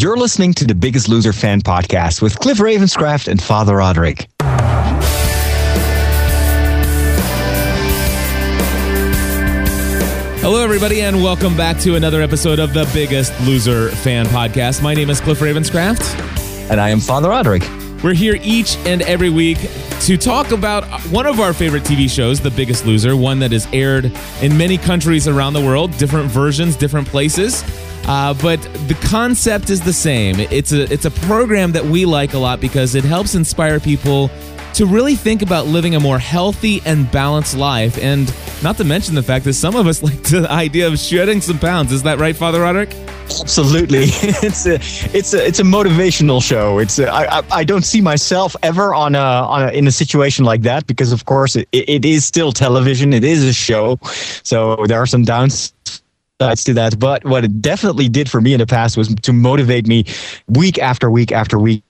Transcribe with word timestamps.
You're 0.00 0.16
listening 0.16 0.54
to 0.54 0.64
the 0.64 0.74
Biggest 0.74 1.10
Loser 1.10 1.34
Fan 1.34 1.60
Podcast 1.60 2.22
with 2.22 2.38
Cliff 2.38 2.56
Ravenscraft 2.56 3.28
and 3.28 3.38
Father 3.38 3.76
Roderick. 3.76 4.30
Hello, 10.40 10.64
everybody, 10.64 11.02
and 11.02 11.22
welcome 11.22 11.54
back 11.54 11.78
to 11.80 11.96
another 11.96 12.22
episode 12.22 12.58
of 12.58 12.72
the 12.72 12.88
Biggest 12.94 13.38
Loser 13.42 13.90
Fan 13.90 14.24
Podcast. 14.28 14.82
My 14.82 14.94
name 14.94 15.10
is 15.10 15.20
Cliff 15.20 15.40
Ravenscraft. 15.40 16.70
And 16.70 16.80
I 16.80 16.88
am 16.88 17.00
Father 17.00 17.28
Roderick. 17.28 17.68
We're 18.02 18.14
here 18.14 18.38
each 18.42 18.78
and 18.86 19.02
every 19.02 19.28
week 19.28 19.58
to 20.00 20.16
talk 20.16 20.50
about 20.52 20.84
one 21.10 21.26
of 21.26 21.40
our 21.40 21.52
favorite 21.52 21.82
TV 21.82 22.08
shows, 22.08 22.40
The 22.40 22.50
Biggest 22.50 22.86
Loser, 22.86 23.16
one 23.16 23.38
that 23.40 23.52
is 23.52 23.68
aired 23.74 24.10
in 24.40 24.56
many 24.56 24.78
countries 24.78 25.28
around 25.28 25.52
the 25.52 25.60
world, 25.60 25.94
different 25.98 26.30
versions, 26.30 26.74
different 26.74 27.06
places. 27.06 27.62
Uh, 28.10 28.34
but 28.42 28.60
the 28.88 28.98
concept 29.02 29.70
is 29.70 29.80
the 29.80 29.92
same. 29.92 30.40
It's 30.40 30.72
a 30.72 30.92
it's 30.92 31.04
a 31.04 31.12
program 31.12 31.70
that 31.70 31.84
we 31.84 32.04
like 32.04 32.34
a 32.34 32.38
lot 32.38 32.60
because 32.60 32.96
it 32.96 33.04
helps 33.04 33.36
inspire 33.36 33.78
people 33.78 34.28
to 34.74 34.84
really 34.84 35.14
think 35.14 35.42
about 35.42 35.66
living 35.66 35.94
a 35.94 36.00
more 36.00 36.18
healthy 36.18 36.82
and 36.84 37.08
balanced 37.12 37.56
life. 37.56 37.96
And 37.98 38.34
not 38.64 38.76
to 38.78 38.84
mention 38.84 39.14
the 39.14 39.22
fact 39.22 39.44
that 39.44 39.54
some 39.54 39.76
of 39.76 39.86
us 39.86 40.02
like 40.08 40.20
the 40.24 40.48
idea 40.50 40.88
of 40.88 40.98
shedding 40.98 41.40
some 41.40 41.60
pounds. 41.60 41.92
Is 41.92 42.02
that 42.02 42.18
right, 42.18 42.34
Father 42.34 42.62
Roderick? 42.62 42.92
Absolutely, 43.40 43.98
it's 44.42 44.66
a 44.66 44.74
it's 45.16 45.32
a 45.32 45.46
it's 45.46 45.60
a 45.60 45.62
motivational 45.62 46.42
show. 46.42 46.80
It's 46.80 46.98
a, 46.98 47.08
I, 47.08 47.42
I 47.52 47.62
don't 47.62 47.84
see 47.84 48.00
myself 48.00 48.56
ever 48.64 48.92
on 48.92 49.14
a 49.14 49.18
on 49.20 49.68
a, 49.68 49.70
in 49.70 49.86
a 49.86 49.92
situation 49.92 50.44
like 50.44 50.62
that 50.62 50.84
because 50.88 51.12
of 51.12 51.26
course 51.26 51.54
it, 51.54 51.68
it 51.70 52.04
is 52.04 52.24
still 52.24 52.50
television. 52.50 53.12
It 53.12 53.22
is 53.22 53.44
a 53.44 53.52
show, 53.52 54.00
so 54.42 54.84
there 54.88 54.98
are 55.00 55.06
some 55.06 55.22
downs 55.22 55.72
sides 56.40 56.64
to 56.64 56.74
that. 56.74 56.98
But 56.98 57.24
what 57.24 57.44
it 57.44 57.60
definitely 57.60 58.08
did 58.08 58.30
for 58.30 58.40
me 58.40 58.52
in 58.54 58.58
the 58.58 58.66
past 58.66 58.96
was 58.96 59.14
to 59.14 59.32
motivate 59.32 59.86
me 59.86 60.04
week 60.48 60.78
after 60.78 61.10
week 61.10 61.32
after 61.32 61.58
week 61.58 61.82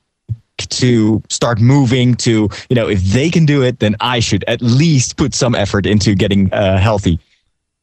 to 0.59 1.23
start 1.31 1.59
moving 1.59 2.15
to 2.15 2.47
you 2.69 2.77
know 2.77 2.87
if 2.87 3.03
they 3.05 3.31
can 3.31 3.47
do 3.47 3.63
it 3.63 3.79
then 3.79 3.97
i 4.01 4.21
should 4.21 4.45
at 4.47 4.61
least 4.61 5.17
put 5.17 5.33
some 5.33 5.55
effort 5.55 5.87
into 5.87 6.15
getting 6.15 6.53
uh, 6.53 6.77
healthy 6.77 7.19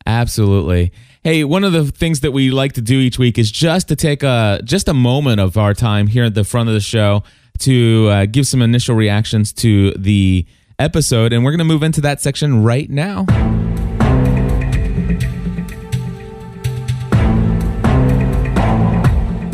Absolutely. 0.08 0.94
Hey, 1.22 1.44
one 1.44 1.66
of 1.66 1.74
the 1.74 1.86
things 1.92 2.22
that 2.22 2.32
we 2.32 2.50
like 2.50 2.74
to 2.74 2.82
do 2.82 2.98
each 3.00 3.20
week 3.20 3.38
is 3.38 3.52
just 3.52 3.90
to 3.90 3.96
take 3.96 4.24
a 4.24 4.62
just 4.64 4.88
a 4.88 4.94
moment 4.94 5.42
of 5.42 5.58
our 5.58 5.74
time 5.74 6.08
here 6.08 6.24
at 6.24 6.34
the 6.34 6.46
front 6.46 6.70
of 6.70 6.74
the 6.74 6.80
show 6.80 7.24
to 7.60 8.08
uh, 8.10 8.26
give 8.26 8.48
some 8.48 8.62
initial 8.62 8.96
reactions 8.96 9.52
to 9.52 9.92
the 9.92 10.46
episode, 10.80 11.34
and 11.34 11.44
we're 11.44 11.52
going 11.52 11.60
to 11.60 11.66
move 11.66 11.84
into 11.84 12.00
that 12.02 12.22
section 12.22 12.64
right 12.64 12.90
now. 12.90 13.26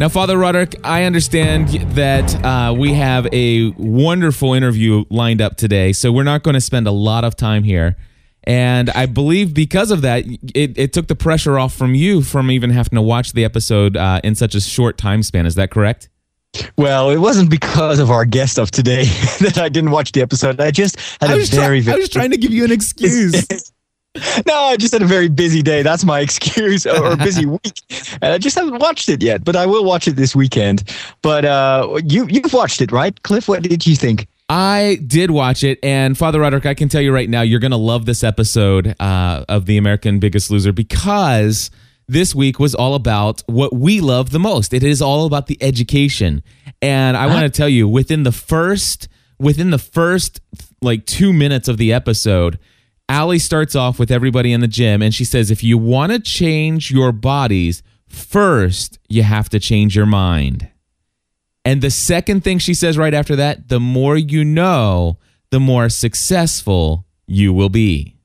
Now, 0.04 0.10
Father 0.10 0.38
Roderick, 0.38 0.76
I 0.84 1.06
understand 1.06 1.70
that 1.96 2.44
uh, 2.44 2.74
we 2.78 2.94
have 2.94 3.26
a 3.32 3.70
wonderful 3.78 4.54
interview 4.54 5.06
lined 5.10 5.40
up 5.40 5.56
today, 5.56 5.94
so 5.94 6.12
we're 6.12 6.24
not 6.24 6.44
going 6.44 6.56
to 6.56 6.60
spend 6.60 6.88
a 6.88 6.92
lot 6.92 7.24
of 7.24 7.38
time 7.38 7.64
here. 7.64 7.96
And 8.44 8.90
I 8.90 9.06
believe 9.06 9.54
because 9.54 9.92
of 9.92 10.02
that, 10.02 10.26
it, 10.54 10.78
it 10.78 10.92
took 10.92 11.08
the 11.08 11.16
pressure 11.16 11.58
off 11.58 11.74
from 11.74 11.96
you 11.96 12.22
from 12.22 12.52
even 12.52 12.70
having 12.70 12.98
to 12.98 13.02
watch 13.02 13.32
the 13.32 13.46
episode 13.46 13.96
uh, 13.96 14.20
in 14.26 14.36
such 14.36 14.56
a 14.56 14.60
short 14.60 14.98
time 14.98 15.24
span. 15.24 15.46
Is 15.46 15.56
that 15.56 15.72
correct? 15.72 16.10
well 16.78 17.10
it 17.10 17.18
wasn't 17.18 17.50
because 17.50 17.98
of 17.98 18.12
our 18.12 18.26
guest 18.26 18.60
of 18.60 18.70
today 18.70 19.06
that 19.40 19.58
i 19.58 19.68
didn't 19.68 19.90
watch 19.90 20.12
the 20.12 20.22
episode 20.22 20.62
i 20.62 20.70
just 20.70 21.00
had 21.20 21.32
I 21.32 21.34
a 21.34 21.46
very 21.46 21.82
try- 21.82 21.94
I 21.94 21.96
was 21.96 22.10
trying 22.10 22.30
to 22.30 22.38
give 22.38 22.54
you 22.54 22.64
an 22.64 22.72
excuse. 22.72 23.48
no, 24.46 24.54
I 24.54 24.78
just 24.78 24.94
had 24.94 25.02
a 25.02 25.08
very 25.08 25.28
busy 25.28 25.62
day. 25.62 25.82
That's 25.82 26.06
my 26.06 26.20
excuse, 26.28 26.86
or 26.86 27.16
busy 27.18 27.46
week, 27.48 27.82
and 28.22 28.34
I 28.34 28.38
just 28.38 28.56
haven't 28.56 28.80
watched 28.80 29.10
it 29.10 29.24
yet. 29.24 29.44
But 29.44 29.56
I 29.56 29.66
will 29.66 29.84
watch 29.84 30.08
it 30.08 30.16
this 30.16 30.36
weekend. 30.36 30.84
But 31.22 31.46
uh, 31.46 32.00
you 32.06 32.28
you've 32.28 32.54
watched 32.54 32.82
it, 32.82 32.92
right, 32.92 33.22
Cliff? 33.24 33.48
What 33.48 33.64
did 33.64 33.88
you 33.88 33.96
think? 33.96 34.28
I 34.50 35.00
did 35.08 35.32
watch 35.32 35.64
it, 35.64 35.80
and 35.82 36.18
Father 36.18 36.42
Roderick, 36.42 36.66
I 36.66 36.76
can 36.76 36.90
tell 36.90 37.02
you 37.02 37.14
right 37.14 37.30
now, 37.30 37.42
you're 37.42 37.62
going 37.62 37.72
to 37.72 37.78
love 37.78 38.06
this 38.06 38.24
episode 38.24 38.94
uh, 39.00 39.46
of 39.50 39.66
The 39.66 39.78
American 39.78 40.20
Biggest 40.20 40.52
Loser 40.52 40.74
because 40.74 41.72
this 42.08 42.36
week 42.36 42.60
was 42.60 42.76
all 42.76 42.94
about 42.94 43.42
what 43.48 43.74
we 43.74 44.00
love 44.00 44.30
the 44.30 44.40
most. 44.40 44.74
It 44.74 44.84
is 44.84 45.02
all 45.02 45.26
about 45.26 45.48
the 45.48 45.58
education, 45.64 46.44
and 46.84 47.18
I 47.18 47.28
want 47.28 47.52
to 47.52 47.58
tell 47.58 47.70
you, 47.70 47.88
within 47.88 48.24
the 48.24 48.32
first 48.32 49.08
within 49.40 49.72
the 49.72 49.80
first 49.80 50.40
like 50.82 51.06
two 51.06 51.34
minutes 51.34 51.68
of 51.68 51.78
the 51.78 51.92
episode. 51.94 52.60
Allie 53.14 53.38
starts 53.38 53.76
off 53.76 54.00
with 54.00 54.10
everybody 54.10 54.52
in 54.52 54.62
the 54.62 54.68
gym 54.68 55.04
and 55.04 55.14
she 55.14 55.24
says, 55.24 55.52
if 55.52 55.64
you 55.64 55.78
want 55.78 56.12
to 56.12 56.20
change 56.20 56.90
your 56.90 57.12
bodies, 57.12 57.84
first 58.08 58.98
you 59.08 59.22
have 59.22 59.50
to 59.50 59.60
change 59.60 59.96
your 59.96 60.08
mind. 60.08 60.68
And 61.64 61.84
the 61.84 61.92
second 61.92 62.44
thing 62.44 62.58
she 62.58 62.74
says 62.74 62.98
right 62.98 63.14
after 63.14 63.36
that, 63.36 63.70
the 63.70 63.80
more 63.80 64.18
you 64.18 64.44
know, 64.44 65.20
the 65.52 65.60
more 65.60 65.90
successful 65.90 67.06
you 67.28 67.54
will 67.54 67.70
be. 67.70 68.18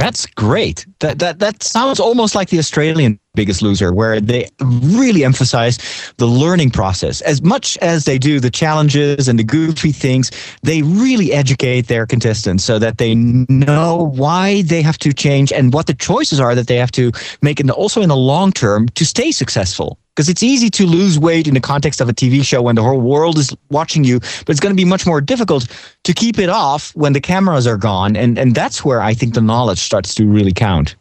That's 0.00 0.24
great. 0.24 0.86
That 1.00 1.18
that 1.18 1.40
that 1.40 1.62
sounds 1.62 2.00
almost 2.00 2.34
like 2.34 2.48
the 2.48 2.58
Australian 2.58 3.20
Biggest 3.34 3.60
Loser, 3.60 3.92
where 3.92 4.18
they 4.18 4.48
really 4.60 5.24
emphasize 5.24 5.78
the 6.16 6.26
learning 6.26 6.70
process 6.70 7.20
as 7.20 7.42
much 7.42 7.76
as 7.82 8.06
they 8.06 8.16
do 8.18 8.40
the 8.40 8.50
challenges 8.50 9.28
and 9.28 9.38
the 9.38 9.44
goofy 9.44 9.92
things. 9.92 10.30
They 10.62 10.80
really 10.80 11.34
educate 11.34 11.88
their 11.88 12.06
contestants 12.06 12.64
so 12.64 12.78
that 12.78 12.96
they 12.96 13.14
know 13.14 14.10
why 14.14 14.62
they 14.62 14.80
have 14.80 14.98
to 15.00 15.12
change 15.12 15.52
and 15.52 15.72
what 15.74 15.86
the 15.86 15.94
choices 15.94 16.40
are 16.40 16.54
that 16.54 16.66
they 16.66 16.76
have 16.76 16.92
to 16.92 17.12
make, 17.42 17.60
and 17.60 17.70
also 17.70 18.00
in 18.00 18.08
the 18.08 18.16
long 18.16 18.52
term 18.52 18.88
to 18.88 19.04
stay 19.04 19.30
successful. 19.30 19.99
Because 20.14 20.28
it's 20.28 20.42
easy 20.42 20.70
to 20.70 20.86
lose 20.86 21.18
weight 21.18 21.46
in 21.46 21.54
the 21.54 21.60
context 21.60 22.00
of 22.00 22.08
a 22.08 22.12
TV 22.12 22.44
show 22.44 22.62
when 22.62 22.74
the 22.74 22.82
whole 22.82 23.00
world 23.00 23.38
is 23.38 23.54
watching 23.70 24.04
you, 24.04 24.18
but 24.20 24.50
it's 24.50 24.60
going 24.60 24.74
to 24.74 24.80
be 24.80 24.84
much 24.84 25.06
more 25.06 25.20
difficult 25.20 25.68
to 26.04 26.12
keep 26.12 26.38
it 26.38 26.48
off 26.48 26.94
when 26.96 27.12
the 27.12 27.20
cameras 27.20 27.66
are 27.66 27.76
gone, 27.76 28.16
and 28.16 28.38
and 28.38 28.54
that's 28.54 28.84
where 28.84 29.00
I 29.00 29.14
think 29.14 29.34
the 29.34 29.40
knowledge 29.40 29.78
starts 29.78 30.14
to 30.16 30.26
really 30.26 30.52
count. 30.52 30.96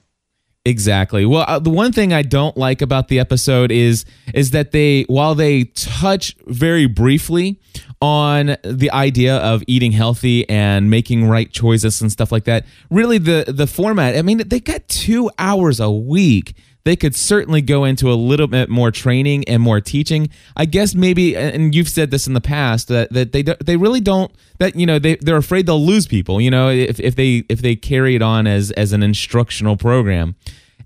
Exactly. 0.66 1.26
Well, 1.26 1.46
uh, 1.48 1.60
the 1.60 1.70
one 1.70 1.92
thing 1.92 2.14
I 2.14 2.22
don't 2.22 2.56
like 2.58 2.82
about 2.82 3.08
the 3.08 3.20
episode 3.20 3.72
is 3.72 4.06
is 4.34 4.52
that 4.52 4.72
they 4.72 5.04
while 5.04 5.34
they 5.34 5.66
touch 5.66 6.36
very 6.46 6.86
briefly 6.86 7.60
on 8.02 8.58
the 8.64 8.92
idea 8.92 9.38
of 9.38 9.64
eating 9.68 9.92
healthy 9.92 10.48
and 10.50 10.90
making 10.90 11.28
right 11.28 11.52
choices 11.52 12.02
and 12.02 12.12
stuff 12.12 12.32
like 12.32 12.44
that, 12.44 12.66
really 12.92 13.18
the 13.18 13.46
the 13.48 13.68
format, 13.68 14.16
I 14.18 14.22
mean, 14.22 14.38
they 14.48 14.60
got 14.60 14.88
2 14.90 15.32
hours 15.40 15.80
a 15.80 15.90
week. 15.90 16.56
They 16.90 16.96
could 16.96 17.16
certainly 17.16 17.62
go 17.62 17.86
into 17.86 18.12
a 18.12 18.18
little 18.18 18.48
bit 18.48 18.68
more 18.68 18.90
training 18.90 19.48
and 19.48 19.62
more 19.62 19.80
teaching. 19.80 20.28
I 20.58 20.66
guess 20.66 20.96
maybe 20.96 21.38
and 21.38 21.76
you've 21.76 21.88
said 21.88 22.10
this 22.10 22.26
in 22.26 22.34
the 22.34 22.42
past 22.42 22.88
that, 22.88 23.14
that 23.14 23.32
they 23.32 23.44
they 23.44 23.78
really 23.78 24.00
don't 24.02 24.32
that 24.58 24.76
you 24.76 24.88
know 24.88 24.98
they 24.98 25.16
they're 25.18 25.38
afraid 25.38 25.68
they'll 25.68 25.86
lose 25.86 26.08
people, 26.08 26.42
you 26.42 26.50
know, 26.50 26.70
if 26.72 27.00
if 27.00 27.16
they 27.16 27.44
if 27.48 27.62
they 27.62 27.76
carry 27.76 28.16
it 28.16 28.24
on 28.24 28.48
as 28.48 28.72
as 28.72 28.92
an 28.92 29.04
instructional 29.04 29.78
program. 29.78 30.34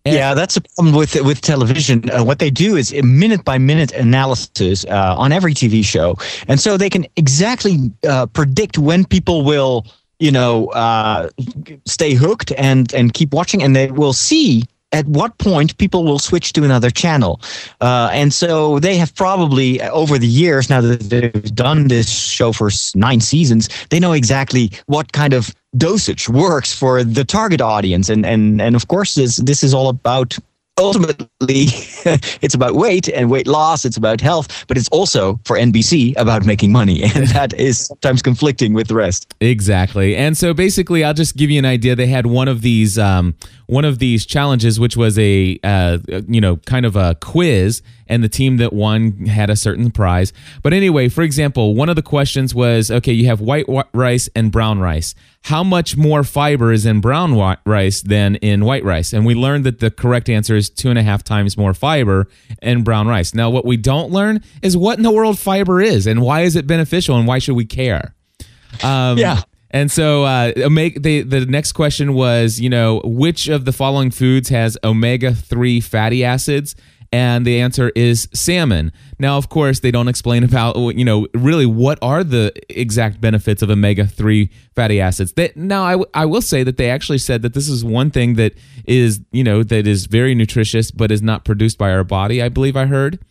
And- 0.03 0.13
Yeah, 0.16 0.34
that's 0.34 0.56
the 0.56 0.62
problem 0.75 0.94
with 0.94 1.16
with 1.24 1.40
television. 1.40 2.09
Uh, 2.09 2.22
what 2.25 2.40
they 2.40 2.50
do 2.50 2.75
is 2.75 2.92
a 2.92 3.02
minute 3.02 3.46
by 3.46 3.58
minute 3.58 3.94
analysis 3.94 4.84
uh, 4.90 5.16
on 5.18 5.31
every 5.31 5.53
TV 5.53 5.86
show, 5.86 6.18
and 6.50 6.59
so 6.59 6.75
they 6.75 6.90
can 6.90 7.06
exactly 7.16 7.78
uh, 8.09 8.25
predict 8.25 8.78
when 8.78 9.06
people 9.06 9.46
will, 9.46 9.86
you 10.19 10.31
know, 10.31 10.68
uh, 10.72 11.30
stay 11.86 12.13
hooked 12.13 12.52
and 12.58 12.94
and 12.94 13.13
keep 13.13 13.31
watching, 13.34 13.63
and 13.63 13.74
they 13.74 13.90
will 13.90 14.12
see 14.12 14.66
at 14.94 15.06
what 15.08 15.38
point 15.40 15.78
people 15.78 16.04
will 16.06 16.20
switch 16.20 16.54
to 16.54 16.64
another 16.64 16.90
channel. 16.90 17.42
Uh, 17.81 18.09
and 18.14 18.34
so 18.34 18.80
they 18.80 18.96
have 18.96 19.14
probably 19.16 19.81
over 19.81 20.18
the 20.18 20.28
years 20.28 20.70
now 20.70 20.81
that 20.81 21.02
they've 21.02 21.56
done 21.56 21.88
this 21.88 22.09
show 22.09 22.54
for 22.54 22.70
nine 22.96 23.20
seasons, 23.20 23.70
they 23.90 24.00
know 24.00 24.14
exactly 24.14 24.72
what 24.86 25.12
kind 25.12 25.34
of 25.34 25.54
dosage 25.76 26.30
works 26.30 26.74
for 26.74 27.04
the 27.04 27.26
target 27.26 27.62
audience. 27.62 28.09
And 28.09 28.26
and 28.26 28.62
and 28.62 28.76
of 28.76 28.88
course 28.88 29.16
this 29.16 29.38
this 29.38 29.64
is 29.64 29.74
all 29.74 29.90
about 29.90 30.38
ultimately 30.80 31.28
it's 32.42 32.56
about 32.56 32.74
weight 32.74 33.08
and 33.10 33.30
weight 33.30 33.46
loss 33.46 33.86
it's 33.86 33.96
about 33.96 34.20
health 34.20 34.66
but 34.68 34.75
it's 34.75 34.90
also 34.90 35.40
for 35.45 35.56
nbc 35.56 36.18
about 36.18 36.48
making 36.48 36.72
money 36.72 37.04
and 37.16 37.28
that 37.28 37.54
is 37.54 37.86
sometimes 37.86 38.24
conflicting 38.24 38.74
with 38.74 38.88
the 38.88 38.95
rest 38.95 39.34
Exactly. 39.44 40.16
And 40.16 40.38
so 40.38 40.54
basically, 40.54 41.04
I'll 41.04 41.13
just 41.13 41.36
give 41.36 41.50
you 41.50 41.60
an 41.60 41.66
idea. 41.66 41.95
They 41.95 42.07
had 42.07 42.25
one 42.25 42.48
of 42.48 42.62
these 42.62 42.98
um, 42.98 43.36
one 43.68 43.86
of 43.86 44.00
these 44.00 44.25
challenges, 44.25 44.80
which 44.80 44.98
was 44.98 45.18
a 45.18 45.60
uh, 45.63 46.00
you 46.27 46.42
know 46.42 46.57
kind 46.57 46.86
of 46.86 46.95
a 46.95 47.15
quiz, 47.15 47.81
and 48.07 48.24
the 48.24 48.30
team 48.30 48.57
that 48.57 48.74
won 48.74 49.25
had 49.25 49.50
a 49.50 49.56
certain 49.56 49.92
prize. 49.92 50.33
But 50.62 50.74
anyway, 50.74 51.10
for 51.10 51.21
example, 51.21 51.75
one 51.75 51.89
of 51.89 51.95
the 51.95 52.01
questions 52.01 52.54
was, 52.54 52.92
okay, 52.92 53.13
you 53.13 53.25
have 53.27 53.42
white 53.42 53.65
rice 53.94 54.30
and 54.36 54.51
brown 54.51 54.80
rice. 54.80 55.15
How 55.44 55.63
much 55.63 55.98
more 55.98 56.24
fiber 56.24 56.71
is 56.71 56.86
in 56.86 57.01
brown 57.01 57.36
rice 57.65 58.01
than 58.01 58.36
in 58.36 58.63
white 58.63 58.83
rice? 58.83 59.12
And 59.13 59.25
we 59.25 59.36
learned 59.36 59.66
that 59.66 59.80
the 59.80 59.92
correct 59.92 60.30
answer 60.30 60.56
is 60.56 60.69
two 60.69 60.89
and 60.89 60.98
a 60.98 61.04
half 61.04 61.24
times 61.24 61.57
more 61.57 61.74
fiber 61.74 62.27
in 62.62 62.83
brown 62.83 63.07
rice. 63.07 63.33
Now, 63.33 63.50
what 63.50 63.66
we 63.66 63.75
don't 63.75 64.12
learn 64.12 64.42
is 64.62 64.77
what 64.77 64.98
in 64.98 65.04
the 65.04 65.12
world 65.12 65.38
fiber 65.39 65.81
is, 65.81 66.07
and 66.07 66.21
why 66.21 66.42
is 66.42 66.56
it 66.56 66.66
beneficial, 66.68 67.18
and 67.18 67.27
why 67.27 67.39
should 67.39 67.56
we 67.56 67.66
care? 67.66 68.16
Um, 68.83 69.18
Yeah. 69.18 69.42
And 69.74 69.92
so, 69.92 70.24
uh, 70.24 70.54
omega, 70.58 71.00
the 71.00 71.22
the 71.24 71.46
next 71.46 71.72
question 71.74 72.14
was, 72.14 72.60
you 72.60 72.70
know, 72.70 73.02
which 73.04 73.48
of 73.48 73.66
the 73.66 73.74
following 73.74 74.12
foods 74.12 74.50
has 74.50 74.78
omega 74.84 75.34
three 75.34 75.81
fatty 75.81 76.24
acids? 76.24 76.75
and 77.14 77.46
the 77.46 77.62
answer 77.62 77.92
is 77.96 78.28
salmon. 78.34 78.92
Now, 79.20 79.38
of 79.38 79.48
course, 79.48 79.81
they 79.81 79.92
don't 79.92 80.08
explain 80.08 80.44
about 80.44 80.75
you 80.96 81.06
know 81.06 81.28
really 81.36 81.68
what 81.68 82.00
are 82.02 82.24
the 82.24 82.52
exact 82.70 83.22
benefits 83.22 83.62
of 83.62 83.70
omega 83.70 84.08
three 84.08 84.50
fatty 84.75 85.00
acids. 85.00 85.31
That 85.34 85.56
now 85.56 85.84
I, 85.84 85.92
w- 85.92 86.10
I 86.16 86.26
will 86.26 86.42
say 86.42 86.64
that 86.64 86.78
they 86.78 86.90
actually 86.90 87.19
said 87.19 87.44
that 87.44 87.54
this 87.54 87.69
is 87.69 87.86
one 87.86 88.10
thing 88.10 88.34
that 88.36 88.56
is 88.86 89.22
you 89.31 89.44
know 89.44 89.62
that 89.62 89.86
is 89.86 90.08
very 90.08 90.34
nutritious 90.34 90.90
but 90.90 91.12
is 91.12 91.22
not 91.22 91.46
produced 91.46 91.78
by 91.78 91.92
our 91.92 92.04
body. 92.04 92.42
I 92.42 92.50
believe 92.50 92.76
I 92.76 92.88
heard. 92.88 93.24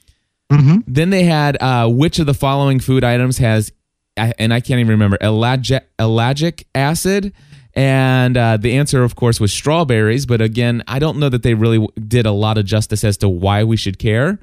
Mm-hmm. 0.53 0.81
Then 0.87 1.11
they 1.11 1.25
had 1.25 1.61
uh, 1.61 1.88
which 1.88 2.21
of 2.21 2.27
the 2.27 2.35
following 2.35 2.79
food 2.79 3.03
items 3.03 3.38
has, 3.38 3.73
and 4.17 4.53
I 4.53 4.61
can't 4.61 4.81
even 4.81 4.91
remember, 4.91 5.19
ellagic, 5.19 5.82
ellagic 5.99 6.64
acid. 6.75 7.32
And 7.75 8.37
uh, 8.37 8.59
the 8.59 8.76
answer, 8.76 9.03
of 9.03 9.17
course, 9.17 9.41
was 9.41 9.53
strawberries. 9.53 10.26
But 10.26 10.43
again, 10.43 10.82
I 10.87 10.99
don't 10.99 11.19
know 11.19 11.31
that 11.31 11.43
they 11.43 11.55
really 11.55 11.87
did 12.06 12.26
a 12.26 12.32
lot 12.32 12.59
of 12.59 12.67
justice 12.67 13.03
as 13.03 13.17
to 13.19 13.29
why 13.29 13.64
we 13.64 13.76
should 13.76 13.99
care. 13.99 14.38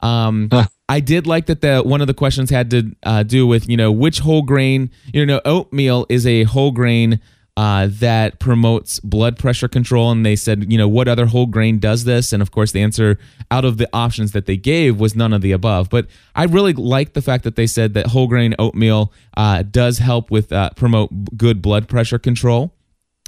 Um, 0.00 0.48
Huh. 0.50 0.66
I 0.88 0.98
did 0.98 1.24
like 1.26 1.46
that 1.46 1.60
the 1.60 1.82
one 1.82 2.00
of 2.00 2.08
the 2.08 2.14
questions 2.14 2.50
had 2.50 2.70
to 2.70 2.96
uh, 3.04 3.22
do 3.22 3.46
with 3.46 3.68
you 3.68 3.76
know 3.76 3.92
which 3.92 4.18
whole 4.18 4.42
grain 4.42 4.90
you 5.14 5.24
know 5.24 5.40
oatmeal 5.44 6.04
is 6.08 6.26
a 6.26 6.42
whole 6.42 6.72
grain 6.72 7.20
uh, 7.56 7.88
that 7.90 8.38
promotes 8.38 9.00
blood 9.00 9.36
pressure 9.38 9.68
control 9.68 10.10
and 10.10 10.24
they 10.24 10.36
said 10.36 10.70
you 10.72 10.78
know 10.78 10.88
what 10.88 11.08
other 11.08 11.26
whole 11.26 11.46
grain 11.46 11.78
does 11.78 12.04
this 12.04 12.32
and 12.32 12.40
of 12.42 12.50
course 12.50 12.72
the 12.72 12.80
answer 12.80 13.18
out 13.50 13.64
of 13.64 13.76
the 13.76 13.88
options 13.92 14.32
that 14.32 14.46
they 14.46 14.56
gave 14.56 14.98
was 15.00 15.14
none 15.14 15.32
of 15.32 15.42
the 15.42 15.52
above 15.52 15.90
but 15.90 16.06
I 16.34 16.44
really 16.44 16.72
like 16.72 17.12
the 17.12 17.22
fact 17.22 17.44
that 17.44 17.56
they 17.56 17.66
said 17.66 17.94
that 17.94 18.06
whole 18.06 18.28
grain 18.28 18.54
oatmeal 18.58 19.12
uh, 19.36 19.62
does 19.62 19.98
help 19.98 20.30
with 20.30 20.52
uh, 20.52 20.70
promote 20.76 21.36
good 21.36 21.60
blood 21.60 21.88
pressure 21.88 22.18
control. 22.18 22.72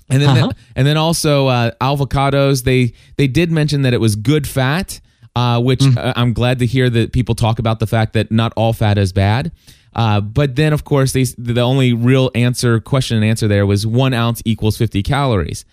And 0.09 0.21
then, 0.23 0.37
Uh-huh. 0.37 0.51
and 0.77 0.87
then 0.87 0.97
also 0.97 1.47
uh, 1.47 1.71
avocados. 1.81 2.65
They 2.65 2.93
they 3.17 3.27
did 3.27 3.51
mention 3.51 3.83
that 3.83 3.93
it 3.95 4.01
was 4.01 4.15
good 4.17 4.47
fat, 4.47 5.01
uh, 5.37 5.61
which 5.63 5.83
uh, 5.97 6.13
I'm 6.17 6.33
glad 6.33 6.59
to 6.59 6.67
hear 6.67 6.91
that 6.91 7.13
people 7.13 7.35
talk 7.35 7.59
about 7.59 7.79
the 7.81 7.87
fact 7.87 8.13
that 8.15 8.31
not 8.31 8.53
all 8.57 8.73
fat 8.73 8.99
is 8.99 9.13
bad. 9.13 9.53
Uh, 9.94 10.21
but 10.21 10.56
then, 10.56 10.73
of 10.73 10.85
course, 10.85 11.12
they 11.12 11.25
the 11.25 11.61
only 11.61 11.93
real 11.93 12.31
answer, 12.35 12.81
question 12.81 13.17
and 13.17 13.27
answer 13.27 13.47
there 13.49 13.67
was 13.67 13.87
one 13.87 14.15
ounce 14.15 14.43
equals 14.44 14.77
50 14.77 15.03
calories. 15.03 15.65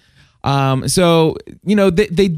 Um, 0.43 0.87
so 0.87 1.35
you 1.63 1.75
know 1.75 1.89
they, 1.89 2.07
they 2.07 2.37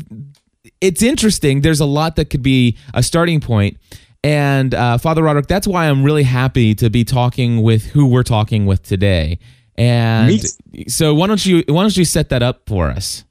it's 0.79 1.01
interesting. 1.01 1.61
There's 1.61 1.79
a 1.79 1.85
lot 1.85 2.15
that 2.15 2.29
could 2.29 2.43
be 2.43 2.77
a 2.93 3.03
starting 3.03 3.39
point. 3.39 3.77
And 4.23 4.73
uh, 4.75 4.97
Father 4.97 5.23
Roderick, 5.23 5.47
that's 5.47 5.67
why 5.67 5.87
I'm 5.89 6.03
really 6.03 6.23
happy 6.23 6.75
to 6.75 6.89
be 6.89 7.03
talking 7.03 7.63
with 7.63 7.85
who 7.85 8.05
we're 8.05 8.23
talking 8.23 8.65
with 8.65 8.83
today. 8.83 9.39
And 9.75 10.39
so 10.87 11.15
why 11.15 11.27
don't 11.27 11.43
you 11.43 11.63
why 11.67 11.81
don't 11.81 11.97
you 11.97 12.05
set 12.05 12.29
that 12.29 12.43
up 12.43 12.61
for 12.67 12.89
us? 12.89 13.25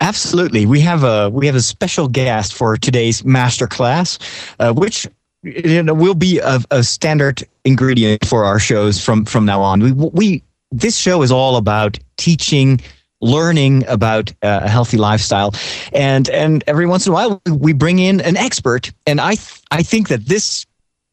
Absolutely, 0.00 0.66
we 0.66 0.80
have 0.80 1.04
a 1.04 1.30
we 1.30 1.46
have 1.46 1.54
a 1.54 1.60
special 1.60 2.08
guest 2.08 2.54
for 2.54 2.76
today's 2.76 3.24
master 3.24 3.66
class, 3.66 4.18
uh, 4.58 4.72
which 4.72 5.06
you 5.42 5.82
know, 5.82 5.94
will 5.94 6.14
be 6.14 6.38
a, 6.38 6.60
a 6.70 6.82
standard 6.82 7.42
ingredient 7.64 8.26
for 8.26 8.44
our 8.44 8.58
shows 8.58 9.02
from 9.02 9.24
from 9.24 9.44
now 9.44 9.62
on. 9.62 9.80
We 9.80 9.92
we 9.92 10.42
this 10.70 10.96
show 10.96 11.22
is 11.22 11.32
all 11.32 11.56
about 11.56 11.98
teaching 12.16 12.80
learning 13.20 13.86
about 13.86 14.30
uh, 14.42 14.60
a 14.62 14.68
healthy 14.68 14.96
lifestyle 14.96 15.54
and 15.92 16.28
and 16.30 16.64
every 16.66 16.86
once 16.86 17.06
in 17.06 17.12
a 17.12 17.14
while 17.14 17.42
we 17.50 17.72
bring 17.72 17.98
in 17.98 18.18
an 18.22 18.34
expert 18.34 18.90
and 19.06 19.20
i 19.20 19.34
th- 19.34 19.60
i 19.70 19.82
think 19.82 20.08
that 20.08 20.24
this 20.24 20.64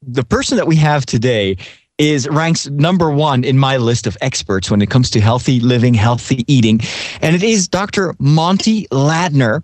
the 0.01 0.23
person 0.23 0.55
that 0.55 0.67
we 0.67 0.77
have 0.77 1.05
today 1.05 1.57
is 1.97 2.27
ranks 2.29 2.67
number 2.67 3.09
one 3.09 3.43
in 3.43 3.57
my 3.57 3.77
list 3.77 4.05
of 4.05 4.17
experts 4.21 4.69
when 4.69 4.81
it 4.81 4.89
comes 4.89 5.09
to 5.11 5.19
healthy 5.19 5.59
living, 5.59 5.93
healthy 5.93 6.43
eating. 6.51 6.79
And 7.21 7.35
it 7.35 7.43
is 7.43 7.67
Dr. 7.67 8.15
Monte 8.19 8.87
Ladner. 8.91 9.63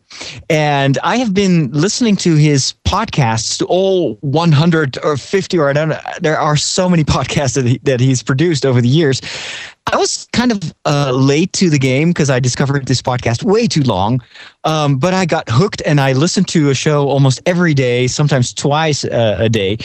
And 0.50 0.98
I 1.04 1.18
have 1.18 1.34
been 1.34 1.72
listening 1.72 2.16
to 2.18 2.36
his 2.36 2.74
podcasts, 2.86 3.64
all 3.68 4.16
100 4.22 4.98
or 5.04 5.18
50, 5.18 5.58
or 5.60 5.70
I 5.70 5.74
don't 5.74 5.90
know, 5.90 6.00
there 6.22 6.38
are 6.38 6.58
so 6.58 6.90
many 6.90 7.04
podcasts 7.04 7.56
that, 7.56 7.66
he, 7.66 7.80
that 7.84 8.00
he's 8.00 8.24
produced 8.24 8.66
over 8.66 8.82
the 8.82 8.88
years. 8.88 9.22
I 9.92 9.98
was 9.98 10.28
kind 10.32 10.52
of 10.52 10.74
uh, 10.86 11.12
late 11.12 11.52
to 11.54 11.70
the 11.70 11.78
game 11.78 12.10
because 12.10 12.30
I 12.30 12.40
discovered 12.40 12.88
this 12.88 13.02
podcast 13.02 13.44
way 13.44 13.68
too 13.68 13.84
long. 13.84 14.24
Um, 14.64 14.98
but 14.98 15.14
I 15.14 15.26
got 15.26 15.50
hooked 15.50 15.82
and 15.86 16.00
I 16.00 16.14
listened 16.14 16.48
to 16.50 16.70
a 16.70 16.74
show 16.74 17.10
almost 17.10 17.42
every 17.46 17.74
day, 17.74 18.08
sometimes 18.08 18.54
twice 18.54 19.04
uh, 19.04 19.36
a 19.40 19.50
day. 19.50 19.78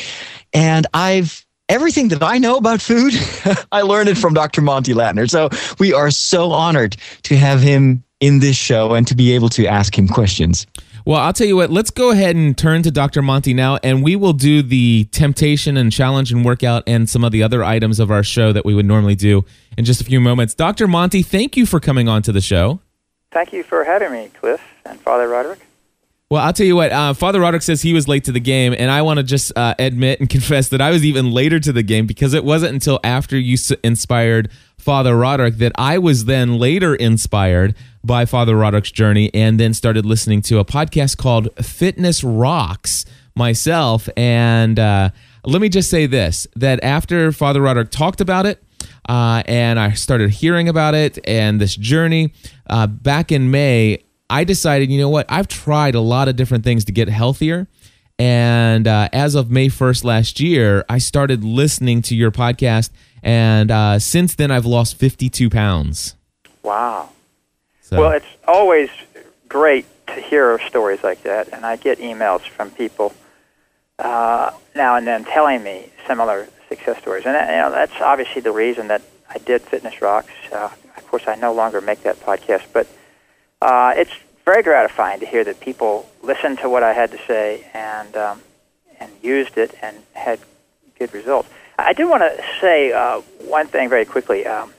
And 0.54 0.86
I've 0.94 1.44
everything 1.68 2.08
that 2.08 2.22
I 2.22 2.38
know 2.38 2.56
about 2.56 2.80
food, 2.80 3.14
I 3.72 3.82
learned 3.82 4.08
it 4.08 4.18
from 4.18 4.34
Dr. 4.34 4.60
Monte 4.60 4.92
Ladner. 4.92 5.28
So 5.28 5.48
we 5.78 5.92
are 5.92 6.10
so 6.10 6.52
honored 6.52 6.96
to 7.24 7.36
have 7.36 7.60
him 7.60 8.02
in 8.20 8.40
this 8.40 8.56
show 8.56 8.94
and 8.94 9.06
to 9.06 9.14
be 9.14 9.32
able 9.32 9.48
to 9.50 9.66
ask 9.66 9.96
him 9.96 10.08
questions. 10.08 10.66
Well, 11.04 11.20
I'll 11.20 11.32
tell 11.32 11.46
you 11.46 11.56
what, 11.56 11.70
let's 11.70 11.90
go 11.90 12.10
ahead 12.10 12.36
and 12.36 12.58
turn 12.58 12.82
to 12.82 12.90
Dr. 12.90 13.22
Monte 13.22 13.54
now, 13.54 13.78
and 13.82 14.02
we 14.02 14.14
will 14.14 14.34
do 14.34 14.60
the 14.60 15.04
temptation 15.10 15.78
and 15.78 15.90
challenge 15.90 16.32
and 16.32 16.44
workout 16.44 16.82
and 16.86 17.08
some 17.08 17.24
of 17.24 17.32
the 17.32 17.42
other 17.42 17.64
items 17.64 17.98
of 17.98 18.10
our 18.10 18.22
show 18.22 18.52
that 18.52 18.66
we 18.66 18.74
would 18.74 18.84
normally 18.84 19.14
do 19.14 19.44
in 19.78 19.86
just 19.86 20.02
a 20.02 20.04
few 20.04 20.20
moments. 20.20 20.54
Dr. 20.54 20.86
Monte, 20.86 21.22
thank 21.22 21.56
you 21.56 21.64
for 21.64 21.80
coming 21.80 22.08
on 22.08 22.22
to 22.22 22.32
the 22.32 22.42
show. 22.42 22.80
Thank 23.30 23.52
you 23.52 23.62
for 23.62 23.84
having 23.84 24.12
me, 24.12 24.30
Cliff 24.34 24.60
and 24.84 25.00
Father 25.00 25.28
Roderick. 25.28 25.67
Well, 26.30 26.42
I'll 26.42 26.52
tell 26.52 26.66
you 26.66 26.76
what. 26.76 26.92
Uh, 26.92 27.14
Father 27.14 27.40
Roderick 27.40 27.62
says 27.62 27.80
he 27.80 27.94
was 27.94 28.06
late 28.06 28.24
to 28.24 28.32
the 28.32 28.40
game, 28.40 28.74
and 28.76 28.90
I 28.90 29.00
want 29.00 29.16
to 29.16 29.22
just 29.22 29.50
uh, 29.56 29.74
admit 29.78 30.20
and 30.20 30.28
confess 30.30 30.68
that 30.68 30.80
I 30.80 30.90
was 30.90 31.02
even 31.02 31.30
later 31.30 31.58
to 31.58 31.72
the 31.72 31.82
game 31.82 32.06
because 32.06 32.34
it 32.34 32.44
wasn't 32.44 32.74
until 32.74 33.00
after 33.02 33.38
you 33.38 33.56
inspired 33.82 34.50
Father 34.76 35.16
Roderick 35.16 35.56
that 35.56 35.72
I 35.76 35.96
was 35.96 36.26
then 36.26 36.58
later 36.58 36.94
inspired 36.94 37.74
by 38.04 38.26
Father 38.26 38.56
Roderick's 38.56 38.90
journey, 38.90 39.30
and 39.32 39.58
then 39.58 39.72
started 39.72 40.04
listening 40.04 40.42
to 40.42 40.58
a 40.58 40.66
podcast 40.66 41.16
called 41.16 41.48
Fitness 41.64 42.22
Rocks 42.22 43.06
myself. 43.34 44.06
And 44.14 44.78
uh, 44.78 45.08
let 45.46 45.62
me 45.62 45.70
just 45.70 45.88
say 45.88 46.04
this: 46.04 46.46
that 46.56 46.84
after 46.84 47.32
Father 47.32 47.62
Roderick 47.62 47.90
talked 47.90 48.20
about 48.20 48.44
it, 48.44 48.62
uh, 49.08 49.42
and 49.46 49.80
I 49.80 49.92
started 49.92 50.28
hearing 50.28 50.68
about 50.68 50.94
it 50.94 51.18
and 51.26 51.58
this 51.58 51.74
journey 51.74 52.34
uh, 52.66 52.86
back 52.86 53.32
in 53.32 53.50
May. 53.50 54.04
I 54.30 54.44
decided, 54.44 54.90
you 54.90 54.98
know 54.98 55.08
what? 55.08 55.26
I've 55.28 55.48
tried 55.48 55.94
a 55.94 56.00
lot 56.00 56.28
of 56.28 56.36
different 56.36 56.64
things 56.64 56.84
to 56.86 56.92
get 56.92 57.08
healthier. 57.08 57.66
And 58.18 58.86
uh, 58.86 59.08
as 59.12 59.34
of 59.34 59.50
May 59.50 59.68
1st 59.68 60.04
last 60.04 60.40
year, 60.40 60.84
I 60.88 60.98
started 60.98 61.44
listening 61.44 62.02
to 62.02 62.16
your 62.16 62.30
podcast. 62.30 62.90
And 63.22 63.70
uh, 63.70 63.98
since 63.98 64.34
then, 64.34 64.50
I've 64.50 64.66
lost 64.66 64.96
52 64.96 65.50
pounds. 65.50 66.16
Wow. 66.62 67.10
So, 67.80 67.98
Well, 67.98 68.12
it's 68.12 68.26
always 68.46 68.90
great 69.48 69.86
to 70.08 70.20
hear 70.20 70.58
stories 70.66 71.02
like 71.02 71.22
that, 71.22 71.48
and 71.52 71.64
I 71.64 71.76
get 71.76 71.98
emails 71.98 72.42
from 72.42 72.70
people 72.70 73.14
uh, 73.98 74.50
now 74.74 74.96
and 74.96 75.06
then 75.06 75.24
telling 75.24 75.62
me 75.62 75.90
similar 76.06 76.48
success 76.68 76.98
stories, 76.98 77.24
and 77.24 77.34
that, 77.34 77.50
you 77.50 77.56
know 77.56 77.70
that's 77.70 78.00
obviously 78.00 78.42
the 78.42 78.52
reason 78.52 78.88
that 78.88 79.02
I 79.30 79.38
did 79.38 79.62
Fitness 79.62 80.00
Rocks. 80.02 80.32
Uh, 80.52 80.70
of 80.96 81.06
course, 81.08 81.24
I 81.26 81.34
no 81.36 81.52
longer 81.52 81.80
make 81.80 82.02
that 82.02 82.20
podcast, 82.20 82.64
but 82.72 82.86
uh, 83.60 83.94
it's 83.96 84.12
very 84.44 84.62
gratifying 84.62 85.20
to 85.20 85.26
hear 85.26 85.44
that 85.44 85.60
people 85.60 86.08
listened 86.22 86.58
to 86.60 86.68
what 86.68 86.82
I 86.82 86.92
had 86.92 87.10
to 87.10 87.18
say 87.26 87.66
and 87.74 88.16
um, 88.16 88.42
and 89.00 89.12
used 89.22 89.58
it 89.58 89.74
and 89.82 89.96
had 90.14 90.40
good 90.98 91.12
results. 91.14 91.48
I 91.78 91.92
do 91.92 92.08
want 92.08 92.22
to 92.22 92.44
say 92.60 92.92
uh, 92.92 93.20
one 93.40 93.66
thing 93.66 93.88
very 93.88 94.04
quickly. 94.04 94.46
Um, 94.46 94.72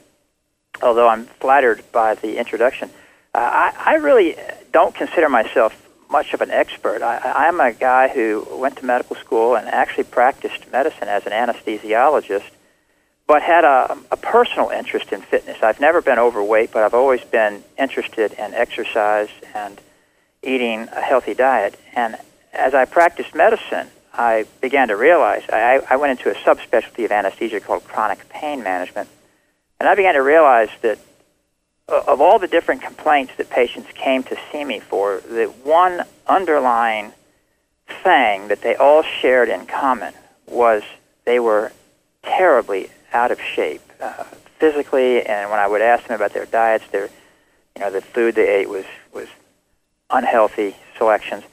although 0.82 1.08
I'm 1.08 1.26
flattered 1.26 1.84
by 1.92 2.16
the 2.16 2.38
introduction, 2.38 2.90
uh, 3.34 3.38
I, 3.38 3.74
I 3.94 3.96
really 3.96 4.36
don't 4.72 4.94
consider 4.94 5.30
myself 5.30 5.74
much 6.10 6.34
of 6.34 6.42
an 6.42 6.52
expert. 6.52 7.02
I, 7.02 7.48
I'm 7.48 7.60
a 7.60 7.72
guy 7.72 8.08
who 8.10 8.46
went 8.52 8.78
to 8.78 8.86
medical 8.86 9.16
school 9.16 9.56
and 9.56 9.68
actually 9.68 10.06
practiced 10.06 10.72
medicine 10.72 11.08
as 11.08 11.26
an 11.26 11.32
anesthesiologist, 11.32 12.50
but 13.30 13.44
had 13.44 13.64
a, 13.64 13.96
a 14.12 14.18
personal 14.18 14.70
interest 14.72 15.14
in 15.14 15.22
fitness. 15.22 15.62
I've 15.62 15.80
never 15.80 16.02
been 16.02 16.18
overweight, 16.18 16.72
but 16.72 16.82
I've 16.82 16.96
always 16.96 17.22
been 17.22 17.64
interested 17.78 18.32
in 18.32 18.56
exercise 18.56 19.30
and 19.54 19.80
eating 20.42 20.90
a 20.92 21.00
healthy 21.00 21.36
diet. 21.36 21.80
And 21.94 22.18
as 22.54 22.74
I 22.74 22.86
practiced 22.86 23.36
medicine, 23.36 23.90
I 24.16 24.48
began 24.62 24.88
to 24.88 24.96
realize 24.96 25.44
I, 25.48 25.80
I 25.88 25.98
went 25.98 26.18
into 26.18 26.32
a 26.32 26.34
subspecialty 26.42 27.06
of 27.06 27.12
anesthesia 27.12 27.60
called 27.60 27.84
chronic 27.84 28.28
pain 28.30 28.64
management. 28.64 29.08
And 29.80 29.88
I 29.88 29.94
began 29.94 30.16
to 30.16 30.24
realize 30.24 30.70
that 30.82 30.98
uh, 31.88 32.02
of 32.08 32.22
all 32.22 32.40
the 32.40 32.48
different 32.48 32.82
complaints 32.82 33.34
that 33.38 33.52
patients 33.52 33.90
came 33.94 34.24
to 34.24 34.38
see 34.52 34.66
me 34.66 34.80
for, 34.80 35.20
the 35.20 35.46
one 35.64 36.02
underlying 36.26 37.14
thing 38.02 38.48
that 38.48 38.64
they 38.64 38.76
all 38.76 39.04
shared 39.04 39.50
in 39.50 39.68
common 39.68 40.16
was 40.48 40.82
they 41.26 41.40
were 41.40 41.72
terribly 42.24 42.90
out 43.14 43.32
of 43.32 43.42
shape 43.42 43.82
uh, 44.02 44.24
physically. 44.60 45.26
And 45.26 45.50
when 45.50 45.60
I 45.60 45.68
would 45.68 45.82
ask 45.82 46.08
them 46.08 46.16
about 46.16 46.34
their 46.34 46.46
diets, 46.46 46.86
their, 46.92 47.10
you 47.76 47.82
know, 47.82 47.92
the 47.92 48.02
food 48.02 48.36
they 48.36 48.48
ate 48.48 48.70
was 48.70 48.86
was 49.14 49.28
unhealthy 50.10 50.76
selections. 50.98 51.44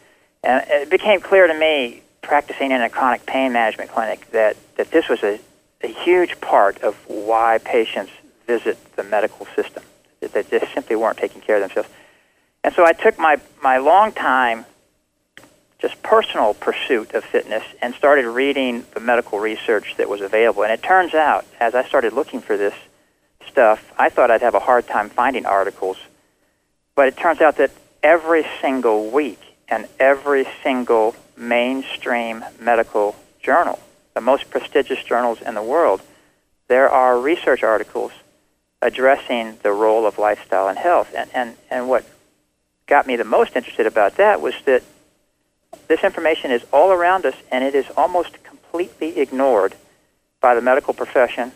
And 0.43 0.65
it 0.69 0.91
became 0.91 1.21
clear 1.21 1.47
to 1.47 1.55
me, 1.55 2.03
practicing 2.23 2.71
in 2.71 2.81
a 2.81 2.89
chronic 2.89 3.27
pain 3.27 3.53
management 3.53 3.91
clinic, 3.91 4.31
that 4.31 4.57
that 4.77 4.91
this 4.91 5.09
was 5.09 5.23
a 5.23 5.39
a 5.83 5.89
huge 5.89 6.41
part 6.41 6.83
of 6.83 6.95
why 7.07 7.59
patients 7.59 8.13
visit 8.47 8.79
the 8.97 9.05
medical 9.05 9.47
system. 9.55 9.83
That 10.21 10.33
they 10.33 10.43
just 10.59 10.73
simply 10.73 10.97
weren't 10.97 11.19
taking 11.19 11.41
care 11.43 11.57
of 11.57 11.63
themselves. 11.63 11.89
And 12.65 12.75
so 12.75 12.85
I 12.85 12.93
took 12.93 13.19
my, 13.19 13.37
my 13.63 13.77
long 13.79 14.11
time 14.11 14.65
just 15.79 16.03
personal 16.03 16.55
pursuit 16.55 17.13
of 17.13 17.25
fitness 17.25 17.63
and 17.83 17.95
started 17.95 18.27
reading 18.27 18.85
the 18.95 19.01
medical 19.01 19.39
research 19.39 19.95
that 19.97 20.09
was 20.09 20.21
available. 20.21 20.63
And 20.63 20.73
it 20.73 20.83
turns 20.83 21.15
out, 21.15 21.45
as 21.61 21.75
I 21.75 21.85
started 21.85 22.13
looking 22.13 22.41
for 22.41 22.57
this 22.57 22.75
stuff, 23.47 23.93
I 23.99 24.09
thought 24.09 24.31
I'd 24.31 24.43
have 24.43 24.55
a 24.55 24.61
hard 24.61 24.87
time 24.87 25.11
finding 25.11 25.45
articles. 25.45 25.99
But 26.95 27.09
it 27.09 27.17
turns 27.17 27.41
out 27.41 27.57
that 27.59 27.71
every 28.03 28.47
single 28.61 29.11
week 29.11 29.41
and 29.69 29.87
every 30.01 30.47
single 30.63 31.15
mainstream 31.37 32.45
medical 32.59 33.15
journal, 33.43 33.79
the 34.15 34.21
most 34.21 34.51
prestigious 34.51 35.03
journals 35.05 35.43
in 35.43 35.55
the 35.55 35.63
world, 35.63 36.01
there 36.69 36.89
are 36.89 37.19
research 37.19 37.63
articles 37.63 38.13
addressing 38.81 39.59
the 39.63 39.73
role 39.73 40.07
of 40.07 40.19
lifestyle 40.19 40.69
and 40.69 40.79
health. 40.79 41.13
And, 41.15 41.31
and, 41.35 41.57
and 41.71 41.89
what 41.89 42.05
got 42.87 43.07
me 43.07 43.17
the 43.17 43.25
most 43.25 43.57
interested 43.57 43.87
about 43.87 44.17
that 44.17 44.41
was 44.41 44.55
that 44.65 44.83
this 45.89 46.03
information 46.03 46.51
is 46.51 46.65
all 46.73 46.93
around 46.93 47.27
us 47.27 47.35
and 47.51 47.65
it 47.65 47.75
is 47.75 47.87
almost 47.97 48.43
completely 48.45 49.19
ignored 49.19 49.75
by 50.41 50.55
the 50.55 50.61
medical 50.61 50.95
profession 50.95 51.53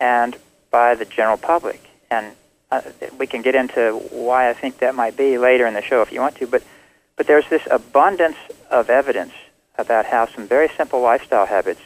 and 0.00 0.36
by 0.70 0.94
the 0.94 1.04
general 1.04 1.36
public. 1.36 1.82
And 2.10 2.34
uh, 2.70 2.82
we 3.18 3.26
can 3.26 3.42
get 3.42 3.54
into 3.54 3.98
why 4.10 4.50
I 4.50 4.54
think 4.54 4.78
that 4.78 4.94
might 4.94 5.16
be 5.16 5.38
later 5.38 5.66
in 5.66 5.74
the 5.74 5.82
show 5.82 6.02
if 6.02 6.12
you 6.12 6.20
want 6.20 6.36
to. 6.36 6.46
But, 6.46 6.62
but 7.16 7.26
there's 7.26 7.48
this 7.48 7.62
abundance 7.70 8.36
of 8.70 8.90
evidence 8.90 9.32
about 9.76 10.06
how 10.06 10.26
some 10.26 10.46
very 10.46 10.68
simple 10.76 11.00
lifestyle 11.00 11.46
habits 11.46 11.80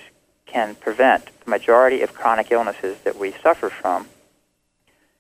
can 0.47 0.75
prevent 0.75 1.27
the 1.45 1.51
majority 1.51 2.03
of 2.03 2.15
chronic 2.15 2.51
illnesses 2.51 2.99
that 3.05 3.17
we 3.17 3.33
suffer 3.43 3.71
from. 3.71 4.07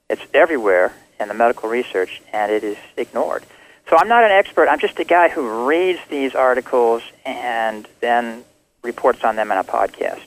It's 0.08 0.22
everywhere 0.34 0.94
in 1.18 1.28
the 1.28 1.34
medical 1.34 1.68
research, 1.68 2.20
and 2.32 2.50
it 2.52 2.64
is 2.64 2.76
ignored. 2.96 3.44
So 3.92 3.98
I'm 3.98 4.08
not 4.08 4.24
an 4.24 4.30
expert. 4.30 4.68
I'm 4.68 4.78
just 4.78 4.98
a 5.00 5.04
guy 5.04 5.28
who 5.28 5.66
reads 5.66 5.98
these 6.08 6.34
articles 6.34 7.02
and 7.26 7.86
then 8.00 8.42
reports 8.82 9.22
on 9.22 9.36
them 9.36 9.52
in 9.52 9.58
a 9.58 9.64
podcast. 9.64 10.22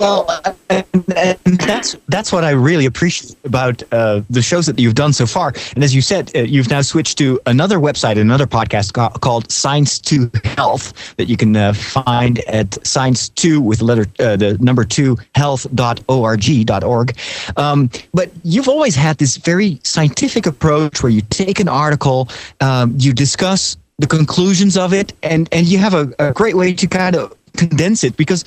Well, 0.00 0.30
and, 0.70 0.84
and 1.16 1.58
that's 1.58 1.96
that's 2.06 2.30
what 2.30 2.44
I 2.44 2.50
really 2.50 2.86
appreciate 2.86 3.34
about 3.42 3.82
uh, 3.92 4.20
the 4.30 4.42
shows 4.42 4.66
that 4.66 4.78
you've 4.78 4.94
done 4.94 5.12
so 5.12 5.26
far. 5.26 5.52
And 5.74 5.82
as 5.82 5.92
you 5.92 6.02
said, 6.02 6.30
uh, 6.36 6.42
you've 6.42 6.70
now 6.70 6.82
switched 6.82 7.18
to 7.18 7.40
another 7.46 7.78
website, 7.78 8.16
another 8.16 8.46
podcast 8.46 8.92
ca- 8.92 9.10
called 9.10 9.50
Science 9.50 9.98
to 10.02 10.30
Health 10.44 11.16
that 11.16 11.24
you 11.28 11.36
can 11.36 11.56
uh, 11.56 11.72
find 11.72 12.38
at 12.46 12.86
science 12.86 13.28
2 13.30 13.60
with 13.60 13.82
letter 13.82 14.06
uh, 14.20 14.36
the 14.36 14.56
number 14.60 14.84
2 14.84 15.16
health.org.org 15.34 17.18
Um, 17.56 17.90
but 18.14 18.30
you've 18.44 18.68
always 18.68 18.94
had 18.94 19.18
this 19.18 19.36
very 19.36 19.80
scientific 19.82 20.46
approach 20.46 21.02
where 21.02 21.10
you 21.10 21.22
take 21.22 21.58
an 21.58 21.68
article, 21.68 22.28
um, 22.60 22.94
you 22.98 23.12
discuss 23.12 23.76
the 23.98 24.06
conclusions 24.06 24.76
of 24.76 24.92
it, 24.92 25.12
and 25.24 25.48
and 25.50 25.66
you 25.66 25.78
have 25.78 25.94
a, 25.94 26.14
a 26.20 26.32
great 26.32 26.54
way 26.54 26.72
to 26.72 26.86
kind 26.86 27.16
of 27.16 27.34
condense 27.56 28.04
it 28.04 28.16
because 28.16 28.44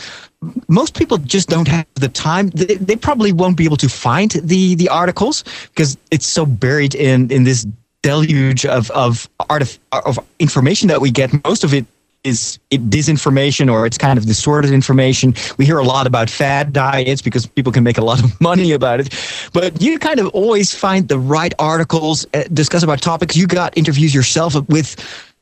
most 0.67 0.95
people 0.97 1.17
just 1.17 1.49
don't 1.49 1.67
have 1.67 1.85
the 1.95 2.09
time. 2.09 2.49
They, 2.49 2.75
they, 2.75 2.95
probably 2.95 3.31
won't 3.31 3.57
be 3.57 3.65
able 3.65 3.77
to 3.77 3.89
find 3.89 4.31
the 4.31 4.75
the 4.75 4.89
articles 4.89 5.43
because 5.69 5.97
it's 6.09 6.27
so 6.27 6.45
buried 6.45 6.95
in 6.95 7.31
in 7.31 7.43
this 7.43 7.67
deluge 8.01 8.65
of 8.65 8.89
of 8.91 9.29
art 9.49 9.61
of, 9.61 9.79
of 9.91 10.19
information 10.39 10.87
that 10.87 11.01
we 11.01 11.11
get. 11.11 11.31
Most 11.43 11.63
of 11.63 11.73
it 11.73 11.85
is 12.23 12.59
it 12.69 12.89
disinformation 12.89 13.71
or 13.71 13.85
it's 13.85 13.97
kind 13.97 14.17
of 14.17 14.25
distorted 14.25 14.71
information. 14.71 15.33
We 15.57 15.65
hear 15.65 15.79
a 15.79 15.83
lot 15.83 16.05
about 16.07 16.29
fad 16.29 16.73
diets 16.73 17.21
because 17.21 17.45
people 17.45 17.71
can 17.71 17.83
make 17.83 17.97
a 17.97 18.03
lot 18.03 18.23
of 18.23 18.39
money 18.41 18.71
about 18.71 18.99
it. 18.99 19.13
But 19.53 19.81
you 19.81 19.97
kind 19.99 20.19
of 20.19 20.27
always 20.29 20.73
find 20.73 21.07
the 21.07 21.19
right 21.19 21.53
articles, 21.59 22.25
uh, 22.33 22.43
discuss 22.53 22.83
about 22.83 23.01
topics. 23.01 23.35
You 23.35 23.47
got 23.47 23.75
interviews 23.77 24.13
yourself 24.13 24.55
with, 24.69 24.95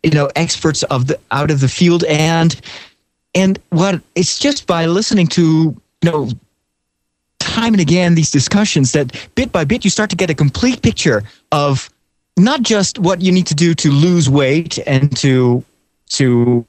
you 0.04 0.12
know, 0.12 0.30
experts 0.36 0.84
of 0.84 1.08
the 1.08 1.20
out 1.32 1.52
of 1.52 1.60
the 1.60 1.68
field 1.68 2.04
and 2.06 2.60
and 3.36 3.60
what 3.70 4.02
it's 4.16 4.40
just 4.40 4.68
by 4.68 4.86
listening 4.86 5.28
to 5.28 5.76
you 6.02 6.12
know 6.12 6.30
time 7.40 7.74
and 7.74 7.82
again 7.82 8.16
these 8.16 8.32
discussions 8.32 8.92
that 8.92 9.30
bit 9.36 9.52
by 9.52 9.64
bit 9.64 9.84
you 9.84 9.90
start 9.90 10.10
to 10.10 10.16
get 10.16 10.30
a 10.30 10.36
complete 10.36 10.82
picture 10.82 11.24
of 11.52 11.90
not 12.38 12.62
just 12.62 13.00
what 13.00 13.22
you 13.22 13.32
need 13.32 13.48
to 13.48 13.56
do 13.56 13.74
to 13.74 13.92
lose 13.92 14.30
weight 14.30 14.80
and 14.88 15.16
to 15.18 15.64
to 16.10 16.66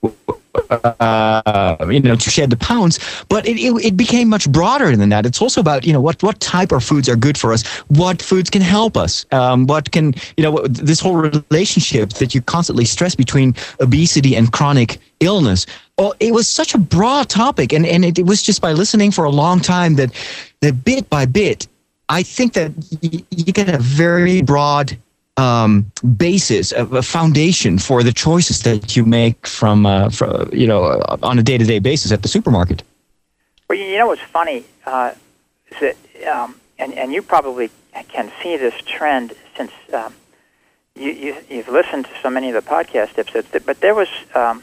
uh, 0.71 1.77
you 1.89 2.01
know 2.01 2.17
to 2.17 2.31
shed 2.31 2.51
the 2.51 2.57
pounds 2.57 2.99
but 3.29 3.47
it, 3.47 3.57
it, 3.57 3.73
it, 3.85 3.97
became 3.97 4.29
much 4.29 4.51
broader 4.51 4.97
than 4.97 5.09
that. 5.09 5.25
It's 5.25 5.41
also 5.41 5.61
about 5.61 5.87
you 5.87 5.93
know 5.93 6.01
what 6.01 6.23
what 6.23 6.41
type 6.41 6.73
of 6.73 6.85
foods 6.85 7.09
are 7.09 7.17
good 7.17 7.39
for 7.39 7.53
us 7.53 7.67
what 7.89 8.21
foods 8.21 8.51
can 8.51 8.63
help 8.63 8.97
us 8.97 9.25
um, 9.33 9.67
what 9.67 9.91
can 9.93 10.15
you 10.37 10.45
know 10.45 10.59
this 10.67 11.01
whole 11.01 11.17
relationship 11.17 12.11
that 12.15 12.35
you 12.35 12.43
constantly 12.43 12.85
stress 12.85 13.15
between 13.15 13.55
obesity 13.81 14.37
and 14.37 14.53
chronic 14.53 14.99
illness 15.21 15.67
well 16.01 16.15
it 16.19 16.33
was 16.33 16.49
such 16.49 16.75
a 16.75 16.79
broad 16.79 17.29
topic 17.29 17.73
and 17.73 17.87
and 17.87 18.05
it, 18.05 18.19
it 18.19 18.27
was 18.27 18.43
just 18.43 18.61
by 18.61 18.73
listening 18.73 19.11
for 19.11 19.25
a 19.25 19.31
long 19.31 19.61
time 19.61 19.95
that 19.97 20.11
that 20.61 20.85
bit 20.85 21.09
by 21.11 21.27
bit 21.27 21.69
i 22.09 22.23
think 22.23 22.55
that 22.55 22.73
you, 23.03 23.25
you 23.31 23.53
get 23.53 23.69
a 23.69 23.79
very 23.79 24.43
broad 24.43 24.97
um, 25.37 25.91
basis, 26.17 26.73
a, 26.73 26.85
a, 26.87 27.03
foundation 27.03 27.79
for 27.79 28.03
the 28.03 28.13
choices 28.13 28.63
that 28.63 28.95
you 28.95 29.07
make 29.07 29.47
from, 29.47 29.87
uh, 29.87 30.11
from 30.11 30.51
you 30.53 30.67
know, 30.67 30.85
uh, 30.85 31.17
on 31.23 31.39
a 31.39 31.43
day-to-day 31.43 31.79
basis 31.79 32.13
at 32.13 32.23
the 32.23 32.29
supermarket. 32.29 32.83
Well, 33.69 33.79
you 33.79 33.97
know 33.97 34.09
what's 34.09 34.21
funny 34.21 34.65
uh, 34.87 35.15
is 35.71 35.81
that, 35.81 35.97
um, 36.29 36.57
and 36.79 36.93
and 36.95 37.13
you 37.13 37.23
probably 37.23 37.71
can 38.09 38.31
see 38.43 38.57
this 38.57 38.75
trend 38.85 39.33
since 39.57 39.73
um, 39.95 40.13
you, 40.95 41.13
you 41.13 41.37
you've 41.49 41.69
listened 41.69 42.07
to 42.07 42.11
so 42.23 42.31
many 42.31 42.51
of 42.51 42.55
the 42.55 42.69
podcast 42.69 43.17
episodes. 43.19 43.49
But 43.65 43.81
there 43.81 43.95
was, 43.95 44.09
um, 44.35 44.63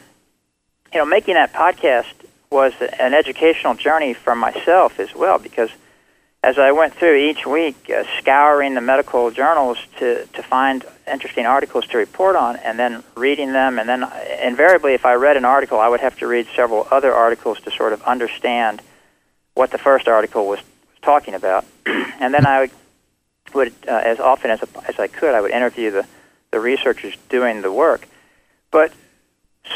you 0.92 0.98
know, 0.98 1.06
making 1.06 1.34
that 1.34 1.52
podcast 1.52 2.12
was 2.50 2.72
an 2.80 3.14
educational 3.14 3.74
journey 3.74 4.14
for 4.14 4.34
myself 4.34 4.98
as 4.98 5.14
well 5.14 5.38
because 5.38 5.70
as 6.42 6.56
I 6.58 6.72
went 6.72 6.94
through 6.94 7.16
each 7.16 7.46
week, 7.46 7.90
uh, 7.90 8.04
scouring 8.18 8.74
the 8.74 8.80
medical 8.80 9.30
journals 9.30 9.78
to, 9.98 10.24
to 10.26 10.42
find 10.42 10.84
interesting 11.10 11.46
articles 11.46 11.86
to 11.88 11.98
report 11.98 12.36
on, 12.36 12.56
and 12.56 12.78
then 12.78 13.02
reading 13.16 13.52
them, 13.52 13.78
and 13.78 13.88
then 13.88 14.04
uh, 14.04 14.24
invariably, 14.42 14.94
if 14.94 15.04
I 15.04 15.14
read 15.14 15.36
an 15.36 15.44
article, 15.44 15.80
I 15.80 15.88
would 15.88 16.00
have 16.00 16.16
to 16.18 16.28
read 16.28 16.46
several 16.54 16.86
other 16.90 17.12
articles 17.12 17.60
to 17.62 17.72
sort 17.72 17.92
of 17.92 18.02
understand 18.02 18.80
what 19.54 19.72
the 19.72 19.78
first 19.78 20.06
article 20.06 20.46
was, 20.46 20.60
was 20.60 21.00
talking 21.02 21.34
about, 21.34 21.64
and 21.86 22.32
then 22.32 22.46
I 22.46 22.60
would, 22.60 22.70
would 23.54 23.72
uh, 23.88 24.02
as 24.04 24.20
often 24.20 24.52
as, 24.52 24.60
as 24.86 24.98
I 25.00 25.08
could, 25.08 25.34
I 25.34 25.40
would 25.40 25.50
interview 25.50 25.90
the, 25.90 26.06
the 26.52 26.60
researchers 26.60 27.16
doing 27.28 27.62
the 27.62 27.72
work. 27.72 28.06
But 28.70 28.92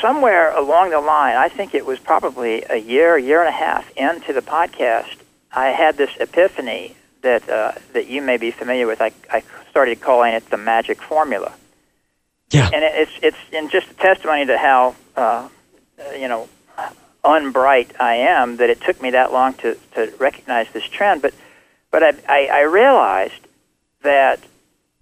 somewhere 0.00 0.56
along 0.56 0.90
the 0.90 1.00
line, 1.00 1.36
I 1.36 1.48
think 1.48 1.74
it 1.74 1.86
was 1.86 1.98
probably 1.98 2.64
a 2.68 2.76
year, 2.76 3.18
year 3.18 3.40
and 3.40 3.48
a 3.48 3.56
half 3.56 3.90
into 3.96 4.32
the 4.32 4.42
podcast, 4.42 5.16
I 5.52 5.68
had 5.68 5.96
this 5.96 6.10
epiphany 6.18 6.96
that 7.22 7.48
uh, 7.48 7.72
that 7.92 8.08
you 8.08 8.22
may 8.22 8.36
be 8.36 8.50
familiar 8.50 8.86
with. 8.86 9.00
I, 9.00 9.12
I 9.30 9.42
started 9.70 10.00
calling 10.00 10.34
it 10.34 10.48
the 10.50 10.56
magic 10.56 11.00
formula. 11.00 11.52
Yeah. 12.50 12.68
And 12.72 12.84
it, 12.84 12.92
it's 12.94 13.12
it's 13.22 13.52
in 13.52 13.70
just 13.70 13.90
a 13.90 13.94
testimony 13.94 14.46
to 14.46 14.58
how 14.58 14.94
uh, 15.16 15.48
you 16.18 16.28
know 16.28 16.48
unbright 17.24 18.00
I 18.00 18.14
am 18.16 18.56
that 18.56 18.70
it 18.70 18.80
took 18.80 19.00
me 19.00 19.10
that 19.10 19.32
long 19.32 19.54
to, 19.54 19.76
to 19.94 20.12
recognize 20.18 20.68
this 20.72 20.84
trend. 20.84 21.22
But 21.22 21.34
but 21.90 22.02
I, 22.02 22.12
I, 22.28 22.46
I 22.46 22.60
realized 22.62 23.46
that 24.02 24.40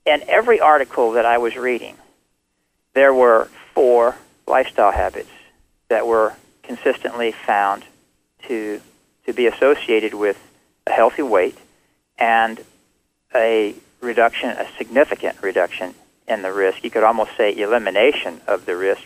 in 0.05 0.23
every 0.29 0.61
article 0.61 1.13
that 1.13 1.25
I 1.25 1.39
was 1.39 1.57
reading, 1.57 1.97
there 2.95 3.15
were 3.15 3.49
four 3.75 4.17
lifestyle 4.51 4.93
habits 4.93 5.31
that 5.89 6.07
were 6.07 6.35
consistently 6.63 7.33
found 7.33 7.85
to 8.47 8.81
to 9.27 9.33
be 9.33 9.47
associated 9.47 10.15
with 10.15 10.39
a 10.87 10.91
healthy 10.91 11.23
weight 11.23 11.57
and 12.19 12.65
a 13.35 13.75
reduction, 14.01 14.51
a 14.51 14.67
significant 14.77 15.41
reduction 15.43 15.95
in 16.27 16.43
the 16.43 16.53
risk. 16.53 16.83
You 16.83 16.91
could 16.91 17.05
almost 17.05 17.37
say 17.37 17.57
elimination 17.57 18.41
of 18.47 18.67
the 18.67 18.77
risk 18.77 19.03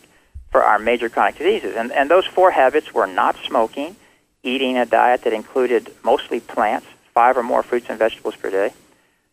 for 0.51 0.63
our 0.63 0.79
major 0.79 1.09
chronic 1.09 1.37
diseases. 1.37 1.75
And, 1.77 1.93
and 1.93 2.11
those 2.11 2.27
four 2.27 2.53
habits 2.53 2.95
were 2.95 3.07
not 3.07 3.37
smoking, 3.47 3.97
eating 4.43 4.79
a 4.79 4.87
diet 4.87 5.23
that 5.23 5.33
included 5.33 5.91
mostly 6.05 6.41
plants, 6.41 6.87
five 7.13 7.37
or 7.37 7.43
more 7.43 7.63
fruits 7.63 7.87
and 7.89 7.99
vegetables 7.99 8.37
per 8.37 8.51
day, 8.51 8.73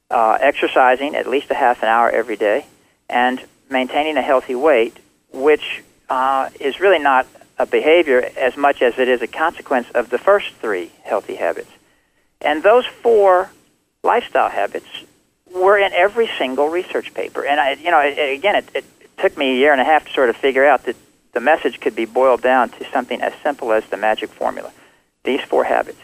uh, 0.09 0.37
exercising 0.41 1.15
at 1.15 1.27
least 1.27 1.51
a 1.51 1.53
half 1.53 1.83
an 1.83 1.89
hour 1.89 2.09
every 2.09 2.35
day, 2.35 2.65
and 3.09 3.41
maintaining 3.69 4.17
a 4.17 4.21
healthy 4.21 4.55
weight, 4.55 4.97
which 5.31 5.83
uh, 6.11 6.49
is 6.59 6.81
really 6.81 6.99
not 6.99 7.25
a 7.57 7.65
behavior 7.65 8.29
as 8.35 8.57
much 8.57 8.81
as 8.81 8.99
it 8.99 9.07
is 9.07 9.21
a 9.21 9.27
consequence 9.27 9.89
of 9.91 10.09
the 10.09 10.17
first 10.17 10.51
three 10.55 10.91
healthy 11.03 11.35
habits. 11.35 11.71
And 12.41 12.61
those 12.61 12.85
four 12.85 13.49
lifestyle 14.03 14.49
habits 14.49 14.89
were 15.53 15.77
in 15.77 15.93
every 15.93 16.29
single 16.37 16.67
research 16.67 17.13
paper. 17.13 17.45
And 17.45 17.61
I, 17.61 17.73
you 17.75 17.91
know, 17.91 18.01
it, 18.01 18.37
again, 18.37 18.55
it, 18.55 18.65
it 18.73 18.85
took 19.19 19.37
me 19.37 19.51
a 19.51 19.55
year 19.55 19.71
and 19.71 19.79
a 19.79 19.85
half 19.85 20.05
to 20.05 20.11
sort 20.11 20.29
of 20.29 20.35
figure 20.35 20.65
out 20.65 20.83
that 20.83 20.97
the 21.31 21.39
message 21.39 21.79
could 21.79 21.95
be 21.95 22.03
boiled 22.03 22.41
down 22.41 22.67
to 22.71 22.91
something 22.91 23.21
as 23.21 23.31
simple 23.41 23.71
as 23.71 23.85
the 23.85 23.95
magic 23.95 24.31
formula, 24.31 24.73
these 25.23 25.39
four 25.39 25.63
habits. 25.63 25.99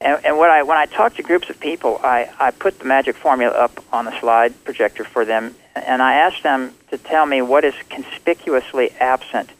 And, 0.00 0.24
and 0.24 0.38
when 0.38 0.50
I 0.50 0.64
when 0.64 0.76
I 0.76 0.86
talk 0.86 1.14
to 1.16 1.22
groups 1.22 1.48
of 1.50 1.60
people, 1.60 2.00
I, 2.02 2.28
I 2.40 2.50
put 2.50 2.80
the 2.80 2.84
magic 2.84 3.14
formula 3.14 3.54
up 3.54 3.80
on 3.92 4.06
the 4.06 4.18
slide 4.18 4.64
projector 4.64 5.04
for 5.04 5.24
them, 5.24 5.54
and 5.74 6.02
I 6.02 6.14
ask 6.14 6.42
them 6.42 6.74
to 6.90 6.98
tell 6.98 7.26
me 7.26 7.42
what 7.42 7.64
is 7.64 7.74
conspicuously 7.88 8.90
absent 9.00 9.50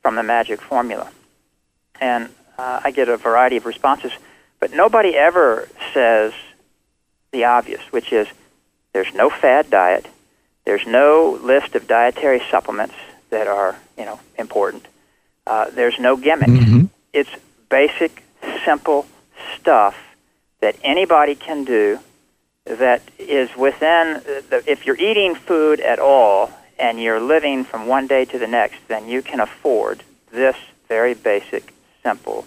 from 0.00 0.16
the 0.16 0.22
magic 0.22 0.60
formula. 0.60 1.10
And 2.00 2.28
uh, 2.58 2.80
I 2.84 2.90
get 2.90 3.08
a 3.08 3.16
variety 3.16 3.56
of 3.56 3.66
responses, 3.66 4.12
but 4.58 4.72
nobody 4.72 5.16
ever 5.16 5.68
says 5.92 6.32
the 7.30 7.44
obvious, 7.44 7.80
which 7.90 8.12
is 8.12 8.28
there's 8.92 9.14
no 9.14 9.30
fad 9.30 9.70
diet, 9.70 10.06
there's 10.64 10.86
no 10.86 11.38
list 11.42 11.74
of 11.74 11.88
dietary 11.88 12.42
supplements 12.50 12.94
that 13.30 13.46
are 13.46 13.76
you 13.96 14.04
know 14.04 14.20
important. 14.38 14.86
Uh, 15.46 15.70
there's 15.70 15.98
no 15.98 16.16
gimmick. 16.16 16.48
Mm-hmm. 16.48 16.86
It's 17.12 17.30
basic, 17.68 18.22
simple 18.64 19.06
stuff 19.56 19.96
that 20.60 20.76
anybody 20.84 21.34
can 21.34 21.64
do 21.64 21.98
that 22.64 23.02
is 23.18 23.54
within 23.56 24.22
the, 24.24 24.62
if 24.66 24.86
you're 24.86 24.96
eating 24.96 25.34
food 25.34 25.80
at 25.80 25.98
all 25.98 26.50
and 26.78 27.00
you're 27.00 27.20
living 27.20 27.64
from 27.64 27.86
one 27.86 28.06
day 28.06 28.24
to 28.24 28.38
the 28.38 28.46
next, 28.46 28.76
then 28.88 29.08
you 29.08 29.22
can 29.22 29.40
afford 29.40 30.02
this 30.30 30.56
very 30.88 31.14
basic, 31.14 31.72
simple 32.02 32.46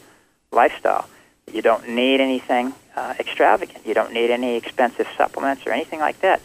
lifestyle. 0.52 1.08
You 1.52 1.62
don't 1.62 1.90
need 1.90 2.22
anything 2.22 2.74
uh, 2.96 3.14
extravagant. 3.20 3.86
You 3.86 3.94
don't 3.94 4.14
need 4.14 4.32
any 4.32 4.56
expensive 4.56 5.08
supplements 5.18 5.66
or 5.66 5.72
anything 5.72 6.00
like 6.00 6.22
that. 6.22 6.42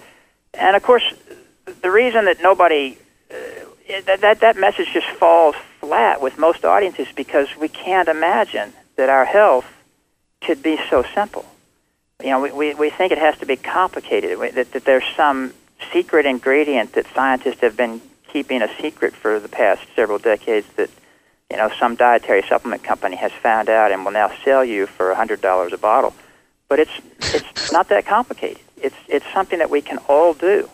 And 0.55 0.77
of 0.77 0.83
course, 0.83 1.05
the 1.83 1.91
reason 1.91 2.25
that 2.27 2.43
nobody 2.43 2.99
uh, 3.31 3.37
that, 4.07 4.21
that 4.21 4.41
that 4.41 4.57
message 4.57 4.89
just 4.93 5.09
falls 5.09 5.55
flat 5.81 6.21
with 6.21 6.39
most 6.39 6.65
audiences 6.65 7.09
because 7.15 7.49
we 7.57 7.69
can't 7.69 8.09
imagine 8.09 8.73
that 8.97 9.09
our 9.09 9.25
health 9.25 9.67
could 10.41 10.63
be 10.63 10.79
so 10.89 11.05
simple. 11.15 11.45
You 12.23 12.31
know, 12.31 12.41
we, 12.41 12.75
we, 12.75 12.91
think 12.91 13.13
it 13.13 13.19
has 13.19 13.39
to 13.39 13.47
be 13.47 13.57
complicated, 13.57 14.39
that, 14.55 14.73
that 14.73 14.85
there's 14.85 15.05
some 15.17 15.55
secret 15.93 16.27
ingredient 16.27 16.93
that 16.93 17.07
scientists 17.15 17.61
have 17.61 17.77
been 17.77 18.01
keeping 18.29 18.63
a 18.63 18.69
secret 18.81 19.15
for 19.15 19.41
the 19.41 19.49
past 19.49 19.83
several 19.97 20.19
decades 20.19 20.67
that, 20.77 20.91
you 21.51 21.57
know, 21.57 21.71
some 21.79 21.97
dietary 21.97 22.43
supplement 22.43 22.83
company 22.83 23.17
has 23.17 23.33
found 23.33 23.69
out 23.69 23.91
and 23.91 24.05
will 24.05 24.13
now 24.13 24.31
sell 24.45 24.65
you 24.65 24.87
for 24.87 25.15
$100 25.15 25.73
a 25.73 25.79
bottle. 25.79 26.15
But 26.69 26.79
it's, 26.79 26.93
it's 27.35 27.73
not 27.73 27.89
that 27.89 28.07
complicated. 28.07 28.63
It's, 28.77 28.97
it's 29.09 29.27
something 29.33 29.59
that 29.59 29.71
we 29.71 29.81
can 29.81 29.99
all 30.09 30.35
do. 30.35 30.69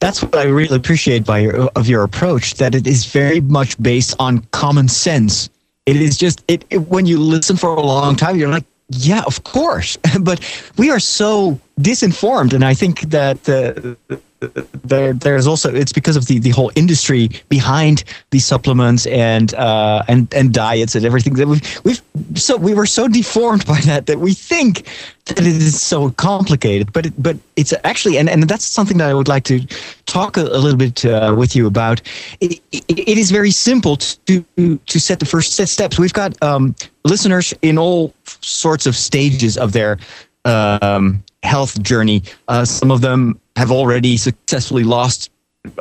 That's 0.00 0.22
what 0.22 0.34
I 0.34 0.44
really 0.44 0.76
appreciate 0.76 1.24
by 1.24 1.40
your, 1.40 1.68
of 1.76 1.86
your 1.86 2.02
approach. 2.02 2.54
That 2.54 2.74
it 2.74 2.86
is 2.86 3.04
very 3.04 3.40
much 3.40 3.80
based 3.82 4.16
on 4.18 4.40
common 4.52 4.88
sense. 4.88 5.50
It 5.84 5.96
is 5.96 6.16
just 6.16 6.42
it, 6.48 6.64
it 6.70 6.88
when 6.88 7.04
you 7.04 7.18
listen 7.18 7.56
for 7.56 7.74
a 7.74 7.82
long 7.82 8.16
time, 8.16 8.36
you're 8.36 8.48
like, 8.48 8.64
yeah, 8.90 9.22
of 9.26 9.44
course. 9.44 9.96
but 10.20 10.40
we 10.76 10.90
are 10.90 11.00
so 11.00 11.58
disinformed, 11.80 12.52
and 12.52 12.64
I 12.64 12.74
think 12.74 13.00
that 13.10 13.44
the 13.44 13.96
there 14.40 15.12
there's 15.12 15.46
also 15.46 15.74
it's 15.74 15.92
because 15.92 16.16
of 16.16 16.26
the, 16.26 16.38
the 16.38 16.50
whole 16.50 16.72
industry 16.74 17.28
behind 17.48 18.04
these 18.30 18.46
supplements 18.46 19.06
and 19.06 19.52
uh, 19.54 20.02
and 20.08 20.32
and 20.32 20.54
diets 20.54 20.94
and 20.94 21.04
everything 21.04 21.34
that 21.34 21.46
we've 21.46 21.80
we've 21.84 22.02
so 22.34 22.56
we 22.56 22.72
were 22.72 22.86
so 22.86 23.06
deformed 23.06 23.66
by 23.66 23.80
that 23.82 24.06
that 24.06 24.18
we 24.18 24.32
think 24.32 24.86
that 25.26 25.40
it 25.40 25.46
is 25.46 25.80
so 25.80 26.10
complicated 26.12 26.90
but 26.92 27.06
it, 27.06 27.22
but 27.22 27.36
it's 27.56 27.74
actually 27.84 28.16
and, 28.16 28.30
and 28.30 28.42
that's 28.44 28.64
something 28.64 28.96
that 28.96 29.10
I 29.10 29.14
would 29.14 29.28
like 29.28 29.44
to 29.44 29.60
talk 30.06 30.38
a, 30.38 30.42
a 30.42 30.58
little 30.58 30.78
bit 30.78 31.04
uh, 31.04 31.34
with 31.36 31.54
you 31.54 31.66
about 31.66 32.00
it, 32.40 32.60
it, 32.72 32.84
it 32.88 33.18
is 33.18 33.30
very 33.30 33.50
simple 33.50 33.96
to 33.98 34.44
to 34.86 35.00
set 35.00 35.20
the 35.20 35.26
first 35.26 35.52
steps 35.52 35.98
we've 35.98 36.14
got 36.14 36.42
um, 36.42 36.74
listeners 37.04 37.52
in 37.60 37.76
all 37.76 38.14
sorts 38.40 38.86
of 38.86 38.96
stages 38.96 39.58
of 39.58 39.72
their 39.72 39.98
um, 40.46 41.22
health 41.42 41.80
journey. 41.82 42.22
Uh, 42.48 42.64
some 42.64 42.90
of 42.90 43.00
them 43.00 43.38
have 43.60 43.70
already 43.70 44.16
successfully 44.16 44.84
lost 44.84 45.30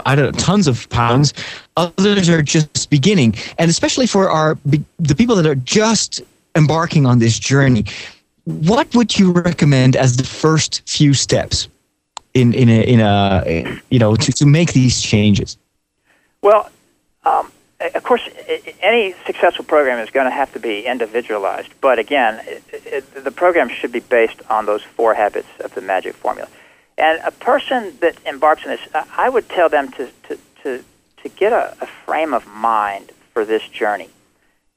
I 0.05 0.13
don't 0.15 0.25
know, 0.25 0.31
tons 0.31 0.67
of 0.67 0.89
pounds. 0.89 1.33
Others 1.77 2.27
are 2.27 2.41
just 2.41 2.89
beginning, 2.89 3.36
and 3.57 3.71
especially 3.71 4.07
for 4.07 4.29
our 4.29 4.57
the 4.65 5.15
people 5.15 5.36
that 5.38 5.45
are 5.45 5.55
just 5.55 6.21
embarking 6.55 7.05
on 7.05 7.19
this 7.19 7.39
journey. 7.39 7.86
What 8.43 8.93
would 8.95 9.17
you 9.17 9.31
recommend 9.31 9.96
as 9.96 10.18
the 10.18 10.25
first 10.25 10.81
few 10.85 11.13
steps 11.13 11.70
in 12.33 12.53
in 12.53 12.68
a, 12.68 12.81
in 12.94 13.00
a 13.00 13.79
you 13.89 14.00
know 14.00 14.15
to, 14.18 14.31
to 14.33 14.46
make 14.46 14.74
these 14.74 15.01
changes? 15.01 15.57
Well, 16.42 16.70
um, 17.24 17.50
of 17.79 18.03
course, 18.03 18.27
any 18.81 19.15
successful 19.25 19.63
program 19.63 20.00
is 20.00 20.09
going 20.09 20.25
to 20.25 20.35
have 20.42 20.51
to 20.53 20.59
be 20.59 20.85
individualized. 20.85 21.70
But 21.79 22.00
again, 22.00 22.42
it, 22.46 22.63
it, 22.74 23.24
the 23.24 23.31
program 23.31 23.70
should 23.70 23.94
be 23.94 24.01
based 24.01 24.42
on 24.50 24.65
those 24.65 24.83
four 24.83 25.13
habits 25.13 25.48
of 25.61 25.74
the 25.74 25.81
magic 25.81 26.15
formula. 26.15 26.50
And 27.00 27.22
a 27.24 27.31
person 27.31 27.98
that 28.01 28.18
embarks 28.25 28.64
on 28.64 28.72
this, 28.72 28.81
I 28.94 29.29
would 29.29 29.48
tell 29.48 29.70
them 29.70 29.92
to, 29.94 30.09
to, 30.27 30.40
to, 30.64 30.83
to 31.24 31.29
get 31.29 31.53
a, 31.53 31.75
a 31.81 31.88
frame 32.05 32.33
of 32.33 32.46
mind 32.46 33.12
for 33.33 33.46
this 33.46 33.66
journey. 33.70 34.09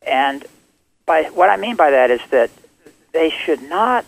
And 0.06 0.44
by 1.04 1.24
what 1.24 1.50
I 1.50 1.56
mean 1.56 1.74
by 1.76 1.90
that 1.90 2.10
is 2.10 2.20
that 2.30 2.50
they 3.12 3.30
should 3.30 3.62
not 3.62 4.06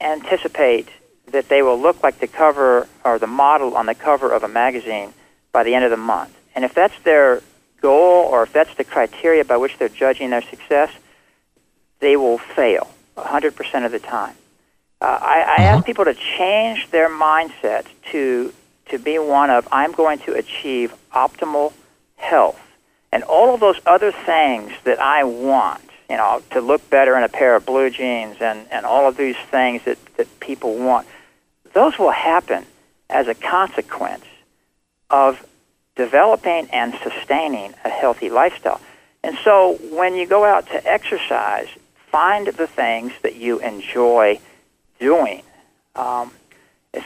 anticipate 0.00 0.88
that 1.26 1.48
they 1.48 1.62
will 1.62 1.78
look 1.78 2.02
like 2.02 2.18
the 2.18 2.26
cover 2.26 2.88
or 3.04 3.18
the 3.18 3.26
model 3.26 3.76
on 3.76 3.86
the 3.86 3.94
cover 3.94 4.32
of 4.32 4.42
a 4.42 4.48
magazine 4.48 5.12
by 5.52 5.62
the 5.62 5.74
end 5.74 5.84
of 5.84 5.90
the 5.90 5.96
month. 5.96 6.34
And 6.54 6.64
if 6.64 6.74
that's 6.74 6.98
their 7.04 7.42
goal 7.80 8.24
or 8.24 8.42
if 8.42 8.52
that's 8.52 8.74
the 8.76 8.84
criteria 8.84 9.44
by 9.44 9.58
which 9.58 9.78
they're 9.78 9.88
judging 9.88 10.30
their 10.30 10.42
success, 10.42 10.90
they 12.00 12.16
will 12.16 12.38
fail 12.38 12.90
100% 13.16 13.84
of 13.84 13.92
the 13.92 13.98
time. 13.98 14.34
Uh, 15.00 15.18
I, 15.20 15.40
I 15.40 15.54
uh-huh. 15.54 15.62
ask 15.62 15.86
people 15.86 16.04
to 16.04 16.14
change 16.14 16.90
their 16.90 17.08
mindset 17.08 17.86
to 18.12 18.52
to 18.90 18.98
be 18.98 19.18
one 19.18 19.50
of 19.50 19.68
I'm 19.70 19.92
going 19.92 20.18
to 20.20 20.34
achieve 20.34 20.94
optimal 21.12 21.72
health 22.16 22.60
and 23.12 23.22
all 23.22 23.54
of 23.54 23.60
those 23.60 23.80
other 23.86 24.12
things 24.12 24.72
that 24.84 25.00
I 25.00 25.24
want. 25.24 25.82
You 26.08 26.16
know, 26.16 26.42
to 26.50 26.60
look 26.60 26.90
better 26.90 27.16
in 27.16 27.22
a 27.22 27.28
pair 27.28 27.54
of 27.54 27.64
blue 27.64 27.88
jeans 27.88 28.38
and, 28.40 28.66
and 28.72 28.84
all 28.84 29.06
of 29.06 29.16
these 29.16 29.36
things 29.36 29.84
that, 29.84 29.96
that 30.16 30.40
people 30.40 30.76
want. 30.76 31.06
Those 31.72 32.00
will 32.00 32.10
happen 32.10 32.66
as 33.08 33.28
a 33.28 33.34
consequence 33.34 34.24
of 35.08 35.46
developing 35.94 36.68
and 36.72 36.94
sustaining 37.04 37.74
a 37.84 37.88
healthy 37.88 38.28
lifestyle. 38.28 38.80
And 39.22 39.38
so 39.44 39.78
when 39.92 40.16
you 40.16 40.26
go 40.26 40.44
out 40.44 40.66
to 40.68 40.84
exercise, 40.84 41.68
find 42.10 42.48
the 42.48 42.66
things 42.66 43.12
that 43.22 43.36
you 43.36 43.60
enjoy 43.60 44.40
doing. 45.00 45.42
Um, 45.96 46.30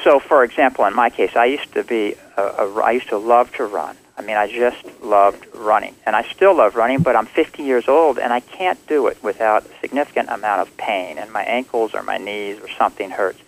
so, 0.02 0.18
for 0.18 0.44
example, 0.44 0.84
in 0.84 0.94
my 0.94 1.10
case, 1.10 1.36
I 1.36 1.46
used 1.46 1.72
to 1.74 1.84
be, 1.84 2.16
a, 2.36 2.42
a, 2.42 2.80
I 2.80 2.92
used 2.92 3.08
to 3.08 3.18
love 3.18 3.52
to 3.56 3.64
run. 3.64 3.96
I 4.16 4.22
mean, 4.22 4.36
I 4.36 4.46
just 4.46 4.84
loved 5.02 5.46
running, 5.54 5.94
and 6.06 6.14
I 6.14 6.22
still 6.22 6.56
love 6.56 6.76
running. 6.76 7.02
But 7.02 7.16
I'm 7.16 7.26
50 7.26 7.62
years 7.62 7.88
old, 7.88 8.18
and 8.18 8.32
I 8.32 8.40
can't 8.40 8.84
do 8.86 9.08
it 9.08 9.22
without 9.22 9.66
a 9.66 9.80
significant 9.80 10.28
amount 10.28 10.60
of 10.60 10.76
pain, 10.76 11.18
and 11.18 11.32
my 11.32 11.42
ankles 11.42 11.94
or 11.94 12.02
my 12.02 12.18
knees 12.18 12.60
or 12.60 12.68
something 12.68 13.10
hurts. 13.10 13.40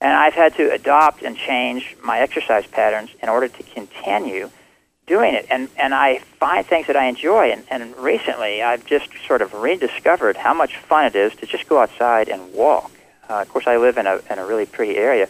And 0.00 0.12
I've 0.12 0.34
had 0.34 0.56
to 0.56 0.72
adopt 0.72 1.22
and 1.22 1.36
change 1.36 1.96
my 2.02 2.18
exercise 2.18 2.66
patterns 2.66 3.10
in 3.22 3.28
order 3.28 3.46
to 3.46 3.62
continue 3.62 4.50
doing 5.06 5.34
it. 5.34 5.46
And 5.48 5.68
and 5.76 5.94
I 5.94 6.18
find 6.18 6.66
things 6.66 6.88
that 6.88 6.96
I 6.96 7.06
enjoy. 7.06 7.52
And, 7.52 7.64
and 7.70 7.96
recently, 7.96 8.62
I've 8.62 8.84
just 8.84 9.08
sort 9.26 9.42
of 9.42 9.54
rediscovered 9.54 10.36
how 10.36 10.54
much 10.54 10.76
fun 10.76 11.06
it 11.06 11.14
is 11.14 11.34
to 11.36 11.46
just 11.46 11.68
go 11.68 11.78
outside 11.78 12.28
and 12.28 12.52
walk. 12.52 12.90
Uh, 13.28 13.40
of 13.40 13.48
course, 13.48 13.66
I 13.66 13.76
live 13.76 13.98
in 13.98 14.06
a, 14.06 14.20
in 14.30 14.38
a 14.38 14.46
really 14.46 14.66
pretty 14.66 14.96
area, 14.96 15.28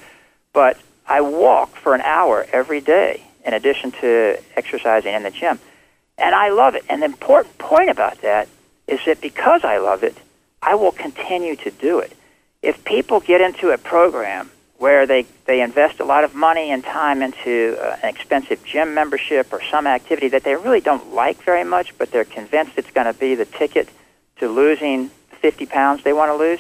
but 0.53 0.79
I 1.07 1.21
walk 1.21 1.77
for 1.77 1.95
an 1.95 2.01
hour 2.01 2.47
every 2.53 2.81
day 2.81 3.25
in 3.45 3.55
addition 3.55 3.93
to 3.93 4.39
exercising 4.57 5.15
in 5.15 5.23
the 5.23 5.31
gym. 5.31 5.59
And 6.19 6.35
I 6.35 6.51
love 6.51 6.75
it. 6.75 6.85
And 6.89 7.03
the 7.03 7.07
important 7.07 7.59
point 7.59 7.91
about 7.91 8.23
that 8.23 8.49
is 8.87 9.01
that 9.07 9.21
because 9.21 9.65
I 9.65 9.79
love 9.79 10.03
it, 10.05 10.17
I 10.61 10.75
will 10.75 10.93
continue 10.93 11.57
to 11.57 11.71
do 11.71 11.99
it. 11.99 12.13
If 12.63 12.85
people 12.85 13.21
get 13.21 13.41
into 13.41 13.71
a 13.71 13.79
program 13.79 14.51
where 14.79 15.07
they, 15.07 15.27
they 15.47 15.61
invest 15.61 16.01
a 16.01 16.05
lot 16.05 16.25
of 16.25 16.35
money 16.35 16.71
and 16.71 16.83
time 16.83 17.23
into 17.23 17.77
uh, 17.81 17.97
an 18.03 18.09
expensive 18.09 18.65
gym 18.65 18.95
membership 18.95 19.53
or 19.53 19.63
some 19.71 19.87
activity 19.87 20.29
that 20.29 20.43
they 20.43 20.57
really 20.57 20.81
don't 20.81 21.15
like 21.15 21.43
very 21.43 21.65
much, 21.65 21.97
but 21.99 22.11
they're 22.11 22.25
convinced 22.25 22.73
it's 22.77 22.91
going 22.91 23.07
to 23.07 23.19
be 23.19 23.35
the 23.35 23.45
ticket 23.45 23.89
to 24.39 24.49
losing 24.49 25.09
50 25.41 25.67
pounds 25.67 26.03
they 26.03 26.13
want 26.13 26.31
to 26.31 26.37
lose, 26.37 26.59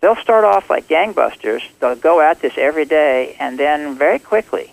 they'll 0.00 0.16
start 0.16 0.44
off 0.44 0.70
like 0.70 0.88
gangbusters. 0.88 1.62
They'll 1.80 1.96
go 1.96 2.20
at 2.20 2.40
this 2.40 2.54
every 2.56 2.84
day, 2.84 3.36
and 3.38 3.58
then 3.58 3.96
very 3.96 4.18
quickly, 4.18 4.72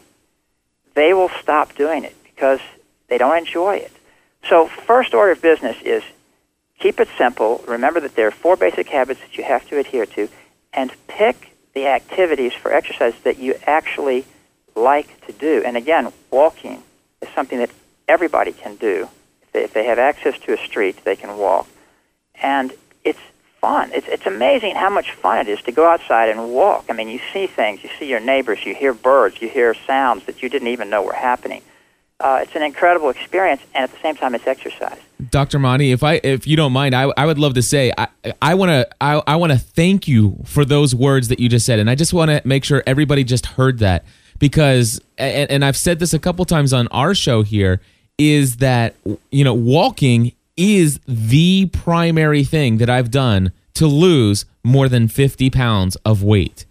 they 0.94 1.14
will 1.14 1.30
stop 1.42 1.76
doing 1.76 2.04
it 2.04 2.16
because 2.24 2.60
they 3.08 3.18
don't 3.18 3.38
enjoy 3.38 3.76
it. 3.76 3.92
So, 4.50 4.68
first 4.68 5.14
order 5.14 5.32
of 5.32 5.42
business 5.42 5.78
is 5.84 6.04
keep 6.80 7.00
it 7.00 7.08
simple. 7.18 7.64
Remember 7.68 8.00
that 8.02 8.16
there 8.16 8.28
are 8.28 8.32
four 8.32 8.58
basic 8.58 8.90
habits 8.90 9.22
that 9.22 9.38
you 9.38 9.44
have 9.44 9.68
to 9.70 9.80
adhere 9.80 10.06
to, 10.06 10.30
and 10.74 10.92
pick 11.08 11.54
the 11.74 11.88
activities 11.88 12.54
for 12.54 12.72
exercise 12.72 13.14
that 13.24 13.40
you 13.40 13.56
actually 13.66 14.26
like 14.76 15.26
to 15.26 15.34
do. 15.34 15.64
And 15.66 15.78
again, 15.78 16.12
walking 16.32 16.84
is 17.22 17.30
something 17.30 17.58
that 17.60 17.70
everybody 18.08 18.52
can 18.52 18.76
do. 18.76 19.08
If 19.54 19.74
they, 19.74 19.86
have 19.86 20.00
access 20.00 20.38
to 20.40 20.54
a 20.54 20.58
street, 20.58 21.04
they 21.04 21.16
can 21.16 21.38
walk. 21.38 21.68
And 22.42 22.74
fun. 23.64 23.92
It's, 23.94 24.10
it's 24.10 24.26
amazing 24.26 24.76
how 24.76 24.90
much 24.90 25.10
fun 25.14 25.38
it 25.38 25.48
is 25.48 25.62
to 25.62 25.72
go 25.72 25.86
outside 25.94 26.28
and 26.28 26.52
walk. 26.52 26.84
I 26.90 26.94
mean, 26.94 27.08
you 27.08 27.22
see 27.32 27.48
things, 27.48 27.82
you 27.82 27.90
see 27.98 28.08
your 28.10 28.20
neighbors, 28.20 28.66
you 28.66 28.76
hear 28.76 28.94
birds, 28.94 29.42
you 29.42 29.48
hear 29.48 29.74
sounds 29.74 30.26
that 30.26 30.44
you 30.44 30.50
didn't 30.50 30.68
even 30.68 30.90
know 30.90 31.02
were 31.02 31.14
happening. 31.14 31.62
uh, 32.20 32.40
it's 32.42 32.56
an 32.56 32.64
incredible 32.64 33.10
experience, 33.10 33.62
and 33.74 33.84
at 33.84 33.92
the 33.92 34.00
same 34.02 34.16
time, 34.16 34.36
it's 34.36 34.48
exercise. 34.48 35.00
Dr. 35.30 35.60
Monte, 35.60 35.92
if 35.92 36.04
I 36.04 36.20
if 36.24 36.46
you 36.46 36.56
don't 36.56 36.74
mind, 36.74 36.96
I, 36.96 37.12
I 37.18 37.26
would 37.26 37.40
love 37.40 37.54
to 37.56 37.62
say 37.62 37.92
I 37.98 38.08
I 38.42 38.54
want 38.56 38.70
to 38.70 38.88
I, 39.02 39.22
I 39.28 39.36
want 39.36 39.52
to 39.52 39.58
thank 39.58 40.08
you 40.08 40.42
for 40.46 40.66
those 40.66 40.94
words 40.94 41.28
that 41.30 41.40
you 41.40 41.50
just 41.50 41.66
said, 41.66 41.80
and 41.80 41.90
I 41.90 41.96
just 41.96 42.14
want 42.14 42.32
to 42.32 42.42
make 42.46 42.64
sure 42.64 42.84
everybody 42.86 43.24
just 43.24 43.46
heard 43.46 43.80
that 43.80 44.06
because 44.40 45.02
and, 45.18 45.50
and 45.50 45.66
I've 45.66 45.78
said 45.78 46.00
this 46.00 46.14
a 46.14 46.20
couple 46.20 46.44
times 46.46 46.74
on 46.74 46.88
our 46.90 47.14
show 47.16 47.42
here 47.44 47.82
is 48.18 48.58
that 48.58 48.96
you 49.32 49.44
know 49.44 49.54
walking 49.54 50.34
is 50.56 51.00
the 51.08 51.68
primary 51.68 52.44
thing 52.44 52.78
that 52.78 52.90
I've 52.90 53.12
done 53.12 53.52
to 53.76 53.88
lose 53.88 54.46
more 54.64 54.88
than 54.88 55.08
50 55.08 55.50
pounds 55.50 55.96
of 56.06 56.24
weight 56.24 56.66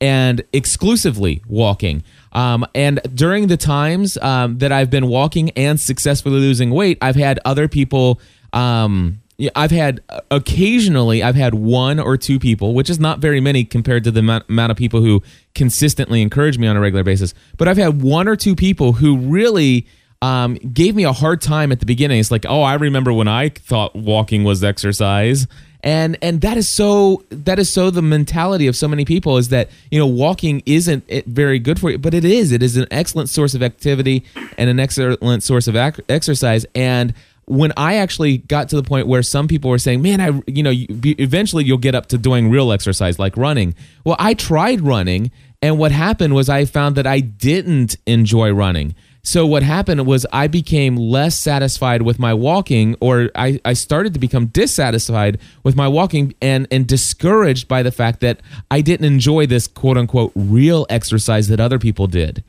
and 0.00 0.42
exclusively 0.52 1.42
walking. 1.48 2.02
Um, 2.32 2.66
and 2.74 3.00
during 3.14 3.46
the 3.46 3.56
times 3.56 4.18
um, 4.18 4.58
that 4.58 4.72
I've 4.72 4.90
been 4.90 5.06
walking 5.08 5.50
and 5.50 5.80
successfully 5.80 6.38
losing 6.38 6.70
weight, 6.70 6.98
I've 7.00 7.16
had 7.16 7.38
other 7.44 7.68
people. 7.68 8.20
Um, 8.52 9.20
I've 9.54 9.70
had 9.70 10.00
occasionally, 10.30 11.22
I've 11.22 11.34
had 11.34 11.54
one 11.54 11.98
or 11.98 12.16
two 12.16 12.38
people, 12.38 12.74
which 12.74 12.88
is 12.88 12.98
not 12.98 13.18
very 13.18 13.40
many 13.40 13.64
compared 13.64 14.04
to 14.04 14.10
the 14.10 14.20
amount 14.20 14.70
of 14.70 14.76
people 14.76 15.02
who 15.02 15.22
consistently 15.54 16.22
encourage 16.22 16.58
me 16.58 16.66
on 16.66 16.76
a 16.76 16.80
regular 16.80 17.04
basis. 17.04 17.34
But 17.58 17.68
I've 17.68 17.76
had 17.76 18.02
one 18.02 18.28
or 18.28 18.36
two 18.36 18.56
people 18.56 18.94
who 18.94 19.18
really 19.18 19.86
um, 20.22 20.54
gave 20.54 20.94
me 20.96 21.04
a 21.04 21.12
hard 21.12 21.40
time 21.40 21.72
at 21.72 21.80
the 21.80 21.86
beginning. 21.86 22.20
It's 22.20 22.30
like, 22.30 22.46
oh, 22.48 22.62
I 22.62 22.74
remember 22.74 23.12
when 23.12 23.28
I 23.28 23.50
thought 23.50 23.94
walking 23.94 24.44
was 24.44 24.64
exercise 24.64 25.46
and 25.86 26.18
and 26.20 26.40
that 26.40 26.56
is 26.56 26.68
so 26.68 27.22
that 27.30 27.60
is 27.60 27.72
so 27.72 27.90
the 27.90 28.02
mentality 28.02 28.66
of 28.66 28.74
so 28.74 28.88
many 28.88 29.04
people 29.04 29.36
is 29.36 29.50
that 29.50 29.70
you 29.90 29.98
know 29.98 30.06
walking 30.06 30.60
isn't 30.66 31.08
very 31.26 31.60
good 31.60 31.78
for 31.78 31.90
you 31.90 31.98
but 31.98 32.12
it 32.12 32.24
is 32.24 32.50
it 32.50 32.62
is 32.62 32.76
an 32.76 32.86
excellent 32.90 33.28
source 33.28 33.54
of 33.54 33.62
activity 33.62 34.24
and 34.58 34.68
an 34.68 34.80
excellent 34.80 35.44
source 35.44 35.68
of 35.68 35.76
ac- 35.76 36.02
exercise 36.08 36.66
and 36.74 37.14
when 37.48 37.72
I 37.76 37.94
actually 37.94 38.38
got 38.38 38.68
to 38.70 38.76
the 38.76 38.82
point 38.82 39.06
where 39.06 39.22
some 39.22 39.46
people 39.46 39.70
were 39.70 39.78
saying, 39.78 40.02
"Man, 40.02 40.20
I 40.20 40.42
you 40.48 40.64
know, 40.64 40.70
you, 40.70 40.88
eventually 40.90 41.64
you'll 41.64 41.78
get 41.78 41.94
up 41.94 42.06
to 42.06 42.18
doing 42.18 42.50
real 42.50 42.72
exercise 42.72 43.20
like 43.20 43.36
running." 43.36 43.76
Well, 44.04 44.16
I 44.18 44.34
tried 44.34 44.80
running, 44.80 45.30
and 45.62 45.78
what 45.78 45.92
happened 45.92 46.34
was 46.34 46.48
I 46.48 46.64
found 46.64 46.96
that 46.96 47.06
I 47.06 47.20
didn't 47.20 47.98
enjoy 48.04 48.50
running. 48.50 48.96
So 49.26 49.44
what 49.44 49.64
happened 49.64 50.06
was 50.06 50.24
I 50.32 50.46
became 50.46 50.94
less 50.94 51.36
satisfied 51.36 52.02
with 52.02 52.20
my 52.20 52.32
walking, 52.32 52.94
or 53.00 53.28
I, 53.34 53.60
I 53.64 53.72
started 53.72 54.14
to 54.14 54.20
become 54.20 54.46
dissatisfied 54.46 55.40
with 55.64 55.74
my 55.74 55.88
walking 55.88 56.32
and, 56.40 56.68
and 56.70 56.86
discouraged 56.86 57.66
by 57.66 57.82
the 57.82 57.90
fact 57.90 58.20
that 58.20 58.38
I 58.70 58.82
didn't 58.82 59.06
enjoy 59.06 59.46
this 59.46 59.66
quote 59.66 59.98
unquote 59.98 60.30
real 60.36 60.86
exercise 60.90 61.48
that 61.48 61.58
other 61.58 61.80
people 61.80 62.06
did. 62.06 62.44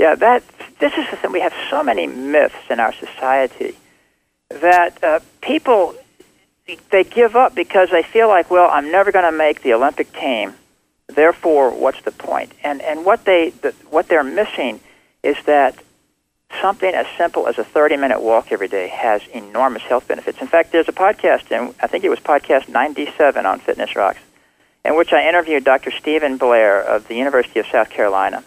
Yeah, 0.00 0.16
that 0.16 0.42
this 0.80 0.94
is 0.94 1.08
the 1.12 1.16
thing. 1.16 1.30
We 1.30 1.38
have 1.38 1.54
so 1.70 1.84
many 1.84 2.08
myths 2.08 2.56
in 2.68 2.80
our 2.80 2.92
society 2.92 3.76
that 4.48 5.02
uh, 5.04 5.20
people 5.42 5.94
they 6.90 7.04
give 7.04 7.36
up 7.36 7.54
because 7.54 7.90
they 7.90 8.02
feel 8.02 8.26
like, 8.26 8.50
well, 8.50 8.68
I'm 8.68 8.90
never 8.90 9.12
going 9.12 9.30
to 9.30 9.38
make 9.38 9.62
the 9.62 9.74
Olympic 9.74 10.12
team. 10.12 10.54
Therefore, 11.06 11.70
what's 11.70 12.02
the 12.02 12.10
point? 12.10 12.52
And 12.64 12.82
and 12.82 13.04
what 13.04 13.26
they 13.26 13.50
the, 13.50 13.70
what 13.90 14.08
they're 14.08 14.24
missing 14.24 14.80
is 15.22 15.36
that 15.46 15.83
something 16.60 16.94
as 16.94 17.06
simple 17.16 17.46
as 17.46 17.58
a 17.58 17.64
30 17.64 17.96
minute 17.96 18.20
walk 18.20 18.52
every 18.52 18.68
day 18.68 18.88
has 18.88 19.22
enormous 19.28 19.82
health 19.82 20.08
benefits. 20.08 20.40
In 20.40 20.46
fact, 20.46 20.72
there's 20.72 20.88
a 20.88 20.92
podcast, 20.92 21.50
and 21.50 21.74
I 21.80 21.86
think 21.86 22.04
it 22.04 22.10
was 22.10 22.20
podcast 22.20 22.68
97 22.68 23.46
on 23.46 23.60
Fitness 23.60 23.96
Rocks, 23.96 24.20
in 24.84 24.96
which 24.96 25.12
I 25.12 25.28
interviewed 25.28 25.64
Dr. 25.64 25.90
Steven 25.90 26.36
Blair 26.36 26.80
of 26.80 27.08
the 27.08 27.14
University 27.14 27.60
of 27.60 27.66
South 27.66 27.90
Carolina. 27.90 28.44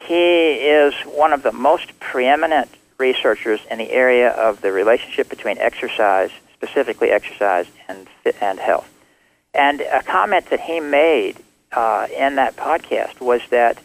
He 0.00 0.54
is 0.54 0.94
one 1.04 1.32
of 1.32 1.42
the 1.42 1.52
most 1.52 1.98
preeminent 2.00 2.68
researchers 2.98 3.60
in 3.70 3.78
the 3.78 3.90
area 3.90 4.30
of 4.30 4.60
the 4.60 4.72
relationship 4.72 5.28
between 5.28 5.58
exercise, 5.58 6.30
specifically 6.54 7.10
exercise, 7.10 7.66
and, 7.88 8.06
and 8.40 8.58
health. 8.58 8.88
And 9.54 9.80
a 9.80 10.02
comment 10.02 10.50
that 10.50 10.60
he 10.60 10.80
made 10.80 11.36
uh, 11.72 12.06
in 12.16 12.36
that 12.36 12.56
podcast 12.56 13.20
was 13.20 13.42
that 13.50 13.78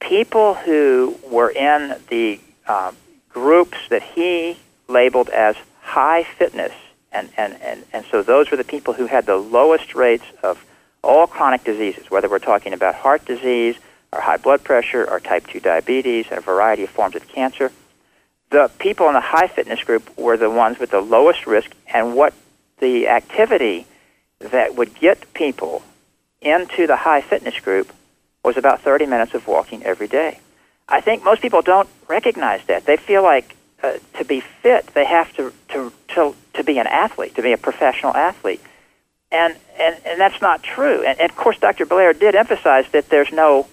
people 0.00 0.54
who 0.54 1.16
were 1.30 1.50
in 1.50 1.96
the 2.08 2.40
uh, 2.66 2.92
groups 3.28 3.78
that 3.88 4.02
he 4.02 4.56
labeled 4.88 5.28
as 5.28 5.56
high 5.80 6.24
fitness, 6.24 6.72
and, 7.10 7.28
and, 7.36 7.54
and, 7.62 7.84
and 7.92 8.04
so 8.10 8.22
those 8.22 8.50
were 8.50 8.56
the 8.56 8.64
people 8.64 8.94
who 8.94 9.06
had 9.06 9.26
the 9.26 9.36
lowest 9.36 9.94
rates 9.94 10.24
of 10.42 10.64
all 11.02 11.26
chronic 11.26 11.64
diseases, 11.64 12.10
whether 12.10 12.28
we're 12.28 12.38
talking 12.38 12.72
about 12.72 12.94
heart 12.94 13.24
disease 13.24 13.76
or 14.12 14.20
high 14.20 14.36
blood 14.36 14.62
pressure 14.62 15.08
or 15.08 15.18
type 15.20 15.46
2 15.46 15.60
diabetes 15.60 16.26
and 16.30 16.38
a 16.38 16.42
variety 16.42 16.84
of 16.84 16.90
forms 16.90 17.16
of 17.16 17.26
cancer. 17.28 17.72
The 18.50 18.70
people 18.78 19.08
in 19.08 19.14
the 19.14 19.20
high 19.20 19.48
fitness 19.48 19.82
group 19.82 20.16
were 20.16 20.36
the 20.36 20.50
ones 20.50 20.78
with 20.78 20.90
the 20.90 21.00
lowest 21.00 21.46
risk, 21.46 21.70
and 21.92 22.14
what 22.14 22.34
the 22.78 23.08
activity 23.08 23.86
that 24.38 24.74
would 24.74 24.94
get 24.94 25.32
people 25.32 25.82
into 26.40 26.86
the 26.86 26.96
high 26.96 27.22
fitness 27.22 27.58
group 27.60 27.92
was 28.44 28.56
about 28.56 28.82
30 28.82 29.06
minutes 29.06 29.34
of 29.34 29.46
walking 29.46 29.82
every 29.84 30.08
day. 30.08 30.38
I 30.92 31.00
think 31.00 31.24
most 31.24 31.42
people 31.42 31.62
don't 31.62 31.88
recognize 32.06 32.64
that. 32.66 32.84
They 32.84 32.96
feel 32.96 33.22
like 33.22 33.56
uh, 33.82 33.94
to 34.18 34.24
be 34.24 34.40
fit, 34.40 34.86
they 34.94 35.04
have 35.04 35.34
to, 35.36 35.52
to, 35.70 35.92
to, 36.08 36.36
to 36.54 36.64
be 36.64 36.78
an 36.78 36.86
athlete, 36.86 37.34
to 37.36 37.42
be 37.42 37.52
a 37.52 37.56
professional 37.56 38.14
athlete. 38.14 38.60
And, 39.30 39.56
and, 39.78 39.96
and 40.04 40.20
that's 40.20 40.40
not 40.40 40.62
true. 40.62 41.04
And, 41.04 41.18
and 41.18 41.30
of 41.30 41.36
course, 41.36 41.58
Dr. 41.58 41.86
Blair 41.86 42.12
did 42.12 42.34
emphasize 42.34 42.84
that 42.92 43.08
there's 43.08 43.32
no, 43.32 43.66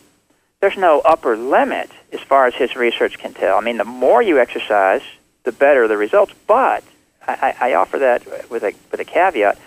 there's 0.62 0.77
no 0.77 1.01
upper 1.01 1.38
limit 1.38 1.91
as 2.12 2.21
far 2.21 2.47
as 2.47 2.55
his 2.55 2.75
research 2.75 3.19
can 3.19 3.34
tell. 3.34 3.58
I 3.58 3.62
mean, 3.62 3.77
the 3.77 3.86
more 3.86 4.21
you 4.21 4.39
exercise, 4.39 5.03
the 5.43 5.51
better 5.51 5.88
the 5.88 5.97
results. 5.97 6.34
But 6.47 6.84
I, 7.27 7.53
I 7.60 7.73
offer 7.73 7.99
that 7.99 8.49
with 8.49 8.63
a, 8.63 8.73
with 8.91 8.99
a 8.99 9.05
caveat 9.05 9.60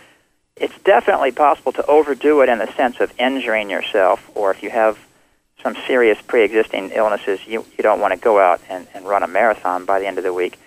it's 0.57 0.79
definitely 0.81 1.33
possible 1.33 1.73
to 1.73 1.87
overdo 1.87 2.41
it 2.43 2.49
in 2.49 2.59
the 2.59 2.73
sense 2.75 3.01
of 3.01 3.13
injuring 3.19 3.71
yourself, 3.71 4.31
or 4.35 4.51
if 4.51 4.63
you 4.63 4.71
have 4.71 4.99
some 5.63 5.77
serious 5.87 6.21
pre-existing 6.21 6.91
illnesses, 6.91 7.41
you, 7.47 7.65
you 7.77 7.83
don't 7.83 8.01
want 8.01 8.13
to 8.13 8.19
go 8.19 8.41
out 8.41 8.61
and, 8.69 8.87
and 8.95 9.05
run 9.05 9.23
a 9.23 9.29
marathon 9.29 9.85
by 9.85 10.01
the 10.01 10.07
end 10.07 10.19
of 10.19 10.25
the 10.25 10.33
week. 10.33 10.59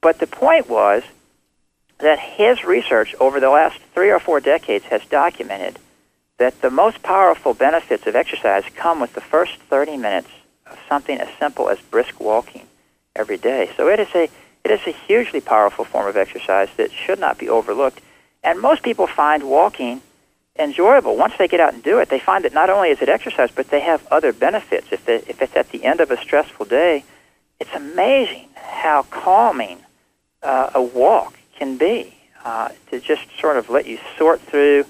But 0.00 0.18
the 0.18 0.26
point 0.26 0.68
was 0.68 1.02
that 1.98 2.18
his 2.18 2.64
research 2.64 3.14
over 3.20 3.40
the 3.40 3.50
last 3.50 3.78
three 3.94 4.10
or 4.10 4.18
four 4.18 4.40
decades 4.40 4.84
has 4.86 5.02
documented 5.06 5.78
that 6.38 6.60
the 6.60 6.70
most 6.70 7.02
powerful 7.02 7.54
benefits 7.54 8.06
of 8.06 8.16
exercise 8.16 8.64
come 8.74 9.00
with 9.00 9.12
the 9.12 9.20
first 9.20 9.56
30 9.70 9.96
minutes 9.96 10.28
of 10.66 10.78
something 10.88 11.18
as 11.18 11.28
simple 11.38 11.68
as 11.68 11.78
brisk 11.80 12.18
walking 12.20 12.66
every 13.14 13.36
day. 13.36 13.70
So 13.76 13.88
it 13.88 14.00
is 14.00 14.08
a 14.14 14.28
it 14.64 14.70
is 14.70 14.80
a 14.86 14.92
hugely 14.92 15.40
powerful 15.40 15.84
form 15.84 16.06
of 16.06 16.16
exercise 16.16 16.68
that 16.76 16.92
should 16.92 17.18
not 17.18 17.36
be 17.36 17.48
overlooked. 17.48 18.00
And 18.44 18.60
most 18.60 18.82
people 18.82 19.08
find 19.08 19.42
walking 19.42 20.02
enjoyable. 20.58 21.16
Once 21.16 21.34
they 21.38 21.48
get 21.48 21.60
out 21.60 21.74
and 21.74 21.82
do 21.82 21.98
it, 21.98 22.08
they 22.08 22.18
find 22.18 22.44
that 22.44 22.52
not 22.52 22.70
only 22.70 22.90
is 22.90 23.00
it 23.00 23.08
exercise, 23.08 23.50
but 23.54 23.68
they 23.70 23.80
have 23.80 24.06
other 24.10 24.32
benefits. 24.32 24.88
If, 24.92 25.04
they, 25.06 25.16
if 25.16 25.40
it's 25.40 25.56
at 25.56 25.70
the 25.70 25.84
end 25.84 26.00
of 26.00 26.10
a 26.10 26.16
stressful 26.16 26.66
day, 26.66 27.04
it's 27.60 27.72
amazing 27.74 28.48
how 28.54 29.04
calming 29.04 29.78
uh, 30.42 30.70
a 30.74 30.82
walk 30.82 31.38
can 31.56 31.76
be 31.76 32.14
uh, 32.44 32.70
to 32.90 33.00
just 33.00 33.22
sort 33.38 33.56
of 33.56 33.70
let 33.70 33.86
you 33.86 33.98
sort 34.18 34.40
through 34.40 34.84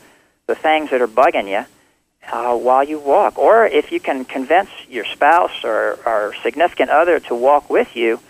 the 0.46 0.54
things 0.54 0.90
that 0.90 1.00
are 1.00 1.08
bugging 1.08 1.48
you 1.48 1.64
uh, 2.32 2.56
while 2.56 2.82
you 2.82 2.98
walk. 2.98 3.38
Or 3.38 3.66
if 3.66 3.92
you 3.92 4.00
can 4.00 4.24
convince 4.24 4.70
your 4.88 5.04
spouse 5.04 5.64
or, 5.64 5.98
or 6.06 6.34
significant 6.42 6.90
other 6.90 7.20
to 7.20 7.34
walk 7.34 7.70
with 7.70 7.94
you, 7.94 8.20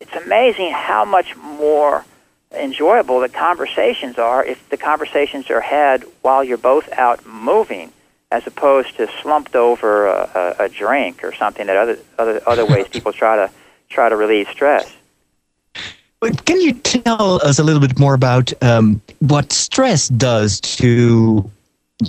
it's 0.00 0.14
amazing 0.14 0.72
how 0.72 1.04
much 1.04 1.36
more 1.36 2.04
enjoyable 2.52 3.20
the 3.20 3.28
conversations 3.28 4.18
are 4.18 4.44
if 4.44 4.68
the 4.70 4.76
conversations 4.76 5.50
are 5.50 5.60
had 5.60 6.02
while 6.22 6.42
you're 6.42 6.56
both 6.56 6.90
out 6.92 7.24
moving 7.26 7.92
as 8.30 8.46
opposed 8.46 8.96
to 8.96 9.08
slumped 9.22 9.54
over 9.54 10.06
a, 10.06 10.56
a, 10.58 10.64
a 10.64 10.68
drink 10.68 11.24
or 11.24 11.32
something 11.32 11.66
that 11.66 11.76
other 11.76 11.98
other 12.18 12.42
other 12.46 12.66
ways 12.66 12.88
people 12.90 13.12
try 13.12 13.36
to 13.36 13.50
try 13.88 14.08
to 14.08 14.16
relieve 14.16 14.48
stress. 14.48 14.94
But 16.20 16.44
Can 16.46 16.60
you 16.60 16.72
tell 16.72 17.40
us 17.46 17.58
a 17.58 17.62
little 17.62 17.80
bit 17.80 17.98
more 17.98 18.14
about 18.14 18.52
um, 18.62 19.00
what 19.20 19.52
stress 19.52 20.08
does 20.08 20.60
to 20.60 21.48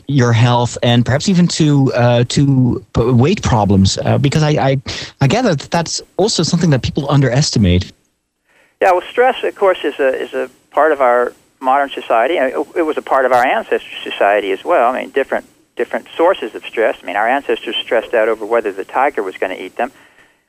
your 0.07 0.33
health 0.33 0.77
and 0.81 1.05
perhaps 1.05 1.29
even 1.29 1.47
to 1.47 1.93
uh, 1.93 2.23
to 2.29 2.83
weight 2.95 3.43
problems? 3.43 3.97
Uh, 3.99 4.17
because 4.17 4.43
I, 4.43 4.49
I 4.49 4.81
I 5.21 5.27
gather 5.27 5.55
that 5.55 5.71
that's 5.71 6.01
also 6.17 6.43
something 6.43 6.71
that 6.71 6.81
people 6.81 7.09
underestimate. 7.09 7.91
Yeah, 8.81 8.93
well, 8.93 9.01
stress, 9.09 9.43
of 9.43 9.55
course, 9.55 9.79
is 9.83 9.99
a 9.99 10.21
is 10.21 10.33
a 10.33 10.49
part 10.71 10.91
of 10.91 11.01
our 11.01 11.33
modern 11.59 11.89
society. 11.89 12.35
It 12.37 12.85
was 12.85 12.97
a 12.97 13.01
part 13.01 13.25
of 13.25 13.33
our 13.33 13.45
ancestor 13.45 13.95
society 14.03 14.51
as 14.51 14.63
well. 14.63 14.93
I 14.93 15.01
mean, 15.01 15.11
different 15.11 15.45
different 15.75 16.07
sources 16.15 16.55
of 16.55 16.65
stress. 16.65 16.97
I 17.01 17.05
mean, 17.05 17.15
our 17.15 17.27
ancestors 17.27 17.75
stressed 17.75 18.13
out 18.13 18.29
over 18.29 18.45
whether 18.45 18.71
the 18.71 18.85
tiger 18.85 19.21
was 19.23 19.37
going 19.37 19.55
to 19.55 19.61
eat 19.63 19.75
them. 19.75 19.91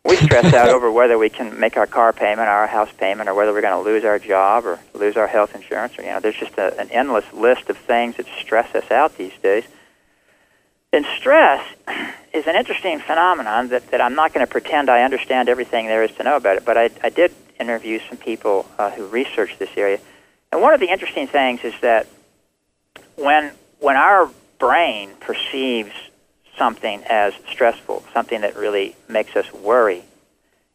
We 0.05 0.17
stress 0.17 0.53
out 0.55 0.69
over 0.77 0.91
whether 0.91 1.19
we 1.19 1.29
can 1.29 1.59
make 1.59 1.77
our 1.77 1.87
car 1.87 2.13
payment, 2.13 2.49
our 2.49 2.67
house 2.69 2.91
payment, 2.97 3.29
or 3.29 3.35
whether 3.35 3.53
we're 3.53 3.63
going 3.63 3.85
to 3.85 3.91
lose 3.91 4.05
our 4.05 4.19
job 4.19 4.65
or 4.65 4.79
lose 4.95 5.17
our 5.17 5.27
health 5.27 5.55
insurance. 5.55 5.99
Or 5.99 6.03
you 6.03 6.09
know, 6.09 6.21
there's 6.21 6.37
just 6.37 6.57
a, 6.57 6.79
an 6.79 6.89
endless 6.91 7.31
list 7.33 7.69
of 7.69 7.77
things 7.79 8.17
that 8.17 8.27
stress 8.39 8.75
us 8.77 8.91
out 8.93 9.17
these 9.17 9.37
days. 9.43 9.65
And 10.93 11.05
stress 11.17 11.65
is 12.33 12.47
an 12.47 12.55
interesting 12.55 13.01
phenomenon 13.01 13.69
that, 13.69 13.91
that 13.91 14.01
I'm 14.01 14.15
not 14.15 14.33
going 14.33 14.47
to 14.47 14.51
pretend 14.51 14.89
I 14.89 15.03
understand 15.03 15.49
everything 15.49 15.87
there 15.87 16.05
is 16.05 16.13
to 16.13 16.23
know 16.23 16.37
about 16.37 16.57
it, 16.57 16.65
but 16.65 16.77
I, 16.77 16.91
I 17.03 17.11
did 17.11 17.33
interview 17.61 18.01
some 18.09 18.19
people 18.19 18.67
uh, 18.79 18.91
who 18.91 19.07
researched 19.07 19.59
this 19.59 19.71
area. 19.77 19.99
And 20.53 20.61
one 20.61 20.75
of 20.75 20.81
the 20.81 20.89
interesting 20.89 21.27
things 21.27 21.61
is 21.63 21.75
that 21.81 22.07
when, 23.17 23.53
when 23.79 23.97
our 23.97 24.31
brain 24.59 25.11
perceives 25.21 25.93
something 26.57 27.03
as 27.05 27.33
stressful, 27.51 28.05
something 28.13 28.41
that 28.41 28.57
really 28.57 28.97
makes 29.09 29.37
us 29.37 29.53
worry, 29.53 30.03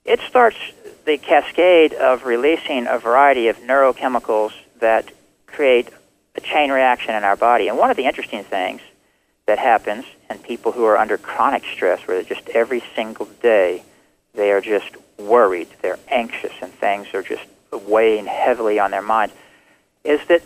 it 0.06 0.20
starts 0.22 0.58
the 1.06 1.18
cascade 1.18 1.94
of 1.94 2.26
releasing 2.26 2.88
a 2.88 2.98
variety 2.98 3.48
of 3.48 3.58
neurochemicals 3.58 4.54
that 4.80 5.12
create 5.48 5.90
a 6.36 6.42
chain 6.42 6.72
reaction 6.72 7.16
in 7.16 7.24
our 7.24 7.36
body. 7.36 7.68
And 7.68 7.78
one 7.78 7.90
of 7.90 7.98
the 7.98 8.06
interesting 8.06 8.44
things 8.44 8.82
that 9.46 9.60
happens 9.60 10.06
in 10.30 10.38
people 10.40 10.72
who 10.72 10.86
are 10.86 10.98
under 10.98 11.18
chronic 11.18 11.64
stress, 11.64 12.08
where 12.08 12.22
just 12.24 12.50
every 12.50 12.84
single 12.96 13.28
day 13.42 13.84
they 14.36 14.52
are 14.52 14.62
just 14.62 14.96
worried, 15.18 15.68
they're 15.82 16.00
anxious, 16.08 16.54
and 16.62 16.72
things 16.74 17.08
are 17.14 17.24
just 17.24 17.46
weighing 17.72 18.26
heavily 18.26 18.80
on 18.80 18.92
their 18.92 19.02
minds, 19.02 19.34
is 20.04 20.20
that 20.28 20.42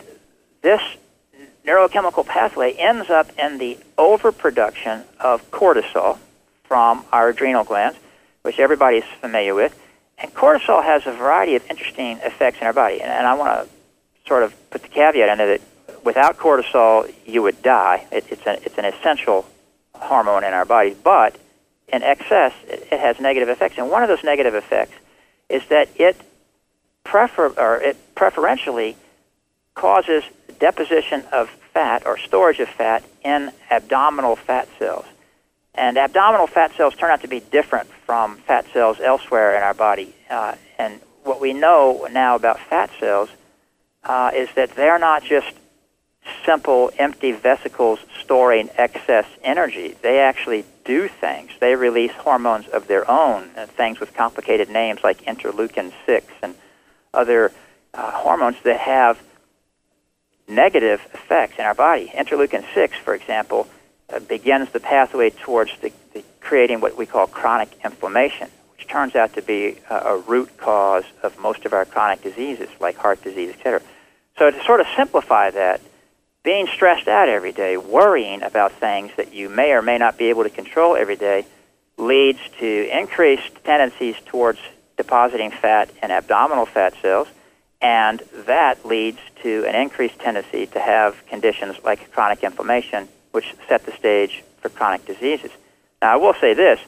this 0.62 0.82
neurochemical 1.66 2.26
pathway 2.26 2.74
ends 2.74 3.10
up 3.10 3.30
in 3.38 3.58
the 3.58 3.78
overproduction 3.98 5.04
of 5.20 5.50
cortisol 5.52 6.18
from 6.64 7.04
our 7.12 7.30
adrenal 7.30 7.64
glands, 7.64 7.98
which 8.44 8.60
everybody's 8.60 9.04
familiar 9.22 9.54
with. 9.54 9.78
And 10.18 10.34
cortisol 10.34 10.84
has 10.84 11.06
a 11.06 11.12
variety 11.12 11.56
of 11.56 11.66
interesting 11.70 12.18
effects 12.20 12.60
in 12.62 12.68
our 12.68 12.74
body. 12.74 13.02
And, 13.02 13.12
and 13.12 13.26
I 13.26 13.34
want 13.36 13.68
to 13.68 14.28
sort 14.28 14.44
of 14.44 14.54
put 14.70 14.82
the 14.82 14.88
caveat 14.88 15.30
in 15.30 15.40
it 15.40 15.62
that 15.88 16.06
without 16.06 16.38
cortisol, 16.38 17.12
you 17.26 17.42
would 17.42 17.62
die. 17.62 18.06
It, 18.12 18.26
it's, 18.30 18.46
a, 18.46 18.54
it's 18.64 18.78
an 18.78 18.86
essential 18.86 19.46
hormone 19.94 20.44
in 20.44 20.54
our 20.54 20.66
body. 20.66 20.96
But 21.02 21.38
in 21.92 22.04
excess, 22.04 22.54
it, 22.68 22.88
has 22.92 23.20
negative 23.20 23.50
effects. 23.50 23.78
And 23.78 23.90
one 23.90 24.04
of 24.04 24.10
those 24.10 24.24
negative 24.24 24.56
effects 24.56 24.94
is 25.50 25.66
that 25.70 25.90
it, 25.96 26.16
prefer, 27.04 27.48
or 27.50 27.82
it 27.82 27.98
preferentially 28.16 28.96
causes 29.74 30.24
deposition 30.60 31.24
of 31.32 31.50
fat 31.74 32.06
or 32.06 32.18
storage 32.18 32.60
of 32.60 32.70
fat 32.70 33.04
in 33.24 33.52
abdominal 33.70 34.36
fat 34.36 34.68
cells. 34.78 35.06
And 35.74 35.98
abdominal 35.98 36.48
fat 36.48 36.76
cells 36.76 36.96
turn 36.96 37.12
out 37.12 37.22
to 37.22 37.28
be 37.28 37.40
different 37.40 37.90
from 38.06 38.38
fat 38.38 38.66
cells 38.74 39.00
elsewhere 39.00 39.56
in 39.56 39.64
our 39.64 39.74
body. 39.74 40.14
Uh, 40.30 40.56
and 40.78 41.00
what 41.24 41.40
we 41.40 41.54
know 41.54 42.08
now 42.12 42.36
about 42.36 42.60
fat 42.60 42.90
cells 43.00 43.30
uh, 44.04 44.32
is 44.34 44.50
that 44.56 44.76
they're 44.76 45.00
not 45.00 45.24
just 45.24 45.54
simple 46.46 46.92
empty 46.98 47.32
vesicles 47.32 48.00
storing 48.22 48.70
excess 48.76 49.26
energy. 49.44 49.96
They 50.02 50.20
actually 50.20 50.66
do 50.86 51.08
things. 51.08 51.52
They 51.60 51.76
release 51.76 52.12
hormones 52.12 52.68
of 52.68 52.88
their 52.88 53.10
own, 53.10 53.50
uh, 53.56 53.68
things 53.68 54.00
with 54.00 54.14
complicated 54.14 54.70
names 54.70 55.02
like 55.04 55.24
interleukin 55.26 55.94
6 56.06 56.28
and 56.42 56.56
other 57.14 57.52
uh, 57.94 58.12
hormones 58.12 58.58
that 58.64 58.80
have 58.80 59.22
negative 60.48 61.02
effects 61.14 61.60
in 61.60 61.66
our 61.66 61.76
body. 61.76 62.12
Interleukin 62.14 62.66
6, 62.74 62.98
for 62.98 63.14
example, 63.14 63.68
uh, 64.12 64.20
begins 64.20 64.72
the 64.72 64.80
pathway 64.80 65.30
towards 65.30 65.72
the, 65.82 65.92
the 66.14 66.24
creating 66.40 66.82
what 66.82 66.98
we 66.98 67.06
call 67.06 67.28
chronic 67.28 67.70
inflammation, 67.84 68.50
which 68.76 68.88
turns 68.88 69.16
out 69.16 69.34
to 69.34 69.42
be 69.42 69.78
a, 69.90 69.96
a 69.96 70.18
root 70.18 70.58
cause 70.58 71.04
of 71.22 71.38
most 71.40 71.66
of 71.66 71.74
our 71.74 71.86
chronic 71.86 72.24
diseases, 72.24 72.70
like 72.80 72.98
heart 72.98 73.24
disease, 73.24 73.54
etc. 73.54 73.82
So 74.38 74.50
to 74.50 74.64
sort 74.64 74.80
of 74.80 74.88
simplify 74.96 75.52
that, 75.52 75.82
being 76.44 76.68
stressed 76.68 77.08
out 77.08 77.30
every 77.30 77.52
day, 77.52 77.78
worrying 77.78 78.42
about 78.44 78.72
things 78.74 79.12
that 79.18 79.34
you 79.34 79.50
may 79.50 79.72
or 79.72 79.82
may 79.82 79.98
not 79.98 80.18
be 80.18 80.26
able 80.26 80.44
to 80.44 80.50
control 80.50 80.96
every 80.96 81.16
day, 81.16 81.46
leads 81.98 82.40
to 82.60 82.98
increased 82.98 83.52
tendencies 83.66 84.16
towards 84.26 84.60
depositing 84.98 85.52
fat 85.52 85.90
in 86.02 86.12
abdominal 86.12 86.66
fat 86.66 86.94
cells, 87.02 87.28
and 87.82 88.22
that 88.46 88.86
leads 88.86 89.20
to 89.42 89.66
an 89.66 89.76
increased 89.76 90.20
tendency 90.20 90.66
to 90.68 90.80
have 90.80 91.26
conditions 91.28 91.76
like 91.84 92.12
chronic 92.12 92.44
inflammation, 92.44 93.08
which 93.32 93.54
set 93.68 93.86
the 93.86 93.92
stage 93.94 94.44
for 94.62 94.70
chronic 94.70 95.06
diseases. 95.06 95.52
Now, 96.02 96.14
I 96.14 96.16
will 96.18 96.34
say 96.34 96.54
this 96.54 96.80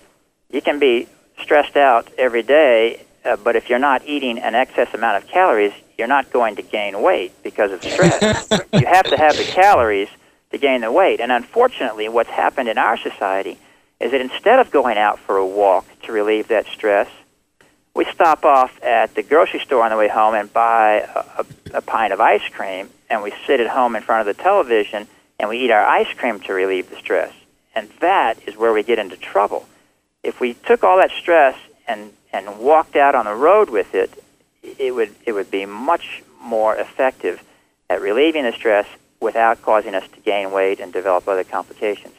you 0.49 0.61
can 0.61 0.79
be 0.79 1.07
stressed 1.41 1.77
out 1.77 2.09
every 2.17 2.43
day, 2.43 3.05
uh, 3.23 3.37
but 3.37 3.55
if 3.55 3.69
you're 3.69 3.79
not 3.79 4.05
eating 4.05 4.37
an 4.39 4.55
excess 4.55 4.93
amount 4.93 5.23
of 5.23 5.29
calories, 5.29 5.73
you're 6.01 6.07
not 6.07 6.31
going 6.31 6.55
to 6.55 6.63
gain 6.63 6.99
weight 6.99 7.31
because 7.43 7.71
of 7.71 7.83
stress. 7.83 8.49
you 8.73 8.87
have 8.87 9.05
to 9.05 9.15
have 9.15 9.37
the 9.37 9.43
calories 9.43 10.09
to 10.49 10.57
gain 10.57 10.81
the 10.81 10.91
weight. 10.91 11.19
And 11.19 11.31
unfortunately, 11.31 12.09
what's 12.09 12.31
happened 12.31 12.69
in 12.69 12.79
our 12.79 12.97
society 12.97 13.59
is 13.99 14.09
that 14.09 14.19
instead 14.19 14.57
of 14.57 14.71
going 14.71 14.97
out 14.97 15.19
for 15.19 15.37
a 15.37 15.45
walk 15.45 15.85
to 16.01 16.11
relieve 16.11 16.47
that 16.47 16.65
stress, 16.65 17.07
we 17.93 18.05
stop 18.05 18.43
off 18.45 18.83
at 18.83 19.13
the 19.13 19.21
grocery 19.21 19.59
store 19.59 19.83
on 19.83 19.91
the 19.91 19.95
way 19.95 20.07
home 20.07 20.33
and 20.33 20.51
buy 20.51 21.01
a, 21.01 21.41
a, 21.41 21.45
a 21.75 21.81
pint 21.81 22.13
of 22.13 22.19
ice 22.19 22.49
cream, 22.51 22.89
and 23.07 23.21
we 23.21 23.31
sit 23.45 23.59
at 23.59 23.67
home 23.67 23.95
in 23.95 24.01
front 24.01 24.27
of 24.27 24.35
the 24.35 24.41
television 24.41 25.05
and 25.39 25.49
we 25.49 25.59
eat 25.59 25.69
our 25.69 25.85
ice 25.85 26.11
cream 26.17 26.39
to 26.39 26.53
relieve 26.53 26.89
the 26.89 26.95
stress. 26.95 27.31
And 27.75 27.87
that 27.99 28.39
is 28.47 28.57
where 28.57 28.73
we 28.73 28.81
get 28.81 28.97
into 28.97 29.17
trouble. 29.17 29.67
If 30.23 30.39
we 30.39 30.55
took 30.55 30.83
all 30.83 30.97
that 30.97 31.11
stress 31.11 31.59
and, 31.87 32.11
and 32.33 32.57
walked 32.57 32.95
out 32.95 33.13
on 33.13 33.25
the 33.25 33.35
road 33.35 33.69
with 33.69 33.93
it, 33.93 34.11
it 34.63 34.93
would, 34.93 35.13
it 35.25 35.33
would 35.33 35.51
be 35.51 35.65
much 35.65 36.23
more 36.41 36.75
effective 36.75 37.43
at 37.89 38.01
relieving 38.01 38.43
the 38.43 38.51
stress 38.51 38.87
without 39.19 39.61
causing 39.61 39.95
us 39.95 40.07
to 40.09 40.19
gain 40.21 40.51
weight 40.51 40.79
and 40.79 40.91
develop 40.91 41.27
other 41.27 41.43
complications. 41.43 42.15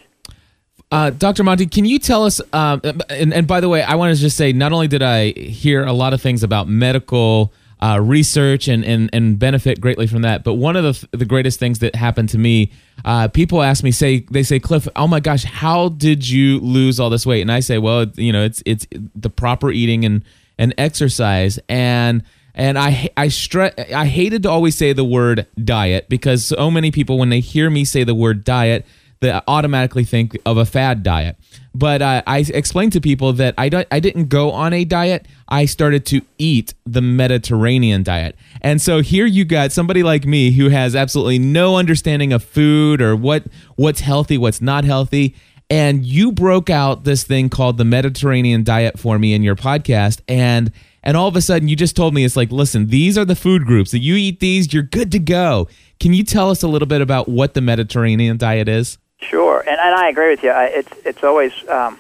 Uh, 0.91 1.09
Dr. 1.09 1.43
Monte, 1.43 1.67
can 1.67 1.87
you 1.87 1.99
tell 1.99 2.25
us? 2.25 2.41
Um, 2.53 2.83
and, 3.09 3.33
and, 3.33 3.47
by 3.47 3.61
the 3.61 3.69
way, 3.69 3.83
I 3.83 3.95
want 3.95 4.15
to 4.15 4.21
just 4.21 4.37
say, 4.37 4.53
not 4.53 4.73
only 4.73 4.89
did 4.89 5.03
I 5.03 5.31
hear 5.33 5.85
a 5.85 5.93
lot 5.93 6.13
of 6.13 6.21
things 6.21 6.43
about 6.43 6.69
medical 6.69 7.53
uh, 7.81 7.99
research 7.99 8.69
and, 8.69 8.85
and 8.85 9.09
and 9.13 9.39
benefit 9.39 9.81
greatly 9.81 10.07
from 10.07 10.21
that, 10.23 10.45
but 10.45 10.55
one 10.55 10.77
of 10.77 10.85
the 10.85 11.17
the 11.17 11.25
greatest 11.25 11.59
things 11.59 11.79
that 11.79 11.95
happened 11.95 12.29
to 12.29 12.39
me, 12.39 12.71
uh, 13.07 13.27
people 13.29 13.63
ask 13.63 13.83
me, 13.83 13.91
say 13.91 14.21
they 14.31 14.43
say, 14.43 14.61
Cliff, 14.61 14.87
oh 14.95 15.09
my 15.09 15.19
gosh, 15.19 15.45
how 15.45 15.89
did 15.89 16.29
you 16.29 16.61
lose 16.61 17.01
all 17.01 17.09
this 17.09 17.25
weight? 17.25 17.41
And 17.41 17.51
I 17.51 17.61
say, 17.61 17.79
well, 17.79 18.05
you 18.17 18.33
know, 18.33 18.45
it's 18.45 18.63
it's 18.67 18.87
the 19.17 19.31
proper 19.31 19.71
eating 19.73 20.05
and 20.05 20.23
and 20.59 20.75
exercise 20.79 21.59
and. 21.69 22.23
And 22.55 22.79
I 22.79 23.09
I 23.17 23.29
stre- 23.29 23.95
I 23.95 24.05
hated 24.05 24.43
to 24.43 24.51
always 24.51 24.77
say 24.77 24.93
the 24.93 25.07
word 25.07 25.47
diet 25.65 26.11
because 26.11 26.45
so 26.45 26.71
many 26.71 26.91
people 26.91 27.17
when 27.17 27.31
they 27.31 27.41
hear 27.41 27.71
me 27.71 27.83
say 27.83 28.05
the 28.05 28.15
word 28.15 28.45
diet, 28.45 28.85
that 29.23 29.45
automatically 29.47 30.05
think 30.05 30.37
of 30.45 30.57
a 30.57 30.67
fad 30.67 31.03
diet. 31.03 31.37
But 31.75 32.03
uh, 32.03 32.23
I 32.27 32.39
explained 32.39 32.93
to 32.93 33.01
people 33.01 33.33
that 33.35 33.55
I, 33.57 33.69
don't, 33.69 33.87
I 33.91 34.01
didn't 34.01 34.29
go 34.29 34.51
on 34.51 34.73
a 34.75 34.85
diet. 34.85 35.27
I 35.49 35.65
started 35.65 36.05
to 36.07 36.23
eat 36.39 36.75
the 36.85 37.01
Mediterranean 37.01 38.03
diet. 38.03 38.37
And 38.61 38.83
so 38.83 39.01
here 39.01 39.25
you 39.25 39.45
got 39.45 39.73
somebody 39.73 40.03
like 40.03 40.27
me 40.27 40.51
who 40.51 40.69
has 40.69 40.95
absolutely 40.95 41.39
no 41.39 41.77
understanding 41.77 42.33
of 42.33 42.43
food 42.43 43.01
or 43.01 43.17
what 43.17 43.45
what's 43.77 44.01
healthy, 44.01 44.37
what's 44.37 44.61
not 44.61 44.85
healthy. 44.85 45.35
And 45.73 46.05
you 46.05 46.33
broke 46.33 46.69
out 46.69 47.05
this 47.05 47.25
thing 47.25 47.49
called 47.49 47.79
the 47.79 47.85
Mediterranean 47.87 48.63
diet 48.63 48.99
for 48.99 49.19
me 49.19 49.33
in 49.33 49.43
your 49.43 49.57
podcast. 49.57 50.21
And 50.29 50.71
and 51.03 51.17
all 51.17 51.29
of 51.29 51.35
a 51.35 51.41
sudden 51.41 51.67
you 51.67 51.77
just 51.77 51.97
told 51.97 52.13
me 52.13 52.27
it's 52.27 52.37
like, 52.37 52.53
listen, 52.53 52.89
these 52.89 53.17
are 53.17 53.25
the 53.25 53.35
food 53.35 53.65
groups 53.65 53.91
that 53.93 54.01
you 54.01 54.15
eat 54.17 54.41
these, 54.41 54.75
you're 54.75 54.83
good 54.83 55.11
to 55.13 55.19
go. 55.19 55.69
Can 55.99 56.13
you 56.13 56.25
tell 56.25 56.51
us 56.51 56.63
a 56.63 56.69
little 56.69 56.87
bit 56.87 57.01
about 57.01 57.27
what 57.27 57.55
the 57.55 57.63
Mediterranean 57.63 58.37
diet 58.37 58.69
is? 58.69 58.99
Sure, 59.17 59.61
and, 59.61 59.81
and 59.81 59.95
I 59.95 60.11
agree 60.11 60.29
with 60.29 60.43
you. 60.43 60.51
I, 60.51 60.65
it's 60.67 60.93
it's 61.07 61.25
always 61.25 61.55
um, 61.71 61.99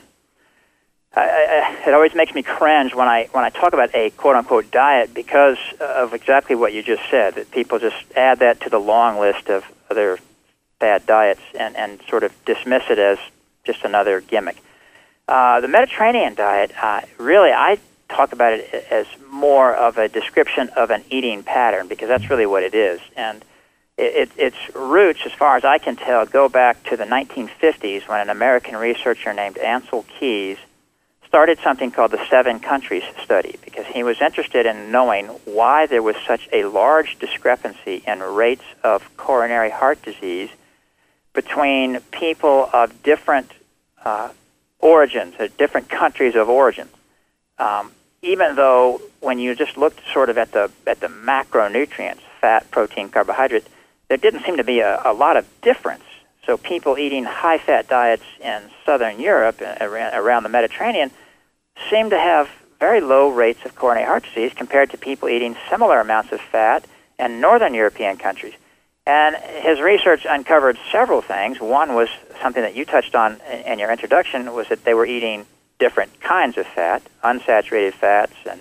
I, 1.14 1.22
I, 1.22 1.88
it 1.88 1.94
always 1.94 2.14
makes 2.14 2.34
me 2.34 2.42
cringe 2.42 2.94
when 2.94 3.08
I 3.08 3.30
when 3.32 3.42
I 3.42 3.48
talk 3.48 3.72
about 3.72 3.88
a 3.94 4.10
quote 4.10 4.36
unquote 4.36 4.70
diet 4.70 5.14
because 5.14 5.56
of 5.80 6.12
exactly 6.12 6.56
what 6.56 6.74
you 6.74 6.82
just 6.82 7.08
said. 7.10 7.36
That 7.36 7.50
people 7.50 7.78
just 7.78 8.04
add 8.16 8.40
that 8.40 8.60
to 8.60 8.68
the 8.68 8.78
long 8.78 9.18
list 9.18 9.48
of 9.48 9.64
other 9.90 10.18
bad 10.78 11.06
diets 11.06 11.40
and 11.58 11.74
and 11.74 12.02
sort 12.06 12.22
of 12.22 12.34
dismiss 12.44 12.82
it 12.90 12.98
as 12.98 13.16
just 13.64 13.84
another 13.84 14.20
gimmick. 14.20 14.56
Uh, 15.28 15.60
the 15.60 15.68
Mediterranean 15.68 16.34
diet, 16.34 16.72
uh, 16.80 17.02
really, 17.18 17.50
I 17.50 17.78
talk 18.08 18.32
about 18.32 18.52
it 18.52 18.86
as 18.90 19.06
more 19.30 19.74
of 19.74 19.98
a 19.98 20.08
description 20.08 20.68
of 20.70 20.90
an 20.90 21.04
eating 21.10 21.42
pattern 21.42 21.88
because 21.88 22.08
that's 22.08 22.28
really 22.28 22.46
what 22.46 22.62
it 22.62 22.74
is. 22.74 23.00
And 23.16 23.44
it, 23.96 24.30
its 24.36 24.56
roots, 24.74 25.20
as 25.24 25.32
far 25.32 25.56
as 25.56 25.64
I 25.64 25.78
can 25.78 25.96
tell, 25.96 26.26
go 26.26 26.48
back 26.48 26.82
to 26.84 26.96
the 26.96 27.04
1950s 27.04 28.08
when 28.08 28.20
an 28.20 28.30
American 28.30 28.76
researcher 28.76 29.32
named 29.32 29.56
Ancel 29.56 30.04
Keys 30.18 30.58
started 31.26 31.58
something 31.62 31.90
called 31.90 32.10
the 32.10 32.22
Seven 32.28 32.60
Countries 32.60 33.04
Study 33.22 33.56
because 33.64 33.86
he 33.86 34.02
was 34.02 34.20
interested 34.20 34.66
in 34.66 34.90
knowing 34.90 35.26
why 35.46 35.86
there 35.86 36.02
was 36.02 36.16
such 36.26 36.48
a 36.52 36.64
large 36.64 37.18
discrepancy 37.18 38.02
in 38.06 38.20
rates 38.20 38.64
of 38.84 39.16
coronary 39.16 39.70
heart 39.70 40.02
disease 40.02 40.50
between 41.32 42.00
people 42.10 42.68
of 42.72 43.02
different 43.02 43.50
uh, 44.04 44.30
origins, 44.78 45.34
or 45.38 45.48
different 45.48 45.88
countries 45.88 46.34
of 46.34 46.48
origin. 46.48 46.88
Um, 47.58 47.92
even 48.22 48.56
though 48.56 49.00
when 49.20 49.38
you 49.38 49.54
just 49.54 49.76
looked 49.76 50.00
sort 50.12 50.28
of 50.28 50.38
at 50.38 50.52
the 50.52 50.70
at 50.86 51.00
the 51.00 51.08
macronutrients, 51.08 52.20
fat, 52.40 52.70
protein, 52.70 53.08
carbohydrate, 53.08 53.66
there 54.08 54.16
didn't 54.16 54.44
seem 54.44 54.56
to 54.56 54.64
be 54.64 54.80
a, 54.80 55.00
a 55.04 55.12
lot 55.12 55.36
of 55.36 55.46
difference. 55.62 56.04
So 56.44 56.56
people 56.56 56.98
eating 56.98 57.24
high-fat 57.24 57.88
diets 57.88 58.24
in 58.40 58.62
southern 58.84 59.20
Europe, 59.20 59.62
uh, 59.62 59.76
around 59.80 60.42
the 60.42 60.48
Mediterranean, 60.48 61.12
seem 61.88 62.10
to 62.10 62.18
have 62.18 62.50
very 62.80 63.00
low 63.00 63.28
rates 63.28 63.60
of 63.64 63.76
coronary 63.76 64.06
heart 64.06 64.24
disease 64.24 64.52
compared 64.52 64.90
to 64.90 64.98
people 64.98 65.28
eating 65.28 65.56
similar 65.70 66.00
amounts 66.00 66.32
of 66.32 66.40
fat 66.40 66.84
in 67.16 67.40
northern 67.40 67.74
European 67.74 68.16
countries. 68.16 68.54
And 69.06 69.34
his 69.36 69.80
research 69.80 70.26
uncovered 70.28 70.78
several 70.92 71.22
things. 71.22 71.60
One 71.60 71.94
was 71.94 72.08
something 72.40 72.62
that 72.62 72.76
you 72.76 72.84
touched 72.84 73.14
on 73.14 73.40
in 73.66 73.78
your 73.78 73.90
introduction 73.90 74.52
was 74.52 74.68
that 74.68 74.84
they 74.84 74.94
were 74.94 75.06
eating 75.06 75.46
different 75.78 76.20
kinds 76.20 76.56
of 76.56 76.66
fat, 76.66 77.02
unsaturated 77.24 77.94
fats 77.94 78.34
and 78.48 78.60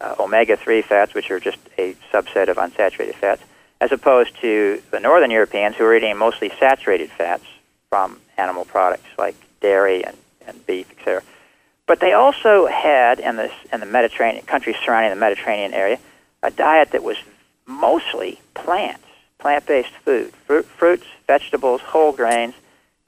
uh, 0.00 0.14
omega-3 0.18 0.82
fats, 0.82 1.14
which 1.14 1.30
are 1.30 1.38
just 1.38 1.58
a 1.78 1.94
subset 2.12 2.48
of 2.48 2.56
unsaturated 2.56 3.14
fats, 3.14 3.42
as 3.80 3.92
opposed 3.92 4.40
to 4.40 4.82
the 4.90 4.98
northern 4.98 5.30
Europeans 5.30 5.76
who 5.76 5.84
were 5.84 5.94
eating 5.94 6.16
mostly 6.16 6.50
saturated 6.58 7.10
fats 7.10 7.44
from 7.90 8.18
animal 8.38 8.64
products 8.64 9.06
like 9.18 9.36
dairy 9.60 10.04
and, 10.04 10.16
and 10.46 10.66
beef, 10.66 10.90
etc. 10.98 11.22
But 11.86 12.00
they 12.00 12.14
also 12.14 12.66
had 12.66 13.20
in 13.20 13.36
this 13.36 13.52
in 13.70 13.80
the 13.80 13.86
Mediterranean 13.86 14.46
countries 14.46 14.76
surrounding 14.82 15.10
the 15.10 15.20
Mediterranean 15.20 15.74
area 15.74 15.98
a 16.42 16.50
diet 16.50 16.92
that 16.92 17.02
was 17.02 17.18
mostly 17.66 18.40
plants, 18.54 19.04
plant-based 19.42 19.92
food, 20.04 20.32
fruit, 20.46 20.64
fruits, 20.64 21.04
vegetables, 21.26 21.80
whole 21.80 22.12
grains. 22.12 22.54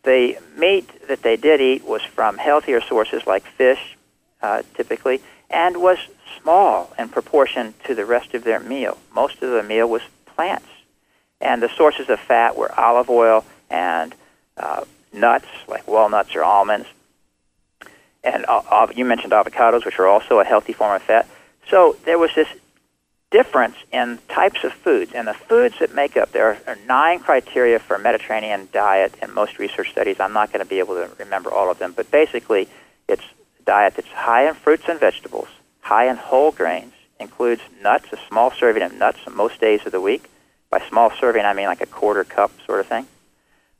The 0.02 0.36
meat 0.58 0.90
that 1.06 1.22
they 1.22 1.36
did 1.36 1.60
eat 1.60 1.84
was 1.84 2.02
from 2.02 2.36
healthier 2.38 2.80
sources 2.80 3.24
like 3.24 3.44
fish, 3.44 3.96
uh, 4.42 4.62
typically, 4.74 5.22
and 5.48 5.80
was 5.80 5.98
small 6.42 6.92
in 6.98 7.08
proportion 7.08 7.72
to 7.84 7.94
the 7.94 8.04
rest 8.04 8.34
of 8.34 8.42
their 8.42 8.58
meal. 8.58 8.98
Most 9.14 9.42
of 9.42 9.50
the 9.52 9.62
meal 9.62 9.88
was 9.88 10.02
plants, 10.26 10.66
and 11.40 11.62
the 11.62 11.68
sources 11.68 12.10
of 12.10 12.18
fat 12.18 12.56
were 12.56 12.72
olive 12.78 13.08
oil 13.08 13.44
and 13.70 14.12
uh, 14.56 14.84
nuts 15.12 15.46
like 15.68 15.86
walnuts 15.86 16.34
or 16.34 16.42
almonds. 16.42 16.88
And 18.24 18.44
uh, 18.48 18.88
you 18.94 19.04
mentioned 19.04 19.32
avocados, 19.32 19.84
which 19.84 20.00
are 20.00 20.08
also 20.08 20.40
a 20.40 20.44
healthy 20.44 20.72
form 20.72 20.96
of 20.96 21.02
fat. 21.02 21.28
So 21.68 21.96
there 22.04 22.18
was 22.18 22.30
this 22.34 22.48
difference 23.34 23.74
in 23.90 24.20
types 24.28 24.62
of 24.62 24.72
foods. 24.72 25.10
And 25.12 25.26
the 25.26 25.34
foods 25.34 25.80
that 25.80 25.92
make 25.92 26.16
up, 26.16 26.30
there 26.30 26.56
are 26.68 26.76
nine 26.86 27.18
criteria 27.18 27.80
for 27.80 27.98
Mediterranean 27.98 28.68
diet 28.72 29.12
in 29.20 29.34
most 29.34 29.58
research 29.58 29.90
studies. 29.90 30.20
I'm 30.20 30.32
not 30.32 30.52
going 30.52 30.64
to 30.64 30.70
be 30.70 30.78
able 30.78 30.94
to 30.94 31.10
remember 31.18 31.50
all 31.50 31.68
of 31.68 31.80
them, 31.80 31.92
but 31.96 32.08
basically, 32.12 32.68
it's 33.08 33.24
a 33.58 33.62
diet 33.64 33.94
that's 33.96 34.08
high 34.08 34.48
in 34.48 34.54
fruits 34.54 34.84
and 34.88 35.00
vegetables, 35.00 35.48
high 35.80 36.08
in 36.08 36.16
whole 36.16 36.52
grains, 36.52 36.92
includes 37.18 37.62
nuts, 37.82 38.06
a 38.12 38.18
small 38.28 38.52
serving 38.52 38.84
of 38.84 38.94
nuts 38.94 39.18
most 39.28 39.60
days 39.60 39.84
of 39.84 39.90
the 39.90 40.00
week. 40.00 40.30
By 40.70 40.80
small 40.88 41.10
serving, 41.20 41.44
I 41.44 41.54
mean 41.54 41.66
like 41.66 41.80
a 41.80 41.86
quarter 41.86 42.22
cup 42.22 42.52
sort 42.64 42.78
of 42.78 42.86
thing. 42.86 43.08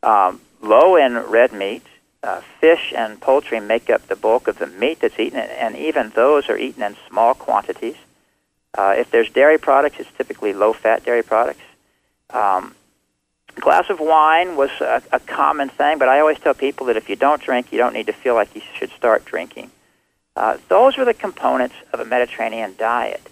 Um, 0.02 0.40
low 0.62 0.96
in 0.96 1.16
red 1.16 1.52
meat. 1.52 1.84
Uh, 2.24 2.40
fish 2.58 2.94
and 2.96 3.20
poultry 3.20 3.60
make 3.60 3.90
up 3.90 4.08
the 4.08 4.16
bulk 4.16 4.48
of 4.48 4.58
the 4.58 4.66
meat 4.66 4.98
that's 5.00 5.20
eaten, 5.20 5.38
and 5.38 5.76
even 5.76 6.10
those 6.14 6.48
are 6.48 6.56
eaten 6.56 6.82
in 6.82 6.96
small 7.06 7.34
quantities. 7.34 7.96
Uh, 8.76 8.94
if 8.96 9.10
there's 9.10 9.30
dairy 9.30 9.58
products, 9.58 9.96
it's 10.00 10.10
typically 10.16 10.52
low-fat 10.52 11.04
dairy 11.04 11.22
products. 11.22 11.62
Um, 12.30 12.74
glass 13.60 13.88
of 13.88 14.00
wine 14.00 14.56
was 14.56 14.70
a, 14.80 15.02
a 15.12 15.20
common 15.20 15.68
thing, 15.68 15.98
but 15.98 16.08
I 16.08 16.20
always 16.20 16.38
tell 16.38 16.54
people 16.54 16.86
that 16.86 16.96
if 16.96 17.08
you 17.08 17.16
don't 17.16 17.40
drink, 17.40 17.72
you 17.72 17.78
don't 17.78 17.94
need 17.94 18.06
to 18.06 18.12
feel 18.12 18.34
like 18.34 18.54
you 18.54 18.62
should 18.76 18.90
start 18.90 19.24
drinking. 19.24 19.70
Uh, 20.36 20.58
those 20.68 20.96
were 20.96 21.04
the 21.04 21.14
components 21.14 21.76
of 21.92 22.00
a 22.00 22.04
Mediterranean 22.04 22.74
diet. 22.76 23.22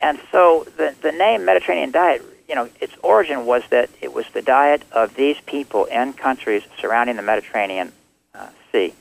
And 0.00 0.18
so 0.32 0.66
the, 0.76 0.94
the 1.00 1.12
name 1.12 1.44
Mediterranean 1.44 1.92
diet, 1.92 2.22
you 2.48 2.56
know, 2.56 2.68
its 2.80 2.94
origin 3.02 3.46
was 3.46 3.62
that 3.70 3.88
it 4.00 4.12
was 4.12 4.26
the 4.34 4.42
diet 4.42 4.82
of 4.90 5.14
these 5.14 5.36
people 5.46 5.84
in 5.84 6.12
countries 6.14 6.64
surrounding 6.80 7.16
the 7.16 7.22
Mediterranean 7.22 7.92
uh, 8.34 8.48
Sea. 8.72 8.92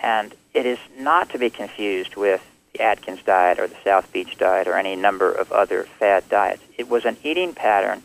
And 0.00 0.32
it 0.54 0.64
is 0.64 0.78
not 0.96 1.30
to 1.30 1.38
be 1.38 1.50
confused 1.50 2.14
with 2.14 2.40
Atkins 2.80 3.22
diet 3.22 3.58
or 3.58 3.66
the 3.66 3.76
South 3.84 4.12
Beach 4.12 4.36
diet 4.38 4.66
or 4.66 4.74
any 4.74 4.96
number 4.96 5.30
of 5.30 5.52
other 5.52 5.84
fad 5.84 6.28
diets. 6.28 6.62
It 6.76 6.88
was 6.88 7.04
an 7.04 7.16
eating 7.22 7.54
pattern 7.54 8.02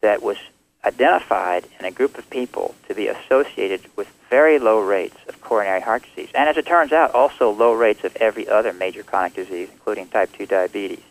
that 0.00 0.22
was 0.22 0.36
identified 0.84 1.66
in 1.78 1.84
a 1.84 1.90
group 1.90 2.16
of 2.16 2.28
people 2.30 2.74
to 2.88 2.94
be 2.94 3.06
associated 3.06 3.82
with 3.96 4.08
very 4.30 4.58
low 4.58 4.80
rates 4.80 5.16
of 5.28 5.40
coronary 5.40 5.80
heart 5.80 6.02
disease. 6.02 6.30
And 6.34 6.48
as 6.48 6.56
it 6.56 6.66
turns 6.66 6.92
out, 6.92 7.14
also 7.14 7.50
low 7.50 7.72
rates 7.72 8.04
of 8.04 8.16
every 8.16 8.48
other 8.48 8.72
major 8.72 9.02
chronic 9.02 9.34
disease, 9.34 9.68
including 9.70 10.08
type 10.08 10.32
2 10.32 10.46
diabetes. 10.46 11.02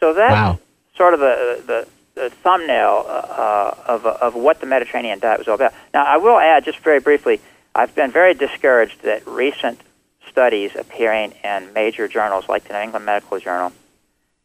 So 0.00 0.14
that's 0.14 0.32
wow. 0.32 0.58
sort 0.96 1.14
of 1.14 1.20
the, 1.20 1.62
the, 1.66 1.88
the 2.14 2.30
thumbnail 2.30 3.04
uh, 3.06 3.74
of, 3.86 4.06
of 4.06 4.34
what 4.34 4.60
the 4.60 4.66
Mediterranean 4.66 5.18
diet 5.18 5.38
was 5.38 5.48
all 5.48 5.54
about. 5.54 5.74
Now, 5.92 6.04
I 6.04 6.16
will 6.16 6.38
add, 6.38 6.64
just 6.64 6.78
very 6.78 7.00
briefly, 7.00 7.40
I've 7.74 7.94
been 7.94 8.10
very 8.10 8.34
discouraged 8.34 9.02
that 9.02 9.26
recent 9.26 9.80
studies 10.28 10.72
appearing 10.76 11.32
in 11.44 11.72
major 11.72 12.08
journals 12.08 12.48
like 12.48 12.64
the 12.64 12.74
New 12.74 12.80
England 12.80 13.04
Medical 13.06 13.38
Journal 13.38 13.72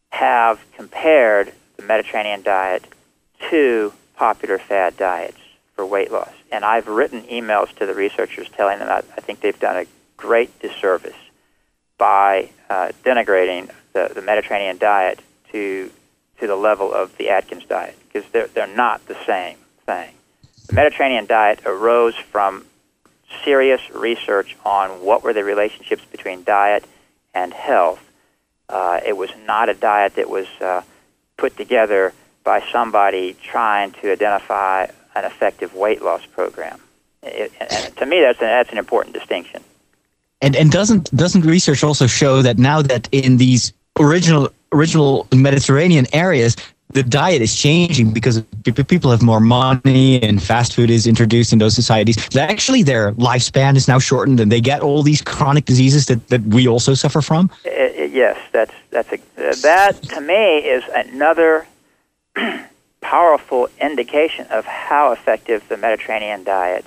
have 0.09 0.59
compared 0.75 1.53
the 1.77 1.83
Mediterranean 1.83 2.41
diet 2.41 2.83
to 3.49 3.93
popular 4.15 4.57
fad 4.57 4.97
diets 4.97 5.37
for 5.75 5.85
weight 5.85 6.11
loss. 6.11 6.31
And 6.51 6.65
I've 6.65 6.87
written 6.87 7.23
emails 7.23 7.73
to 7.75 7.85
the 7.85 7.93
researchers 7.93 8.49
telling 8.49 8.79
them 8.79 8.87
that 8.87 9.05
I 9.15 9.21
think 9.21 9.41
they've 9.41 9.59
done 9.59 9.77
a 9.77 9.85
great 10.17 10.59
disservice 10.59 11.15
by 11.97 12.49
uh, 12.69 12.91
denigrating 13.03 13.71
the, 13.93 14.11
the 14.13 14.21
Mediterranean 14.21 14.77
diet 14.77 15.19
to 15.51 15.91
to 16.39 16.45
the 16.45 16.55
level 16.55 16.93
of 16.93 17.17
the 17.17 17.29
Atkins 17.29 17.65
diet 17.65 17.95
because 18.07 18.29
they're 18.31 18.47
they're 18.47 18.67
not 18.67 19.05
the 19.07 19.17
same 19.25 19.57
thing. 19.85 20.13
The 20.67 20.73
Mediterranean 20.73 21.25
diet 21.25 21.61
arose 21.65 22.15
from 22.15 22.65
serious 23.43 23.81
research 23.91 24.55
on 24.65 24.89
what 25.01 25.23
were 25.23 25.33
the 25.33 25.43
relationships 25.43 26.03
between 26.11 26.43
diet 26.43 26.85
and 27.33 27.53
health. 27.53 28.03
Uh, 28.69 28.99
it 29.05 29.15
was 29.15 29.29
not 29.45 29.69
a 29.69 29.73
diet 29.73 30.15
that 30.15 30.29
was 30.29 30.47
uh, 30.61 30.81
put 31.37 31.55
together 31.55 32.13
by 32.43 32.63
somebody 32.71 33.35
trying 33.41 33.91
to 33.91 34.11
identify 34.11 34.87
an 35.15 35.25
effective 35.25 35.73
weight 35.73 36.01
loss 36.01 36.25
program. 36.25 36.79
It, 37.23 37.51
to 37.97 38.05
me, 38.05 38.21
that's 38.21 38.39
an, 38.39 38.47
that's 38.47 38.71
an 38.71 38.77
important 38.77 39.13
distinction. 39.13 39.63
And 40.41 40.55
and 40.55 40.71
doesn't 40.71 41.15
doesn't 41.15 41.41
research 41.41 41.83
also 41.83 42.05
show 42.07 42.41
that 42.41 42.57
now 42.57 42.81
that 42.83 43.09
in 43.11 43.37
these 43.37 43.73
original 43.99 44.49
original 44.71 45.27
Mediterranean 45.33 46.05
areas, 46.13 46.55
the 46.89 47.03
diet 47.03 47.41
is 47.41 47.55
changing 47.55 48.11
because 48.11 48.41
people 48.63 49.11
have 49.11 49.21
more 49.21 49.39
money 49.39 50.21
and 50.21 50.41
fast 50.41 50.73
food 50.73 50.89
is 50.89 51.05
introduced 51.05 51.51
in 51.51 51.59
those 51.59 51.75
societies. 51.75 52.17
Actually 52.35 52.83
their 52.83 53.11
lifespan 53.13 53.75
is 53.75 53.87
now 53.87 53.99
shortened 53.99 54.39
and 54.39 54.51
they 54.51 54.61
get 54.61 54.81
all 54.81 55.03
these 55.03 55.21
chronic 55.21 55.65
diseases 55.65 56.05
that, 56.05 56.27
that 56.29 56.41
we 56.43 56.67
also 56.67 56.93
suffer 56.93 57.21
from. 57.21 57.49
Uh, 57.65 57.69
uh 57.69 58.03
yes, 58.03 58.37
that's 58.51 58.73
that's 58.89 59.11
a, 59.11 59.15
uh, 59.15 59.53
that 59.61 60.01
to 60.03 60.21
me 60.21 60.59
is 60.59 60.83
another 60.93 61.67
powerful 63.01 63.69
indication 63.81 64.47
of 64.49 64.65
how 64.65 65.11
effective 65.11 65.67
the 65.67 65.77
Mediterranean 65.77 66.43
diet 66.43 66.85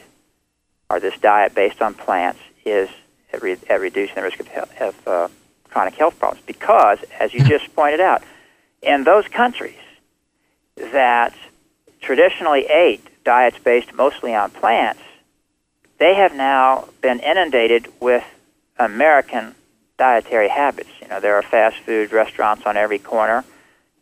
or 0.89 0.99
this 0.99 1.17
diet 1.19 1.55
based 1.55 1.83
on 1.83 1.95
plants 1.95 2.41
is 2.65 2.89
at, 3.33 3.43
re- 3.43 3.57
at 3.69 3.81
reducing 3.81 4.15
the 4.17 4.23
risk 4.23 4.41
of, 4.41 4.73
of 4.81 5.09
uh, 5.09 5.29
chronic 5.69 5.95
health 5.95 6.19
problems. 6.19 6.45
Because, 6.47 6.99
as 7.21 7.33
you 7.33 7.45
just 7.45 7.75
pointed 7.77 8.01
out, 8.01 8.23
in 8.83 9.05
those 9.05 9.29
countries 9.29 9.77
that 10.93 11.35
traditionally 12.01 12.67
ate 12.67 13.07
diets 13.25 13.59
based 13.59 13.93
mostly 13.95 14.35
on 14.35 14.51
plants, 14.51 15.01
they 15.99 16.15
have 16.15 16.35
now 16.35 16.89
been 17.03 17.21
inundated 17.21 17.89
with 18.01 18.25
American 18.79 19.55
dietary 19.99 20.49
habits. 20.49 20.89
You 21.03 21.09
know, 21.09 21.21
there 21.21 21.37
are 21.37 21.43
fast 21.43 21.77
food 21.79 22.13
restaurants 22.13 22.65
on 22.65 22.77
every 22.77 22.99
corner, 22.99 23.45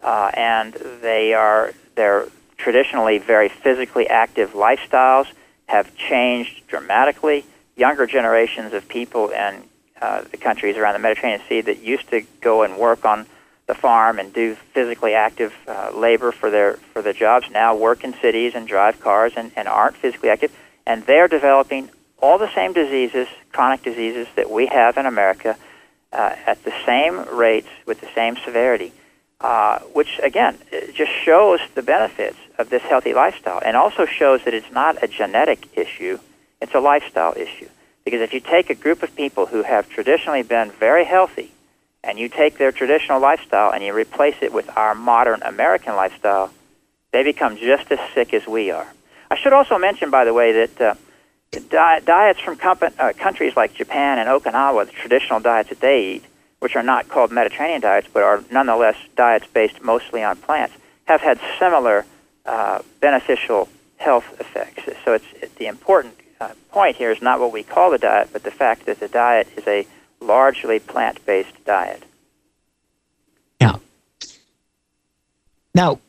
uh, 0.03 0.31
and 0.35 0.75
they 1.03 1.35
are 1.35 1.73
they're 1.97 2.29
traditionally 2.57 3.19
very 3.19 3.49
physically 3.49 4.09
active 4.09 4.53
lifestyles 4.53 5.27
have 5.67 5.95
changed 5.97 6.67
dramatically. 6.67 7.45
Younger 7.77 8.07
generations 8.07 8.73
of 8.73 8.89
people 8.89 9.31
in 9.31 9.63
uh, 10.01 10.23
the 10.31 10.37
countries 10.37 10.77
around 10.77 10.95
the 10.95 10.99
Mediterranean 11.01 11.43
Sea 11.49 11.61
that 11.63 11.81
used 11.83 12.09
to 12.11 12.23
go 12.41 12.63
and 12.63 12.77
work 12.77 13.05
on 13.05 13.27
the 13.69 13.75
farm 13.75 14.19
and 14.19 14.33
do 14.33 14.57
physically 14.75 15.15
active 15.15 15.55
uh, 15.69 15.91
labor 15.95 16.33
for 16.33 16.51
their 16.51 16.75
for 16.93 17.03
their 17.03 17.13
jobs 17.13 17.49
now 17.51 17.77
work 17.77 18.03
in 18.03 18.13
cities 18.15 18.55
and 18.55 18.67
drive 18.67 19.01
cars 19.01 19.33
and, 19.37 19.53
and 19.55 19.69
aren't 19.69 19.97
physically 19.97 20.31
active. 20.31 20.53
And 20.87 21.05
they're 21.05 21.29
developing 21.29 21.91
all 22.21 22.39
the 22.39 22.53
same 22.55 22.73
diseases 22.73 23.29
chronic 23.53 23.83
diseases 23.83 24.27
that 24.35 24.51
we 24.51 24.67
have 24.67 24.97
in 24.97 25.07
America 25.07 25.57
uh, 26.13 26.35
at 26.47 26.65
the 26.65 26.73
same 26.85 27.15
rates 27.37 27.69
with 27.87 28.01
the 28.01 28.09
same 28.15 28.37
severity 28.45 28.93
uh, 29.41 29.79
which 29.93 30.19
again 30.23 30.59
just 30.95 31.13
shows 31.25 31.61
the 31.75 31.83
benefits 31.83 32.39
of 32.59 32.71
this 32.71 32.83
healthy 32.83 33.15
lifestyle 33.15 33.61
and 33.65 33.77
also 33.77 34.05
shows 34.05 34.43
that 34.45 34.55
it's 34.55 34.73
not 34.73 35.01
a 35.03 35.07
genetic 35.07 35.69
issue 35.77 36.19
it's 36.61 36.75
a 36.75 36.81
lifestyle 36.81 37.35
issue. 37.37 37.69
Because 38.05 38.21
if 38.21 38.33
you 38.33 38.41
take 38.41 38.71
a 38.71 38.75
group 38.75 39.03
of 39.03 39.15
people 39.15 39.47
who 39.47 39.63
have 39.63 39.89
traditionally 39.89 40.43
been 40.43 40.71
very 40.71 41.05
healthy 41.05 41.53
and 42.05 42.19
you 42.19 42.29
take 42.29 42.59
their 42.59 42.73
traditional 42.73 43.21
lifestyle 43.21 43.73
and 43.73 43.83
you 43.83 43.93
replace 43.93 44.37
it 44.41 44.53
with 44.53 44.69
our 44.77 44.95
modern 44.95 45.43
American 45.43 45.97
lifestyle, 45.97 46.51
they 47.13 47.23
become 47.23 47.57
just 47.57 47.91
as 47.91 47.99
sick 48.15 48.33
as 48.35 48.47
we 48.47 48.71
are. 48.71 48.87
I 49.31 49.37
should 49.37 49.53
also 49.53 49.79
mention, 49.79 50.11
by 50.11 50.25
the 50.25 50.33
way, 50.33 50.53
that 50.53 50.81
uh, 50.81 50.95
di- 51.51 52.01
diets 52.01 52.41
from 52.41 52.57
comp- 52.57 52.95
uh, 52.99 53.13
countries 53.15 53.57
like 53.57 53.75
Japan 53.75 54.19
and 54.19 54.29
Okinawa, 54.29 54.87
the 54.87 54.93
traditional 54.93 55.41
diets 55.41 55.71
that 55.71 55.81
they 55.81 56.15
eat, 56.15 56.25
which 56.61 56.77
are 56.77 56.83
not 56.83 57.09
called 57.09 57.31
Mediterranean 57.31 57.81
diets 57.81 58.09
but 58.13 58.23
are 58.23 58.43
nonetheless 58.51 58.97
diets 59.17 59.47
based 59.53 59.83
mostly 59.83 60.23
on 60.23 60.37
plants, 60.37 60.75
have 61.07 61.21
had 61.21 61.41
similar 61.59 62.05
uh, 62.47 62.83
beneficial 63.01 63.69
health 63.97 64.25
effects. 64.41 64.85
So 65.05 65.15
it's, 65.15 65.25
it, 65.43 65.55
the 65.57 65.67
important 65.67 66.15
uh, 66.41 66.51
point 66.71 66.97
here 66.97 67.11
is 67.11 67.21
not 67.21 67.41
what 67.41 67.53
we 67.53 67.63
call 67.63 67.91
the 67.91 67.99
diet, 67.99 68.31
but 68.33 68.43
the 68.43 68.51
fact 68.51 68.87
that 68.87 69.01
the 69.01 69.09
diet 69.09 69.49
is 69.57 69.67
a 69.67 69.87
largely 70.21 70.79
plant 70.79 71.25
based 71.27 71.65
diet. 71.65 72.03
Yeah. 73.61 73.77
Now, 75.75 76.01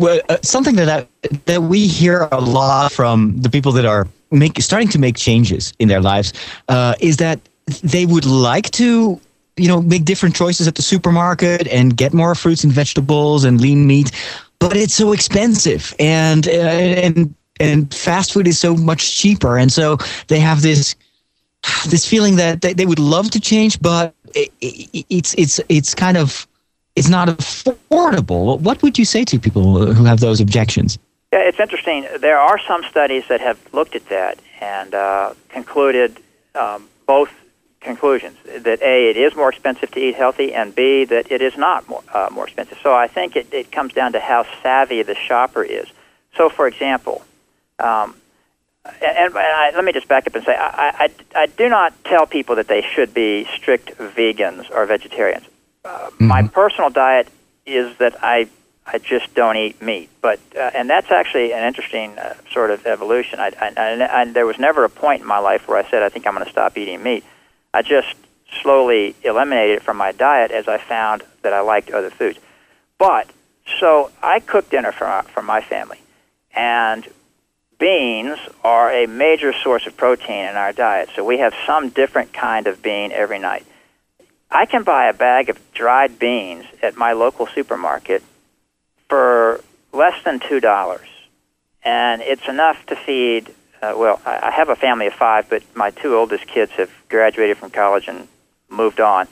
uh, 0.00 0.36
something 0.42 0.76
that 0.76 0.88
I, 0.88 1.28
that 1.46 1.62
we 1.62 1.86
hear 1.86 2.28
a 2.30 2.40
lot 2.40 2.92
from 2.92 3.40
the 3.40 3.48
people 3.48 3.72
that 3.72 3.86
are 3.86 4.06
make 4.30 4.60
starting 4.60 4.88
to 4.88 4.98
make 4.98 5.16
changes 5.16 5.72
in 5.78 5.88
their 5.88 6.00
lives 6.00 6.32
uh, 6.68 6.94
is 7.00 7.16
that 7.18 7.40
they 7.82 8.06
would 8.06 8.26
like 8.26 8.70
to 8.72 9.20
you 9.56 9.68
know 9.68 9.80
make 9.82 10.04
different 10.04 10.34
choices 10.34 10.66
at 10.66 10.74
the 10.74 10.82
supermarket 10.82 11.68
and 11.68 11.96
get 11.96 12.12
more 12.12 12.34
fruits 12.34 12.64
and 12.64 12.72
vegetables 12.72 13.44
and 13.44 13.60
lean 13.60 13.86
meat 13.86 14.10
but 14.58 14.76
it's 14.76 14.94
so 14.94 15.12
expensive 15.12 15.94
and 15.98 16.48
uh, 16.48 16.50
and 16.50 17.34
and 17.60 17.94
fast 17.94 18.32
food 18.32 18.48
is 18.48 18.58
so 18.58 18.74
much 18.74 19.16
cheaper 19.16 19.58
and 19.58 19.72
so 19.72 19.96
they 20.28 20.38
have 20.38 20.62
this 20.62 20.94
this 21.88 22.06
feeling 22.06 22.36
that 22.36 22.60
they, 22.60 22.72
they 22.72 22.86
would 22.86 22.98
love 22.98 23.30
to 23.30 23.40
change 23.40 23.80
but 23.80 24.14
it, 24.34 24.52
it, 24.60 25.06
it's 25.10 25.34
it's 25.34 25.60
it's 25.68 25.94
kind 25.94 26.16
of 26.16 26.46
it's 26.96 27.08
not 27.08 27.28
affordable 27.28 28.60
what 28.60 28.82
would 28.82 28.98
you 28.98 29.04
say 29.04 29.24
to 29.24 29.38
people 29.38 29.92
who 29.92 30.04
have 30.04 30.20
those 30.20 30.40
objections 30.40 30.98
yeah, 31.32 31.40
it's 31.40 31.58
interesting. 31.58 32.06
There 32.20 32.38
are 32.38 32.58
some 32.58 32.84
studies 32.84 33.24
that 33.28 33.40
have 33.40 33.58
looked 33.72 33.96
at 33.96 34.06
that 34.10 34.38
and 34.60 34.94
uh, 34.94 35.32
concluded 35.48 36.18
um, 36.54 36.88
both 37.06 37.30
conclusions 37.80 38.36
that 38.44 38.82
A, 38.82 39.10
it 39.10 39.16
is 39.16 39.34
more 39.34 39.48
expensive 39.48 39.90
to 39.92 39.98
eat 39.98 40.14
healthy, 40.14 40.52
and 40.52 40.74
B, 40.74 41.04
that 41.06 41.32
it 41.32 41.40
is 41.40 41.56
not 41.56 41.88
more, 41.88 42.02
uh, 42.12 42.28
more 42.30 42.44
expensive. 42.46 42.78
So 42.82 42.94
I 42.94 43.08
think 43.08 43.34
it, 43.34 43.52
it 43.52 43.72
comes 43.72 43.94
down 43.94 44.12
to 44.12 44.20
how 44.20 44.44
savvy 44.62 45.02
the 45.02 45.14
shopper 45.14 45.64
is. 45.64 45.86
So, 46.36 46.50
for 46.50 46.66
example, 46.66 47.22
um, 47.78 48.14
and, 48.84 48.94
and 49.02 49.36
I, 49.36 49.70
let 49.74 49.84
me 49.84 49.92
just 49.92 50.08
back 50.08 50.26
up 50.26 50.34
and 50.34 50.44
say 50.44 50.54
I, 50.54 51.08
I, 51.34 51.42
I 51.42 51.46
do 51.46 51.68
not 51.68 51.92
tell 52.04 52.26
people 52.26 52.56
that 52.56 52.68
they 52.68 52.82
should 52.82 53.14
be 53.14 53.46
strict 53.56 53.96
vegans 53.98 54.70
or 54.70 54.86
vegetarians. 54.86 55.46
Uh, 55.84 55.88
mm-hmm. 55.88 56.26
My 56.26 56.42
personal 56.48 56.90
diet 56.90 57.28
is 57.66 57.96
that 57.98 58.22
I 58.22 58.48
I 58.84 58.98
just 58.98 59.32
don't 59.34 59.56
eat 59.56 59.80
meat. 59.80 60.10
But 60.20 60.40
uh, 60.56 60.70
and 60.74 60.90
that's 60.90 61.10
actually 61.10 61.52
an 61.52 61.64
interesting 61.64 62.18
uh, 62.18 62.34
sort 62.50 62.70
of 62.70 62.86
evolution. 62.86 63.38
I, 63.38 63.52
I, 63.60 63.72
I, 63.76 64.20
I, 64.20 64.24
there 64.24 64.46
was 64.46 64.58
never 64.58 64.84
a 64.84 64.90
point 64.90 65.22
in 65.22 65.26
my 65.26 65.38
life 65.38 65.68
where 65.68 65.78
I 65.78 65.88
said 65.88 66.02
I 66.02 66.08
think 66.08 66.26
I'm 66.26 66.34
going 66.34 66.44
to 66.44 66.50
stop 66.50 66.76
eating 66.76 67.02
meat. 67.02 67.24
I 67.72 67.82
just 67.82 68.14
slowly 68.60 69.14
eliminated 69.22 69.78
it 69.78 69.82
from 69.82 69.96
my 69.96 70.12
diet 70.12 70.50
as 70.50 70.68
I 70.68 70.78
found 70.78 71.22
that 71.42 71.52
I 71.52 71.60
liked 71.60 71.90
other 71.90 72.10
foods. 72.10 72.38
But 72.98 73.30
so 73.78 74.10
I 74.22 74.40
cook 74.40 74.68
dinner 74.68 74.92
for 74.92 75.22
for 75.32 75.42
my 75.42 75.60
family, 75.60 76.00
and 76.54 77.06
beans 77.82 78.38
are 78.62 78.92
a 78.92 79.06
major 79.06 79.52
source 79.52 79.88
of 79.88 79.96
protein 79.96 80.44
in 80.46 80.54
our 80.54 80.72
diet. 80.72 81.08
So 81.16 81.24
we 81.24 81.38
have 81.38 81.52
some 81.66 81.88
different 81.88 82.32
kind 82.32 82.68
of 82.68 82.80
bean 82.80 83.10
every 83.10 83.40
night. 83.40 83.66
I 84.48 84.66
can 84.66 84.84
buy 84.84 85.08
a 85.08 85.12
bag 85.12 85.48
of 85.48 85.58
dried 85.72 86.16
beans 86.16 86.64
at 86.80 86.96
my 86.96 87.12
local 87.14 87.48
supermarket 87.48 88.22
for 89.08 89.64
less 89.92 90.14
than 90.22 90.38
two 90.38 90.60
dollars, 90.60 91.08
and 91.82 92.22
it's 92.22 92.46
enough 92.46 92.86
to 92.86 92.94
feed. 92.94 93.48
Uh, 93.82 93.94
well, 93.96 94.20
I, 94.24 94.38
I 94.48 94.50
have 94.52 94.68
a 94.68 94.76
family 94.76 95.08
of 95.08 95.14
five, 95.14 95.50
but 95.50 95.64
my 95.74 95.90
two 95.90 96.14
oldest 96.14 96.46
kids 96.46 96.70
have 96.72 96.92
graduated 97.08 97.56
from 97.56 97.70
college 97.70 98.06
and 98.06 98.28
moved 98.68 99.00
on. 99.00 99.26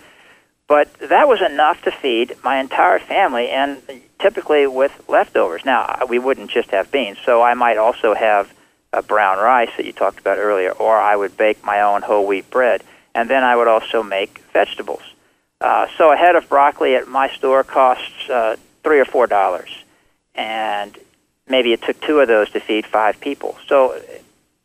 But 0.70 0.94
that 1.00 1.26
was 1.26 1.42
enough 1.42 1.82
to 1.82 1.90
feed 1.90 2.36
my 2.44 2.60
entire 2.60 3.00
family, 3.00 3.48
and 3.48 3.82
typically 4.20 4.68
with 4.68 4.92
leftovers. 5.08 5.64
Now, 5.64 5.98
we 6.08 6.20
wouldn't 6.20 6.48
just 6.48 6.70
have 6.70 6.92
beans, 6.92 7.18
so 7.24 7.42
I 7.42 7.54
might 7.54 7.76
also 7.76 8.14
have 8.14 8.54
a 8.92 9.02
brown 9.02 9.38
rice 9.38 9.70
that 9.76 9.84
you 9.84 9.92
talked 9.92 10.20
about 10.20 10.38
earlier, 10.38 10.70
or 10.70 10.96
I 10.96 11.16
would 11.16 11.36
bake 11.36 11.64
my 11.64 11.80
own 11.80 12.02
whole 12.02 12.24
wheat 12.24 12.48
bread, 12.50 12.84
and 13.16 13.28
then 13.28 13.42
I 13.42 13.56
would 13.56 13.66
also 13.66 14.04
make 14.04 14.38
vegetables. 14.52 15.02
Uh, 15.60 15.88
so 15.98 16.12
a 16.12 16.16
head 16.16 16.36
of 16.36 16.48
broccoli 16.48 16.94
at 16.94 17.08
my 17.08 17.28
store 17.30 17.64
costs 17.64 18.30
uh, 18.30 18.54
three 18.84 19.00
or 19.00 19.04
four 19.04 19.26
dollars, 19.26 19.70
and 20.36 20.96
maybe 21.48 21.72
it 21.72 21.82
took 21.82 22.00
two 22.00 22.20
of 22.20 22.28
those 22.28 22.48
to 22.50 22.60
feed 22.60 22.86
five 22.86 23.20
people. 23.20 23.58
So 23.66 24.00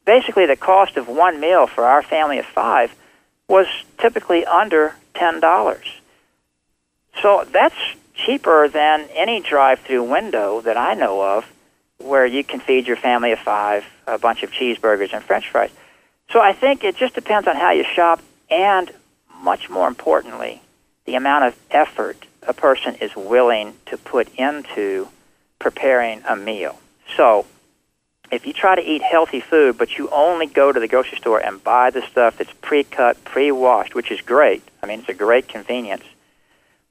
basically, 0.06 0.46
the 0.46 0.56
cost 0.56 0.98
of 0.98 1.08
one 1.08 1.40
meal 1.40 1.66
for 1.66 1.84
our 1.84 2.04
family 2.04 2.38
of 2.38 2.46
five 2.46 2.94
was 3.48 3.68
typically 4.00 4.46
under 4.46 4.96
ten 5.14 5.40
dollars. 5.40 5.86
So 7.22 7.46
that's 7.52 7.76
cheaper 8.14 8.68
than 8.68 9.08
any 9.14 9.42
drive-through 9.42 10.04
window 10.04 10.62
that 10.62 10.78
I 10.78 10.94
know 10.94 11.22
of, 11.22 11.46
where 11.98 12.26
you 12.26 12.44
can 12.44 12.60
feed 12.60 12.88
your 12.88 12.98
family 12.98 13.32
of 13.32 13.40
five 13.40 13.86
a 14.08 14.18
bunch 14.18 14.44
of 14.44 14.52
cheeseburgers 14.52 15.14
and 15.14 15.24
French 15.24 15.50
fries. 15.50 15.72
So 16.32 16.40
I 16.42 16.54
think 16.54 16.84
it 16.84 16.98
just 16.98 17.16
depends 17.16 17.48
on 17.48 17.56
how 17.56 17.72
you 17.72 17.84
shop, 17.84 18.22
and 18.50 18.92
much 19.42 19.70
more 19.70 19.88
importantly, 19.88 20.62
the 21.06 21.16
amount 21.16 21.46
of 21.46 21.56
effort 21.72 22.26
a 22.48 22.54
person 22.54 22.96
is 22.96 23.16
willing 23.16 23.74
to 23.88 23.98
put 23.98 24.34
into 24.36 25.08
preparing 25.60 26.22
a 26.28 26.36
meal. 26.36 26.80
So, 27.16 27.46
if 28.32 28.46
you 28.46 28.54
try 28.54 28.76
to 28.76 28.82
eat 28.82 29.02
healthy 29.02 29.40
food, 29.40 29.78
but 29.78 29.98
you 29.98 30.10
only 30.10 30.48
go 30.48 30.72
to 30.72 30.80
the 30.80 30.88
grocery 30.88 31.18
store 31.18 31.40
and 31.40 31.64
buy 31.64 31.90
the 31.90 32.02
stuff 32.02 32.38
that's 32.38 32.52
pre 32.62 32.84
cut, 32.84 33.24
pre 33.24 33.52
washed, 33.52 33.96
which 33.96 34.12
is 34.12 34.22
great, 34.22 34.64
I 34.82 34.88
mean, 34.88 35.00
it's 35.00 35.10
a 35.10 35.14
great 35.14 35.48
convenience. 35.48 36.04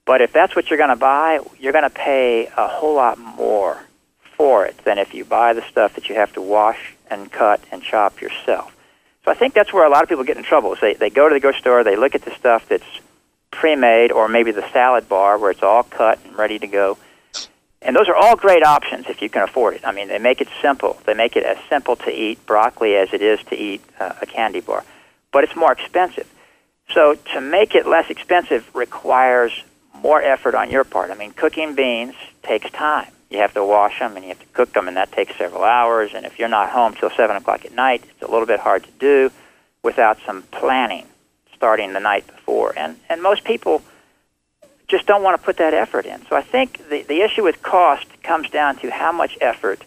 But 0.04 0.20
if 0.20 0.32
that's 0.32 0.54
what 0.54 0.68
you're 0.68 0.76
going 0.76 0.90
to 0.90 0.96
buy, 0.96 1.40
you're 1.58 1.72
going 1.72 1.84
to 1.84 1.90
pay 1.90 2.46
a 2.46 2.68
whole 2.68 2.94
lot 2.94 3.18
more 3.18 3.80
for 4.36 4.66
it 4.66 4.76
than 4.84 4.98
if 4.98 5.14
you 5.14 5.24
buy 5.24 5.54
the 5.54 5.62
stuff 5.62 5.94
that 5.94 6.08
you 6.08 6.14
have 6.14 6.32
to 6.34 6.42
wash 6.42 6.94
and 7.10 7.30
cut 7.30 7.60
and 7.72 7.82
chop 7.82 8.20
yourself. 8.20 8.74
So 9.24 9.30
I 9.30 9.34
think 9.34 9.54
that's 9.54 9.72
where 9.72 9.86
a 9.86 9.88
lot 9.88 10.02
of 10.02 10.08
people 10.08 10.24
get 10.24 10.36
in 10.36 10.42
trouble. 10.42 10.74
Is 10.74 10.80
they, 10.80 10.94
they 10.94 11.10
go 11.10 11.28
to 11.28 11.34
the 11.34 11.40
grocery 11.40 11.60
store, 11.60 11.84
they 11.84 11.96
look 11.96 12.14
at 12.14 12.22
the 12.22 12.32
stuff 12.32 12.68
that's 12.68 12.84
pre-made 13.50 14.12
or 14.12 14.28
maybe 14.28 14.50
the 14.50 14.68
salad 14.72 15.08
bar 15.08 15.38
where 15.38 15.50
it's 15.50 15.62
all 15.62 15.82
cut 15.82 16.18
and 16.24 16.36
ready 16.36 16.58
to 16.58 16.66
go. 16.66 16.98
And 17.84 17.94
those 17.94 18.08
are 18.08 18.16
all 18.16 18.34
great 18.34 18.64
options 18.64 19.06
if 19.08 19.20
you 19.20 19.28
can 19.28 19.42
afford 19.42 19.74
it. 19.74 19.82
I 19.84 19.92
mean, 19.92 20.08
they 20.08 20.18
make 20.18 20.40
it 20.40 20.48
simple. 20.62 20.98
They 21.04 21.12
make 21.12 21.36
it 21.36 21.44
as 21.44 21.58
simple 21.68 21.96
to 21.96 22.10
eat 22.10 22.44
broccoli 22.46 22.96
as 22.96 23.12
it 23.12 23.20
is 23.20 23.40
to 23.44 23.54
eat 23.56 23.82
uh, 24.00 24.14
a 24.22 24.26
candy 24.26 24.60
bar. 24.60 24.84
But 25.30 25.44
it's 25.44 25.54
more 25.54 25.72
expensive. 25.72 26.26
So 26.92 27.14
to 27.34 27.40
make 27.40 27.74
it 27.74 27.86
less 27.86 28.08
expensive 28.08 28.74
requires 28.74 29.52
more 29.94 30.22
effort 30.22 30.54
on 30.54 30.70
your 30.70 30.84
part. 30.84 31.10
I 31.10 31.14
mean, 31.14 31.32
cooking 31.32 31.74
beans 31.74 32.14
takes 32.42 32.70
time. 32.70 33.10
You 33.30 33.38
have 33.38 33.52
to 33.54 33.64
wash 33.64 33.98
them 33.98 34.16
and 34.16 34.24
you 34.24 34.30
have 34.30 34.40
to 34.40 34.46
cook 34.52 34.72
them, 34.72 34.88
and 34.88 34.96
that 34.96 35.12
takes 35.12 35.36
several 35.36 35.64
hours. 35.64 36.12
And 36.14 36.24
if 36.24 36.38
you're 36.38 36.48
not 36.48 36.70
home 36.70 36.94
till 36.94 37.10
7 37.10 37.36
o'clock 37.36 37.64
at 37.64 37.72
night, 37.72 38.02
it's 38.08 38.22
a 38.22 38.30
little 38.30 38.46
bit 38.46 38.60
hard 38.60 38.84
to 38.84 38.90
do 38.98 39.30
without 39.82 40.18
some 40.24 40.42
planning 40.44 41.06
starting 41.54 41.92
the 41.92 42.00
night 42.00 42.26
before. 42.26 42.72
And, 42.76 42.98
and 43.08 43.22
most 43.22 43.44
people 43.44 43.82
just 44.94 45.06
don't 45.06 45.22
want 45.22 45.38
to 45.38 45.44
put 45.44 45.56
that 45.56 45.74
effort 45.74 46.06
in. 46.06 46.24
So 46.26 46.36
I 46.36 46.42
think 46.42 46.88
the, 46.88 47.02
the 47.02 47.20
issue 47.22 47.42
with 47.42 47.62
cost 47.62 48.06
comes 48.22 48.48
down 48.50 48.76
to 48.76 48.90
how 48.90 49.12
much 49.12 49.36
effort 49.40 49.82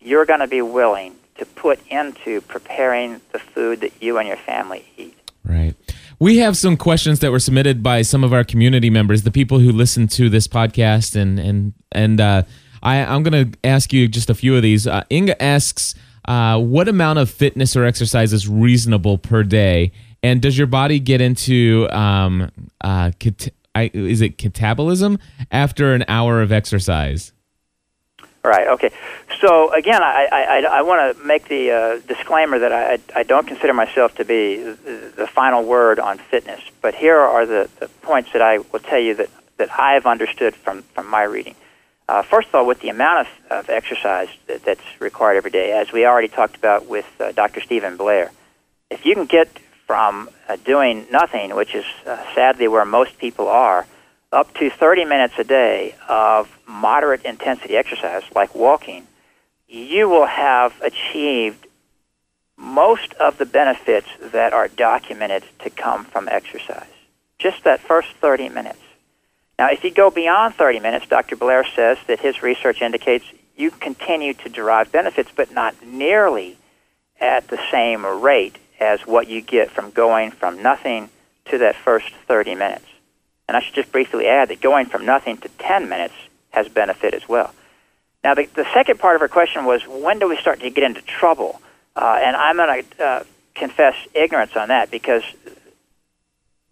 you're 0.00 0.24
going 0.24 0.40
to 0.40 0.46
be 0.46 0.62
willing 0.62 1.16
to 1.38 1.46
put 1.46 1.80
into 1.88 2.40
preparing 2.42 3.20
the 3.32 3.38
food 3.38 3.80
that 3.80 3.92
you 4.00 4.18
and 4.18 4.28
your 4.28 4.36
family 4.36 4.84
eat. 4.96 5.18
Right. 5.44 5.74
We 6.18 6.38
have 6.38 6.56
some 6.56 6.76
questions 6.76 7.18
that 7.20 7.32
were 7.32 7.40
submitted 7.40 7.82
by 7.82 8.02
some 8.02 8.22
of 8.22 8.32
our 8.32 8.44
community 8.44 8.90
members, 8.90 9.22
the 9.22 9.32
people 9.32 9.58
who 9.58 9.72
listen 9.72 10.06
to 10.08 10.28
this 10.28 10.46
podcast, 10.46 11.16
and 11.20 11.40
and 11.40 11.72
and 11.90 12.20
uh, 12.20 12.42
I, 12.80 12.98
I'm 12.98 13.24
going 13.24 13.50
to 13.50 13.58
ask 13.68 13.92
you 13.92 14.06
just 14.06 14.30
a 14.30 14.34
few 14.34 14.54
of 14.54 14.62
these. 14.62 14.86
Uh, 14.86 15.02
Inga 15.10 15.42
asks, 15.42 15.96
uh, 16.26 16.60
"What 16.60 16.86
amount 16.86 17.18
of 17.18 17.28
fitness 17.28 17.74
or 17.74 17.84
exercise 17.84 18.32
is 18.32 18.46
reasonable 18.46 19.18
per 19.18 19.42
day?" 19.42 19.90
And 20.22 20.40
does 20.40 20.56
your 20.56 20.68
body 20.68 21.00
get 21.00 21.20
into 21.20 21.88
um, 21.90 22.52
uh, 22.82 23.10
I, 23.74 23.90
is 23.94 24.20
it 24.20 24.38
catabolism 24.38 25.18
after 25.50 25.94
an 25.94 26.04
hour 26.08 26.42
of 26.42 26.52
exercise? 26.52 27.32
Right. 28.44 28.66
Okay. 28.66 28.90
So 29.40 29.72
again, 29.72 30.02
I 30.02 30.26
I, 30.32 30.78
I 30.78 30.82
want 30.82 31.16
to 31.16 31.24
make 31.24 31.46
the 31.48 31.70
uh, 31.70 31.98
disclaimer 32.08 32.58
that 32.58 32.72
I 32.72 32.98
I 33.14 33.22
don't 33.22 33.46
consider 33.46 33.72
myself 33.72 34.16
to 34.16 34.24
be 34.24 34.56
the 34.56 35.28
final 35.32 35.62
word 35.62 36.00
on 36.00 36.18
fitness, 36.18 36.60
but 36.80 36.94
here 36.94 37.18
are 37.18 37.46
the, 37.46 37.70
the 37.78 37.86
points 38.02 38.32
that 38.32 38.42
I 38.42 38.58
will 38.58 38.80
tell 38.80 38.98
you 38.98 39.14
that 39.14 39.30
that 39.58 39.70
I 39.78 39.92
have 39.92 40.06
understood 40.06 40.56
from 40.56 40.82
from 40.94 41.08
my 41.08 41.22
reading. 41.22 41.54
Uh, 42.08 42.22
first 42.22 42.48
of 42.48 42.56
all, 42.56 42.66
with 42.66 42.80
the 42.80 42.88
amount 42.88 43.28
of, 43.48 43.58
of 43.58 43.70
exercise 43.70 44.28
that, 44.48 44.64
that's 44.64 45.00
required 45.00 45.36
every 45.36 45.52
day, 45.52 45.70
as 45.70 45.92
we 45.92 46.04
already 46.04 46.26
talked 46.28 46.56
about 46.56 46.86
with 46.86 47.06
uh, 47.20 47.30
Dr. 47.30 47.60
Steven 47.60 47.96
Blair, 47.96 48.32
if 48.90 49.06
you 49.06 49.14
can 49.14 49.26
get 49.26 49.48
from 49.86 50.28
uh, 50.48 50.56
doing 50.64 51.06
nothing, 51.10 51.54
which 51.54 51.74
is 51.74 51.84
uh, 52.06 52.16
sadly 52.34 52.68
where 52.68 52.84
most 52.84 53.18
people 53.18 53.48
are, 53.48 53.86
up 54.32 54.54
to 54.54 54.70
30 54.70 55.04
minutes 55.04 55.34
a 55.38 55.44
day 55.44 55.94
of 56.08 56.48
moderate 56.66 57.24
intensity 57.24 57.76
exercise, 57.76 58.22
like 58.34 58.54
walking, 58.54 59.06
you 59.68 60.08
will 60.08 60.26
have 60.26 60.72
achieved 60.80 61.66
most 62.56 63.12
of 63.14 63.38
the 63.38 63.46
benefits 63.46 64.06
that 64.20 64.52
are 64.52 64.68
documented 64.68 65.44
to 65.58 65.70
come 65.70 66.04
from 66.04 66.28
exercise. 66.28 66.86
Just 67.38 67.64
that 67.64 67.80
first 67.80 68.08
30 68.20 68.48
minutes. 68.50 68.78
Now, 69.58 69.70
if 69.70 69.84
you 69.84 69.90
go 69.90 70.10
beyond 70.10 70.54
30 70.54 70.80
minutes, 70.80 71.06
Dr. 71.06 71.36
Blair 71.36 71.64
says 71.64 71.98
that 72.06 72.20
his 72.20 72.42
research 72.42 72.80
indicates 72.80 73.24
you 73.56 73.70
continue 73.70 74.34
to 74.34 74.48
derive 74.48 74.90
benefits, 74.90 75.30
but 75.34 75.52
not 75.52 75.74
nearly 75.84 76.56
at 77.20 77.48
the 77.48 77.58
same 77.70 78.04
rate 78.04 78.56
as 78.82 79.06
what 79.06 79.28
you 79.28 79.40
get 79.40 79.70
from 79.70 79.90
going 79.90 80.32
from 80.32 80.60
nothing 80.60 81.08
to 81.46 81.58
that 81.58 81.76
first 81.76 82.12
30 82.26 82.56
minutes. 82.56 82.84
And 83.46 83.56
I 83.56 83.60
should 83.60 83.74
just 83.74 83.92
briefly 83.92 84.26
add 84.26 84.48
that 84.48 84.60
going 84.60 84.86
from 84.86 85.06
nothing 85.06 85.36
to 85.38 85.48
10 85.48 85.88
minutes 85.88 86.14
has 86.50 86.68
benefit 86.68 87.14
as 87.14 87.28
well. 87.28 87.54
Now, 88.24 88.34
the, 88.34 88.46
the 88.54 88.66
second 88.74 88.98
part 88.98 89.14
of 89.14 89.20
her 89.20 89.28
question 89.28 89.64
was 89.64 89.82
when 89.86 90.18
do 90.18 90.28
we 90.28 90.36
start 90.36 90.60
to 90.60 90.70
get 90.70 90.84
into 90.84 91.02
trouble? 91.02 91.60
Uh, 91.94 92.18
and 92.22 92.36
I'm 92.36 92.56
going 92.56 92.84
to 92.84 93.04
uh, 93.04 93.24
confess 93.54 93.94
ignorance 94.14 94.56
on 94.56 94.68
that 94.68 94.90
because, 94.90 95.22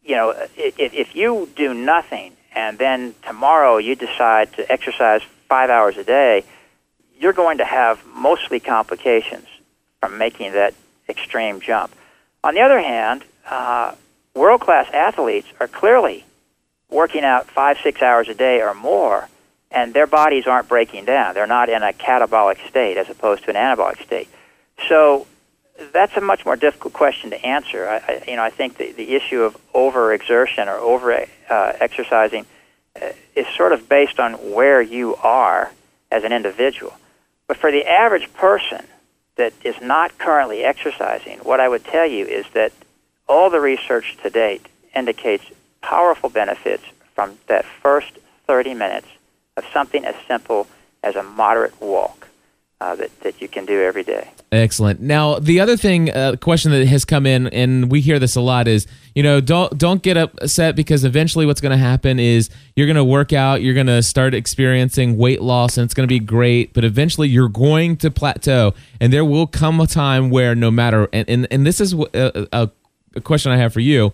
you 0.02 0.16
know, 0.16 0.30
if, 0.56 0.94
if 0.94 1.14
you 1.14 1.48
do 1.54 1.74
nothing 1.74 2.36
and 2.54 2.78
then 2.78 3.14
tomorrow 3.24 3.78
you 3.78 3.94
decide 3.94 4.52
to 4.54 4.72
exercise 4.72 5.22
five 5.48 5.70
hours 5.70 5.96
a 5.96 6.04
day, 6.04 6.44
you're 7.18 7.32
going 7.32 7.58
to 7.58 7.64
have 7.64 8.04
mostly 8.06 8.58
complications 8.58 9.46
from 10.00 10.18
making 10.18 10.52
that 10.52 10.74
extreme 11.08 11.60
jump. 11.60 11.94
On 12.42 12.54
the 12.54 12.60
other 12.60 12.80
hand, 12.80 13.24
uh, 13.48 13.94
world 14.34 14.60
class 14.60 14.88
athletes 14.92 15.48
are 15.58 15.68
clearly 15.68 16.24
working 16.88 17.24
out 17.24 17.46
five, 17.48 17.78
six 17.82 18.02
hours 18.02 18.28
a 18.28 18.34
day 18.34 18.60
or 18.60 18.74
more, 18.74 19.28
and 19.70 19.94
their 19.94 20.06
bodies 20.06 20.46
aren't 20.46 20.68
breaking 20.68 21.04
down. 21.04 21.34
They're 21.34 21.46
not 21.46 21.68
in 21.68 21.82
a 21.82 21.92
catabolic 21.92 22.66
state 22.68 22.96
as 22.96 23.08
opposed 23.08 23.44
to 23.44 23.50
an 23.50 23.56
anabolic 23.56 24.02
state. 24.02 24.28
So 24.88 25.26
that's 25.92 26.16
a 26.16 26.20
much 26.20 26.44
more 26.44 26.56
difficult 26.56 26.92
question 26.92 27.30
to 27.30 27.44
answer. 27.44 27.88
I, 27.88 27.96
I 27.96 28.24
you 28.26 28.36
know, 28.36 28.42
I 28.42 28.50
think 28.50 28.76
the, 28.78 28.92
the 28.92 29.14
issue 29.14 29.42
of 29.42 29.56
overexertion 29.74 30.66
or 30.66 30.78
over 30.78 31.12
uh, 31.12 31.72
exercising 31.80 32.46
uh, 33.00 33.10
is 33.36 33.46
sort 33.56 33.72
of 33.72 33.88
based 33.88 34.18
on 34.18 34.52
where 34.52 34.82
you 34.82 35.14
are 35.16 35.70
as 36.10 36.24
an 36.24 36.32
individual. 36.32 36.94
But 37.46 37.56
for 37.56 37.70
the 37.70 37.86
average 37.86 38.32
person 38.34 38.84
that 39.40 39.54
is 39.64 39.80
not 39.80 40.18
currently 40.18 40.62
exercising, 40.62 41.38
what 41.38 41.60
I 41.60 41.68
would 41.70 41.82
tell 41.82 42.04
you 42.04 42.26
is 42.26 42.44
that 42.52 42.72
all 43.26 43.48
the 43.48 43.58
research 43.58 44.18
to 44.22 44.28
date 44.28 44.66
indicates 44.94 45.44
powerful 45.80 46.28
benefits 46.28 46.84
from 47.14 47.38
that 47.46 47.64
first 47.64 48.18
30 48.46 48.74
minutes 48.74 49.06
of 49.56 49.64
something 49.72 50.04
as 50.04 50.14
simple 50.28 50.66
as 51.02 51.16
a 51.16 51.22
moderate 51.22 51.80
walk 51.80 52.28
uh, 52.80 52.94
that, 52.94 53.20
that 53.20 53.40
you 53.42 53.48
can 53.48 53.66
do 53.66 53.82
every 53.82 54.02
day. 54.02 54.30
Excellent. 54.52 55.00
Now, 55.00 55.38
the 55.38 55.60
other 55.60 55.76
thing, 55.76 56.10
uh, 56.10 56.36
question 56.40 56.72
that 56.72 56.86
has 56.86 57.04
come 57.04 57.26
in, 57.26 57.46
and 57.48 57.90
we 57.90 58.00
hear 58.00 58.18
this 58.18 58.36
a 58.36 58.40
lot, 58.40 58.66
is 58.66 58.86
you 59.14 59.22
know 59.22 59.40
don't 59.40 59.76
don't 59.78 60.02
get 60.02 60.16
upset 60.16 60.76
because 60.76 61.04
eventually 61.04 61.46
what's 61.46 61.60
going 61.60 61.70
to 61.70 61.82
happen 61.82 62.18
is 62.18 62.48
you're 62.74 62.86
going 62.86 62.96
to 62.96 63.04
work 63.04 63.32
out, 63.32 63.62
you're 63.62 63.74
going 63.74 63.86
to 63.86 64.02
start 64.02 64.34
experiencing 64.34 65.16
weight 65.16 65.42
loss, 65.42 65.76
and 65.76 65.84
it's 65.84 65.94
going 65.94 66.08
to 66.08 66.12
be 66.12 66.18
great. 66.18 66.72
But 66.72 66.84
eventually, 66.84 67.28
you're 67.28 67.48
going 67.48 67.96
to 67.98 68.10
plateau, 68.10 68.74
and 69.00 69.12
there 69.12 69.24
will 69.24 69.46
come 69.46 69.78
a 69.80 69.86
time 69.86 70.30
where 70.30 70.54
no 70.54 70.70
matter, 70.70 71.08
and 71.12 71.28
and, 71.28 71.46
and 71.50 71.66
this 71.66 71.80
is 71.80 71.92
a, 71.92 72.48
a, 72.52 72.70
a 73.14 73.20
question 73.20 73.52
I 73.52 73.56
have 73.56 73.72
for 73.72 73.80
you. 73.80 74.12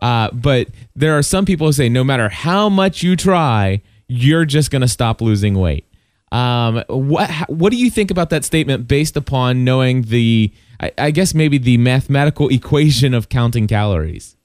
Uh, 0.00 0.30
but 0.32 0.68
there 0.94 1.16
are 1.16 1.22
some 1.22 1.44
people 1.44 1.66
who 1.66 1.72
say 1.72 1.88
no 1.88 2.04
matter 2.04 2.28
how 2.28 2.68
much 2.68 3.02
you 3.02 3.16
try, 3.16 3.82
you're 4.06 4.44
just 4.44 4.70
going 4.70 4.82
to 4.82 4.88
stop 4.88 5.20
losing 5.20 5.54
weight. 5.54 5.87
Um, 6.30 6.84
what 6.88 7.30
what 7.48 7.70
do 7.70 7.78
you 7.78 7.90
think 7.90 8.10
about 8.10 8.30
that 8.30 8.44
statement 8.44 8.86
based 8.86 9.16
upon 9.16 9.64
knowing 9.64 10.02
the 10.02 10.52
I, 10.78 10.92
I, 10.98 11.10
guess 11.10 11.32
maybe 11.34 11.56
the 11.56 11.78
mathematical 11.78 12.48
equation 12.52 13.14
of 13.14 13.28
counting 13.28 13.66
calories? 13.66 14.36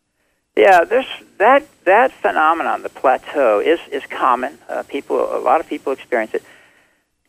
Yeah, 0.55 0.83
there's 0.85 1.07
that 1.39 1.67
that 1.85 2.11
phenomenon, 2.11 2.83
the 2.83 2.89
plateau, 2.89 3.59
is 3.59 3.79
is 3.91 4.03
common. 4.05 4.57
Uh, 4.69 4.83
people, 4.83 5.35
a 5.35 5.39
lot 5.39 5.59
of 5.59 5.67
people 5.67 5.91
experience 5.91 6.33
it, 6.33 6.43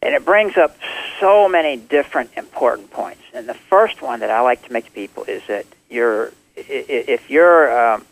and 0.02 0.14
it 0.14 0.24
brings 0.24 0.56
up 0.56 0.76
so 1.18 1.48
many 1.48 1.76
different 1.76 2.30
important 2.36 2.90
points. 2.90 3.22
And 3.32 3.48
the 3.48 3.54
first 3.54 4.02
one 4.02 4.20
that 4.20 4.30
I 4.30 4.40
like 4.40 4.64
to 4.66 4.72
make 4.72 4.84
to 4.84 4.90
people 4.92 5.24
is 5.24 5.42
that 5.48 5.66
you're 5.90 6.32
if 6.56 7.28
your 7.28 7.94
um, 7.94 8.04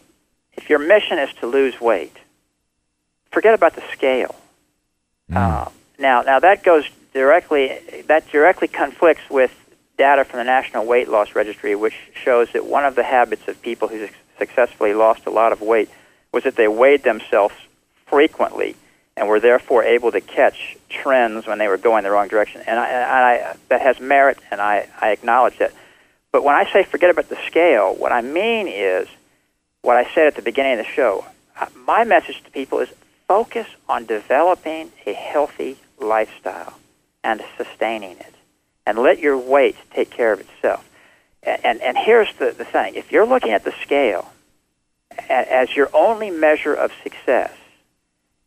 if 0.55 0.69
your 0.69 0.79
mission 0.79 1.19
is 1.19 1.33
to 1.35 1.47
lose 1.47 1.81
weight, 1.81 2.17
forget 3.31 3.55
about 3.55 3.75
the 3.75 3.83
scale. 3.93 4.35
Mm. 5.31 5.37
Uh, 5.37 5.71
now, 6.03 6.23
now 6.23 6.41
that 6.41 6.63
goes 6.63 6.85
directly 7.15 7.79
that 8.09 8.31
directly 8.31 8.69
conflicts 8.69 9.29
with 9.31 9.55
data 9.97 10.25
from 10.25 10.39
the 10.39 10.45
National 10.45 10.85
Weight 10.85 11.09
Loss 11.09 11.35
Registry, 11.35 11.75
which 11.75 11.95
shows 12.15 12.51
that 12.53 12.67
one 12.67 12.85
of 12.85 12.95
the 12.95 13.03
habits 13.03 13.47
of 13.49 13.61
people 13.63 13.89
who 13.89 14.09
successfully 14.39 14.95
lost 14.95 15.27
a 15.27 15.31
lot 15.31 15.53
of 15.53 15.61
weight 15.61 15.89
was 16.33 16.45
that 16.45 16.57
they 16.57 16.69
weighed 16.69 17.03
themselves 17.05 17.55
frequently 18.07 18.75
and 19.17 19.29
were 19.29 19.41
therefore 19.41 19.85
able 19.85 20.11
to 20.11 20.21
catch 20.21 20.77
trends 20.89 21.47
when 21.47 21.59
they 21.59 21.69
were 21.69 21.77
going 21.77 22.05
the 22.05 22.11
wrong 22.11 22.29
direction. 22.29 22.63
And 22.67 22.81
I, 22.81 22.87
I, 22.87 23.57
that 23.69 23.83
has 23.83 24.01
merit, 24.01 24.39
and 24.51 24.61
I, 24.61 24.89
I 25.01 25.11
acknowledge 25.11 25.59
that. 25.59 25.73
But 26.33 26.43
when 26.43 26.55
I 26.55 26.71
say 26.73 26.83
forget 26.85 27.11
about 27.11 27.29
the 27.29 27.37
scale, 27.47 27.95
what 27.95 28.11
I 28.11 28.23
mean 28.23 28.67
is 28.69 29.07
what 29.83 29.97
I 29.97 30.13
said 30.15 30.29
at 30.29 30.37
the 30.37 30.43
beginning 30.43 30.79
of 30.79 30.87
the 30.87 30.93
show. 30.93 31.27
Uh, 31.61 31.67
my 31.87 32.05
message 32.05 32.43
to 32.45 32.51
people 32.51 32.79
is 32.81 32.89
focus 33.29 33.67
on 33.89 34.07
developing 34.07 34.91
a 35.07 35.13
healthy 35.13 35.77
lifestyle 36.03 36.75
and 37.25 37.43
sustaining 37.57 38.19
it. 38.19 38.35
And 38.85 38.99
let 38.99 39.21
your 39.21 39.39
weight 39.39 39.77
take 39.93 40.11
care 40.11 40.33
of 40.33 40.41
itself. 40.41 40.89
And, 41.43 41.65
and, 41.65 41.81
and 41.81 41.97
here's 41.97 42.35
the, 42.35 42.51
the 42.51 42.65
thing 42.65 42.95
if 42.95 43.13
you're 43.13 43.27
looking 43.27 43.53
at 43.53 43.65
the 43.65 43.73
scale 43.83 44.33
as 45.29 45.75
your 45.77 45.89
only 45.95 46.31
measure 46.31 46.75
of 46.75 46.93
success, 47.03 47.53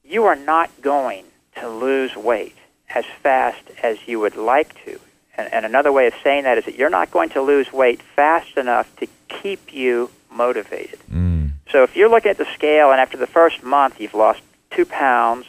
you 0.04 0.26
are 0.26 0.36
not 0.36 0.70
going 0.82 1.26
to 1.60 1.70
lose 1.70 2.16
weight 2.16 2.56
as 2.94 3.06
fast 3.24 3.64
as 3.82 3.98
you 4.08 4.20
would 4.20 4.36
like 4.36 4.84
to. 4.86 5.00
And, 5.38 5.54
and 5.54 5.66
another 5.66 5.92
way 5.92 6.08
of 6.08 6.14
saying 6.24 6.44
that 6.44 6.58
is 6.58 6.66
that 6.66 6.76
you're 6.76 6.90
not 6.90 7.12
going 7.12 7.30
to 7.30 7.42
lose 7.42 7.72
weight 7.72 8.02
fast 8.02 8.58
enough 8.58 8.94
to 8.98 9.08
keep 9.28 9.74
you 9.74 10.10
motivated. 10.32 11.00
Mm. 11.12 11.52
So 11.72 11.84
if 11.84 11.96
you're 11.96 12.10
looking 12.10 12.32
at 12.32 12.38
the 12.38 12.48
scale 12.54 12.92
and 12.92 13.00
after 13.00 13.18
the 13.18 13.28
first 13.28 13.64
month 13.64 14.00
you've 14.00 14.14
lost 14.14 14.42
two 14.72 14.86
pounds, 14.86 15.46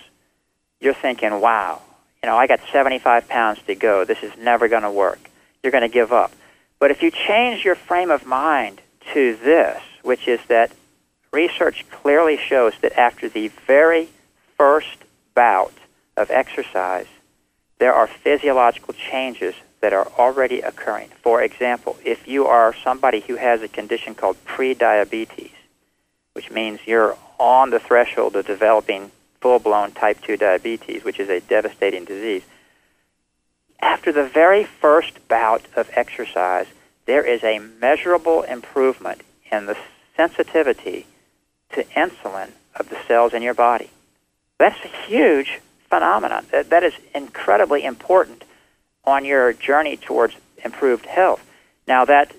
you're 0.81 0.95
thinking, 0.95 1.41
wow, 1.41 1.83
you 2.23 2.29
know, 2.29 2.37
I 2.37 2.47
got 2.47 2.61
75 2.73 3.29
pounds 3.29 3.61
to 3.67 3.75
go. 3.75 4.05
This 4.05 4.23
is 4.23 4.33
never 4.37 4.69
going 4.69 4.83
to 4.83 4.91
work. 4.91 5.31
You're 5.63 5.73
going 5.73 5.83
to 5.83 5.89
give 5.89 6.13
up. 6.13 6.33
But 6.79 6.91
if 6.91 7.03
you 7.03 7.11
change 7.11 7.65
your 7.65 7.75
frame 7.75 8.11
of 8.11 8.27
mind 8.27 8.81
to 9.15 9.37
this, 9.37 9.81
which 10.03 10.29
is 10.29 10.41
that 10.49 10.73
research 11.33 11.85
clearly 11.91 12.37
shows 12.37 12.75
that 12.83 12.99
after 12.99 13.29
the 13.29 13.49
very 13.67 14.09
first 14.57 14.99
bout 15.35 15.75
of 16.17 16.31
exercise, 16.31 17.07
there 17.79 17.93
are 17.93 18.07
physiological 18.07 18.95
changes 18.95 19.55
that 19.81 19.93
are 19.93 20.09
already 20.19 20.61
occurring. 20.61 21.11
For 21.23 21.43
example, 21.43 21.99
if 22.05 22.27
you 22.27 22.47
are 22.47 22.75
somebody 22.75 23.21
who 23.21 23.37
has 23.37 23.63
a 23.63 23.69
condition 23.69 24.15
called 24.15 24.37
prediabetes, 24.45 25.51
which 26.33 26.51
means 26.51 26.81
you're 26.87 27.17
on 27.39 27.71
the 27.71 27.79
threshold 27.79 28.37
of 28.37 28.47
developing 28.47 29.11
full 29.47 29.59
blown 29.61 29.93
type 29.93 30.21
2 30.23 30.37
diabetes, 30.37 31.05
which 31.05 31.21
is 31.21 31.29
a 31.29 31.39
devastating 31.39 32.05
disease, 32.05 32.43
after 33.79 34.11
the 34.11 34.25
very 34.25 34.65
first 34.65 35.29
bout 35.29 35.63
of 35.77 35.89
exercise, 35.93 36.67
there 37.05 37.25
is 37.25 37.45
a 37.45 37.61
measurable 37.61 38.43
improvement 38.43 39.21
in 39.53 39.67
the 39.67 39.77
sensitivity 40.17 41.07
to 41.71 41.85
insulin 41.97 42.51
of 42.75 42.89
the 42.89 42.99
cells 43.07 43.35
in 43.35 43.41
your 43.41 43.55
body. 43.55 43.89
That's 44.59 44.85
a 44.85 45.07
huge 45.07 45.61
phenomenon. 45.89 46.47
That, 46.51 46.71
that 46.71 46.83
is 46.83 46.95
incredibly 47.15 47.85
important 47.85 48.43
on 49.05 49.25
your 49.25 49.53
journey 49.53 49.97
towards 49.97 50.35
improved 50.65 51.07
health. 51.07 51.41
Now, 51.87 52.05
that 52.05 52.35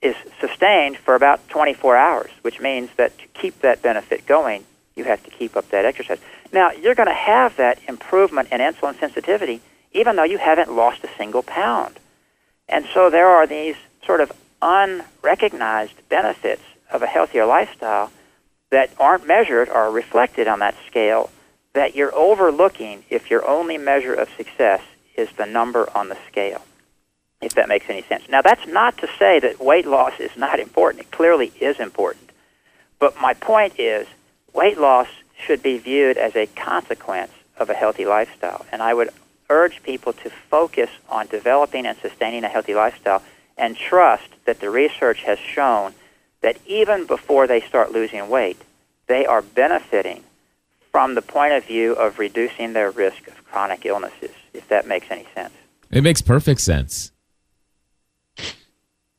is 0.00 0.14
sustained 0.38 0.96
for 0.98 1.16
about 1.16 1.48
24 1.48 1.96
hours, 1.96 2.30
which 2.42 2.60
means 2.60 2.90
that 2.98 3.18
to 3.18 3.26
keep 3.34 3.62
that 3.62 3.82
benefit 3.82 4.26
going, 4.26 4.64
you 4.94 5.04
have 5.04 5.24
to 5.24 5.30
keep 5.30 5.56
up 5.56 5.68
that 5.70 5.84
exercise. 5.84 6.20
Now, 6.52 6.70
you're 6.70 6.94
going 6.94 7.08
to 7.08 7.14
have 7.14 7.56
that 7.56 7.78
improvement 7.88 8.48
in 8.52 8.60
insulin 8.60 8.98
sensitivity 8.98 9.62
even 9.94 10.16
though 10.16 10.24
you 10.24 10.38
haven't 10.38 10.74
lost 10.74 11.04
a 11.04 11.08
single 11.16 11.42
pound. 11.42 11.98
And 12.68 12.86
so 12.92 13.10
there 13.10 13.28
are 13.28 13.46
these 13.46 13.76
sort 14.04 14.20
of 14.20 14.32
unrecognized 14.60 16.08
benefits 16.08 16.62
of 16.90 17.02
a 17.02 17.06
healthier 17.06 17.46
lifestyle 17.46 18.10
that 18.70 18.90
aren't 18.98 19.26
measured 19.26 19.68
or 19.68 19.90
reflected 19.90 20.48
on 20.48 20.60
that 20.60 20.74
scale 20.86 21.30
that 21.74 21.94
you're 21.94 22.14
overlooking 22.14 23.04
if 23.10 23.30
your 23.30 23.46
only 23.46 23.78
measure 23.78 24.14
of 24.14 24.28
success 24.36 24.82
is 25.16 25.30
the 25.32 25.46
number 25.46 25.88
on 25.94 26.08
the 26.08 26.16
scale, 26.30 26.62
if 27.40 27.54
that 27.54 27.68
makes 27.68 27.88
any 27.88 28.02
sense. 28.02 28.28
Now, 28.28 28.42
that's 28.42 28.66
not 28.66 28.98
to 28.98 29.08
say 29.18 29.40
that 29.40 29.60
weight 29.60 29.86
loss 29.86 30.18
is 30.20 30.36
not 30.36 30.60
important. 30.60 31.04
It 31.04 31.10
clearly 31.10 31.52
is 31.60 31.80
important. 31.80 32.30
But 32.98 33.20
my 33.20 33.34
point 33.34 33.74
is 33.78 34.06
weight 34.54 34.78
loss 34.78 35.08
should 35.44 35.62
be 35.62 35.78
viewed 35.78 36.16
as 36.16 36.34
a 36.36 36.46
consequence 36.46 37.32
of 37.56 37.70
a 37.70 37.74
healthy 37.74 38.04
lifestyle. 38.04 38.64
And 38.72 38.82
I 38.82 38.94
would 38.94 39.10
urge 39.50 39.82
people 39.82 40.12
to 40.14 40.30
focus 40.30 40.90
on 41.08 41.26
developing 41.26 41.86
and 41.86 41.96
sustaining 41.98 42.44
a 42.44 42.48
healthy 42.48 42.74
lifestyle 42.74 43.22
and 43.58 43.76
trust 43.76 44.28
that 44.46 44.60
the 44.60 44.70
research 44.70 45.22
has 45.22 45.38
shown 45.38 45.94
that 46.40 46.56
even 46.66 47.06
before 47.06 47.46
they 47.46 47.60
start 47.60 47.92
losing 47.92 48.28
weight, 48.28 48.60
they 49.06 49.26
are 49.26 49.42
benefiting 49.42 50.24
from 50.90 51.14
the 51.14 51.22
point 51.22 51.52
of 51.52 51.64
view 51.64 51.92
of 51.94 52.18
reducing 52.18 52.72
their 52.72 52.90
risk 52.90 53.26
of 53.28 53.44
chronic 53.44 53.86
illnesses, 53.86 54.30
if 54.52 54.68
that 54.68 54.86
makes 54.86 55.06
any 55.10 55.26
sense. 55.34 55.52
It 55.90 56.02
makes 56.02 56.22
perfect 56.22 56.60
sense. 56.60 57.12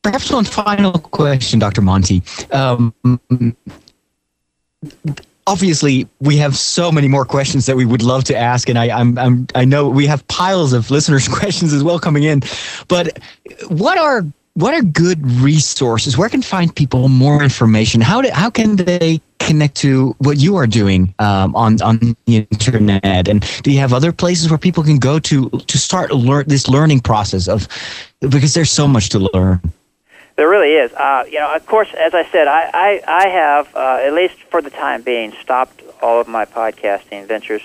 Perhaps 0.02 0.32
one 0.32 0.46
final 0.46 0.92
question, 0.94 1.60
Dr. 1.60 1.82
Monte. 1.82 2.22
Um, 2.52 2.94
obviously, 5.48 6.08
we 6.20 6.38
have 6.38 6.56
so 6.56 6.92
many 6.92 7.08
more 7.08 7.26
questions 7.26 7.66
that 7.66 7.76
we 7.76 7.86
would 7.86 8.02
love 8.02 8.24
to 8.26 8.38
ask, 8.38 8.70
and 8.70 8.78
I, 8.78 8.90
I'm, 8.90 9.18
I'm, 9.18 9.48
I 9.56 9.66
know 9.66 9.90
we 9.90 10.08
have 10.08 10.28
piles 10.28 10.74
of 10.74 10.90
listeners' 10.98 11.28
questions 11.28 11.74
as 11.74 11.84
well 11.84 12.00
coming 12.00 12.24
in. 12.24 12.42
But 12.88 13.20
what 13.68 13.98
are 13.98 14.26
what 14.56 14.74
are 14.76 14.84
good 14.84 15.26
resources? 15.42 16.16
Where 16.16 16.30
can 16.30 16.44
find 16.44 16.76
people 16.76 17.10
more 17.10 17.42
information? 17.42 18.02
How 18.02 18.22
do, 18.22 18.30
how 18.32 18.52
can 18.52 18.76
they 18.76 19.20
connect 19.40 19.76
to 19.78 20.16
what 20.20 20.38
you 20.38 20.56
are 20.58 20.68
doing 20.68 21.14
um, 21.20 21.56
on 21.56 21.82
on 21.82 22.16
the 22.26 22.48
internet? 22.52 23.28
And 23.28 23.42
do 23.64 23.72
you 23.72 23.80
have 23.80 23.94
other 23.94 24.12
places 24.12 24.50
where 24.50 24.60
people 24.60 24.84
can 24.84 25.00
go 25.00 25.20
to 25.20 25.50
to 25.50 25.78
start 25.78 26.12
learn 26.12 26.46
this 26.48 26.68
learning 26.68 27.00
process 27.00 27.48
of 27.48 27.68
because 28.20 28.54
there's 28.54 28.72
so 28.72 28.88
much 28.88 29.10
to 29.10 29.30
learn. 29.34 29.60
There 30.36 30.50
really 30.50 30.74
is. 30.74 30.92
Uh, 30.94 31.26
you 31.28 31.40
know, 31.40 31.54
of 31.54 31.66
course, 31.66 31.90
as 31.94 32.14
I 32.14 32.28
said, 32.32 32.48
I 32.48 32.70
I, 32.74 33.02
I 33.08 33.30
have 33.30 33.76
uh, 33.76 34.00
at 34.02 34.14
least 34.14 34.36
for 34.50 34.62
the 34.62 34.70
time 34.70 35.04
being 35.04 35.32
stopped 35.42 35.82
all 36.02 36.20
of 36.20 36.28
my 36.28 36.46
podcasting 36.46 37.28
ventures. 37.28 37.62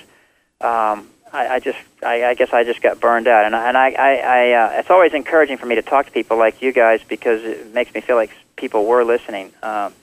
Um, 0.60 1.08
I, 1.32 1.48
I 1.48 1.60
just 1.60 1.78
I, 2.02 2.24
I 2.24 2.34
guess 2.34 2.52
I 2.52 2.64
just 2.64 2.82
got 2.82 3.00
burned 3.00 3.26
out, 3.26 3.46
and 3.46 3.56
I, 3.56 3.68
and 3.68 3.76
I 3.76 3.90
I, 3.90 4.14
I 4.16 4.52
uh, 4.52 4.80
it's 4.80 4.90
always 4.90 5.14
encouraging 5.14 5.56
for 5.56 5.66
me 5.66 5.76
to 5.76 5.82
talk 5.82 6.06
to 6.06 6.12
people 6.12 6.36
like 6.36 6.60
you 6.60 6.72
guys 6.72 7.00
because 7.08 7.42
it 7.42 7.72
makes 7.72 7.92
me 7.94 8.00
feel 8.02 8.16
like 8.16 8.30
people 8.56 8.84
were 8.84 9.04
listening. 9.04 9.52
Um, 9.62 9.94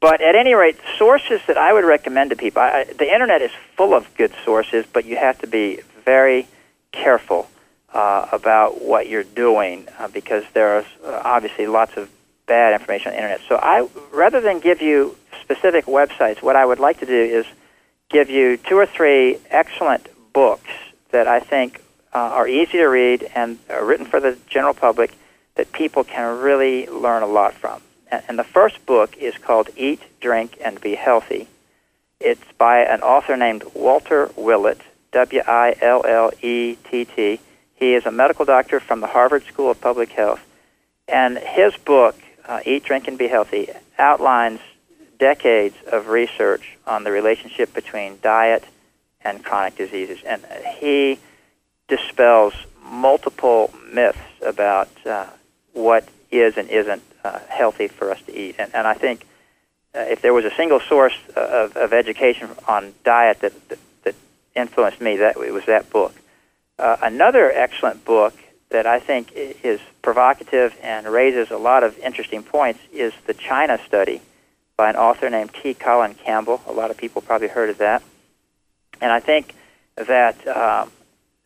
but 0.00 0.20
at 0.20 0.36
any 0.36 0.52
rate, 0.52 0.76
sources 0.98 1.40
that 1.46 1.56
I 1.56 1.72
would 1.72 1.84
recommend 1.84 2.30
to 2.30 2.36
people, 2.36 2.60
I, 2.60 2.84
the 2.84 3.10
internet 3.10 3.40
is 3.40 3.50
full 3.76 3.94
of 3.94 4.06
good 4.16 4.32
sources, 4.44 4.84
but 4.92 5.06
you 5.06 5.16
have 5.16 5.38
to 5.38 5.46
be 5.46 5.80
very 6.04 6.46
careful 6.92 7.48
uh, 7.96 8.28
about 8.30 8.82
what 8.82 9.08
you're 9.08 9.24
doing 9.24 9.88
uh, 9.98 10.06
because 10.08 10.44
there 10.52 10.76
are 10.76 10.84
uh, 11.02 11.22
obviously 11.24 11.66
lots 11.66 11.96
of 11.96 12.10
bad 12.44 12.78
information 12.78 13.08
on 13.08 13.12
the 13.12 13.16
internet. 13.16 13.40
So 13.48 13.56
I, 13.56 13.88
rather 14.12 14.42
than 14.42 14.60
give 14.60 14.82
you 14.82 15.16
specific 15.40 15.86
websites, 15.86 16.42
what 16.42 16.56
I 16.56 16.66
would 16.66 16.78
like 16.78 17.00
to 17.00 17.06
do 17.06 17.14
is 17.38 17.46
give 18.10 18.28
you 18.28 18.58
two 18.58 18.76
or 18.76 18.84
three 18.84 19.38
excellent 19.48 20.08
books 20.34 20.68
that 21.10 21.26
I 21.26 21.40
think 21.40 21.80
uh, 22.12 22.18
are 22.18 22.46
easy 22.46 22.76
to 22.76 22.86
read 22.86 23.30
and 23.34 23.58
are 23.70 23.82
written 23.82 24.04
for 24.04 24.20
the 24.20 24.36
general 24.46 24.74
public 24.74 25.16
that 25.54 25.72
people 25.72 26.04
can 26.04 26.38
really 26.38 26.86
learn 26.88 27.22
a 27.22 27.26
lot 27.26 27.54
from. 27.54 27.80
And, 28.10 28.22
and 28.28 28.38
the 28.38 28.44
first 28.44 28.84
book 28.84 29.16
is 29.16 29.38
called 29.38 29.70
Eat, 29.74 30.02
Drink, 30.20 30.58
and 30.62 30.78
Be 30.82 30.96
Healthy. 30.96 31.48
It's 32.20 32.44
by 32.58 32.80
an 32.80 33.00
author 33.00 33.38
named 33.38 33.64
Walter 33.72 34.30
Willett, 34.36 34.82
W 35.12 35.40
I 35.46 35.76
L 35.80 36.04
L 36.04 36.30
E 36.42 36.76
T 36.90 37.06
T 37.06 37.40
he 37.76 37.94
is 37.94 38.06
a 38.06 38.10
medical 38.10 38.44
doctor 38.44 38.80
from 38.80 39.00
the 39.00 39.06
Harvard 39.06 39.44
School 39.44 39.70
of 39.70 39.80
Public 39.80 40.10
Health, 40.10 40.44
and 41.06 41.38
his 41.38 41.76
book, 41.76 42.16
uh, 42.46 42.60
Eat, 42.64 42.84
Drink, 42.84 43.06
and 43.06 43.16
Be 43.16 43.28
Healthy, 43.28 43.68
outlines 43.98 44.60
decades 45.18 45.76
of 45.90 46.08
research 46.08 46.76
on 46.86 47.04
the 47.04 47.10
relationship 47.10 47.72
between 47.74 48.18
diet 48.22 48.64
and 49.22 49.44
chronic 49.44 49.76
diseases. 49.76 50.18
And 50.24 50.42
he 50.78 51.18
dispels 51.88 52.54
multiple 52.82 53.72
myths 53.92 54.18
about 54.42 54.88
uh, 55.06 55.26
what 55.72 56.08
is 56.30 56.56
and 56.56 56.68
isn't 56.68 57.02
uh, 57.24 57.38
healthy 57.48 57.88
for 57.88 58.10
us 58.10 58.20
to 58.22 58.36
eat. 58.36 58.56
And, 58.58 58.74
and 58.74 58.86
I 58.86 58.94
think 58.94 59.26
uh, 59.94 60.00
if 60.00 60.22
there 60.22 60.34
was 60.34 60.44
a 60.44 60.54
single 60.54 60.80
source 60.80 61.16
of, 61.34 61.76
of 61.76 61.92
education 61.92 62.50
on 62.68 62.94
diet 63.04 63.40
that, 63.40 63.68
that, 63.68 63.78
that 64.04 64.14
influenced 64.54 65.00
me, 65.00 65.16
that 65.16 65.36
it 65.36 65.52
was 65.52 65.64
that 65.66 65.90
book. 65.90 66.14
Uh, 66.78 66.96
another 67.02 67.50
excellent 67.50 68.04
book 68.04 68.34
that 68.68 68.86
I 68.86 69.00
think 69.00 69.32
is 69.32 69.80
provocative 70.02 70.76
and 70.82 71.06
raises 71.06 71.50
a 71.50 71.56
lot 71.56 71.82
of 71.82 71.98
interesting 71.98 72.42
points 72.42 72.80
is 72.92 73.14
the 73.26 73.32
China 73.32 73.78
Study 73.86 74.20
by 74.76 74.90
an 74.90 74.96
author 74.96 75.30
named 75.30 75.54
T. 75.54 75.72
Colin 75.72 76.14
Campbell. 76.14 76.60
A 76.66 76.72
lot 76.72 76.90
of 76.90 76.98
people 76.98 77.22
probably 77.22 77.48
heard 77.48 77.70
of 77.70 77.78
that, 77.78 78.02
and 79.00 79.10
I 79.10 79.20
think 79.20 79.54
that 79.96 80.46
um, 80.46 80.90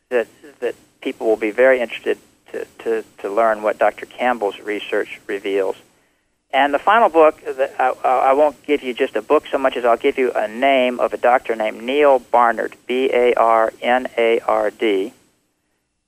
that 0.09 0.27
that 0.59 0.75
people 1.01 1.29
will 1.29 1.37
be 1.37 1.53
very 1.53 1.81
interested 1.81 2.19
to, 2.51 2.67
to, 2.81 3.05
to 3.19 3.31
learn 3.31 3.63
what 3.63 3.79
Dr. 3.79 4.07
Campbell's 4.07 4.59
research 4.59 5.21
reveals. 5.29 5.77
And 6.53 6.75
the 6.75 6.81
final 6.81 7.09
book, 7.09 7.41
I, 7.79 7.95
I 8.03 8.33
won't 8.33 8.61
give 8.65 8.83
you 8.83 8.93
just 8.93 9.15
a 9.15 9.23
book 9.23 9.45
so 9.47 9.57
much 9.57 9.77
as 9.77 9.85
I'll 9.85 9.97
give 9.97 10.19
you 10.19 10.33
a 10.33 10.49
name 10.49 10.99
of 10.99 11.13
a 11.13 11.17
doctor 11.17 11.55
named 11.55 11.81
Neal 11.81 12.19
Barnard, 12.19 12.75
B 12.89 13.09
A 13.13 13.35
R 13.35 13.73
N 13.81 14.09
A 14.19 14.41
R 14.41 14.73
D 14.73 15.13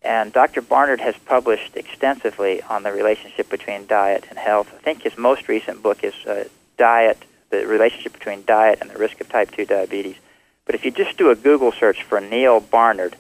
and 0.05 0.33
Dr. 0.33 0.63
Barnard 0.63 1.01
has 1.01 1.17
published 1.17 1.77
extensively 1.77 2.63
on 2.63 2.83
the 2.83 2.93
relationship 2.93 3.49
between 3.49 3.87
diet 3.87 4.27
and 4.29 4.39
health. 4.39 4.73
I 4.75 4.79
think 4.83 5.03
his 5.03 5.17
most 5.17 5.49
recent 5.49 5.83
book 5.83 6.03
is 6.03 6.15
uh, 6.27 6.45
Diet, 6.77 7.25
the 7.51 7.67
relationship 7.67 8.13
between 8.13 8.45
diet 8.45 8.79
and 8.81 8.91
the 8.91 8.99
risk 8.99 9.21
of 9.21 9.29
type 9.29 9.51
2 9.53 9.67
diabetes. 9.67 10.17
But 10.65 10.75
if 10.75 10.85
you 10.85 10.91
just 10.91 11.17
do 11.17 11.31
a 11.31 11.37
Google 11.37 11.73
search 11.73 12.03
for 12.03 12.21
Neal 12.21 12.61
Barnard, 12.61 13.17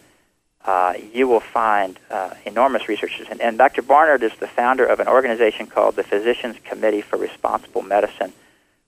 uh, 0.65 0.95
you 1.13 1.27
will 1.27 1.41
find 1.41 1.99
uh, 2.11 2.35
enormous 2.45 2.89
research. 2.89 3.21
And, 3.31 3.41
and 3.41 3.59
Dr. 3.59 3.83
Barnard 3.83 4.23
is 4.23 4.33
the 4.39 4.47
founder 4.47 4.85
of 4.85 5.01
an 5.01 5.09
organization 5.09 5.67
called 5.67 5.97
the 5.97 6.05
Physicians 6.05 6.57
Committee 6.65 7.03
for 7.03 7.17
Responsible 7.17 7.83
Medicine, 7.83 8.33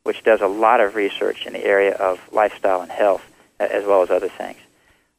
which 0.04 0.22
does 0.22 0.40
a 0.40 0.46
lot 0.46 0.80
of 0.80 0.94
research 0.94 1.46
in 1.46 1.52
the 1.52 1.64
area 1.64 1.94
of 1.94 2.20
lifestyle 2.32 2.80
and 2.80 2.90
health, 2.90 3.24
as 3.58 3.84
well 3.84 4.02
as 4.02 4.10
other 4.10 4.28
things. 4.28 4.58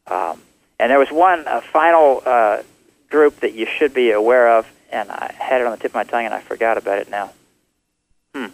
Um, 0.08 0.42
and 0.80 0.92
there 0.92 1.00
was 1.00 1.10
one 1.10 1.48
uh, 1.48 1.62
final 1.62 2.22
uh, 2.26 2.62
group 3.10 3.40
that 3.42 3.54
you 3.54 3.66
should 3.66 3.94
be 3.94 4.12
aware 4.12 4.58
of, 4.58 4.68
and 4.92 5.10
I 5.12 5.34
had 5.38 5.62
it 5.62 5.68
on 5.68 5.72
the 5.72 5.78
tip 5.78 5.92
of 5.92 5.96
my 5.96 6.04
tongue, 6.04 6.26
and 6.26 6.34
I 6.34 6.42
forgot 6.42 6.78
about 6.78 6.98
it 7.00 7.10
now. 7.10 7.32
Hmm. 8.34 8.48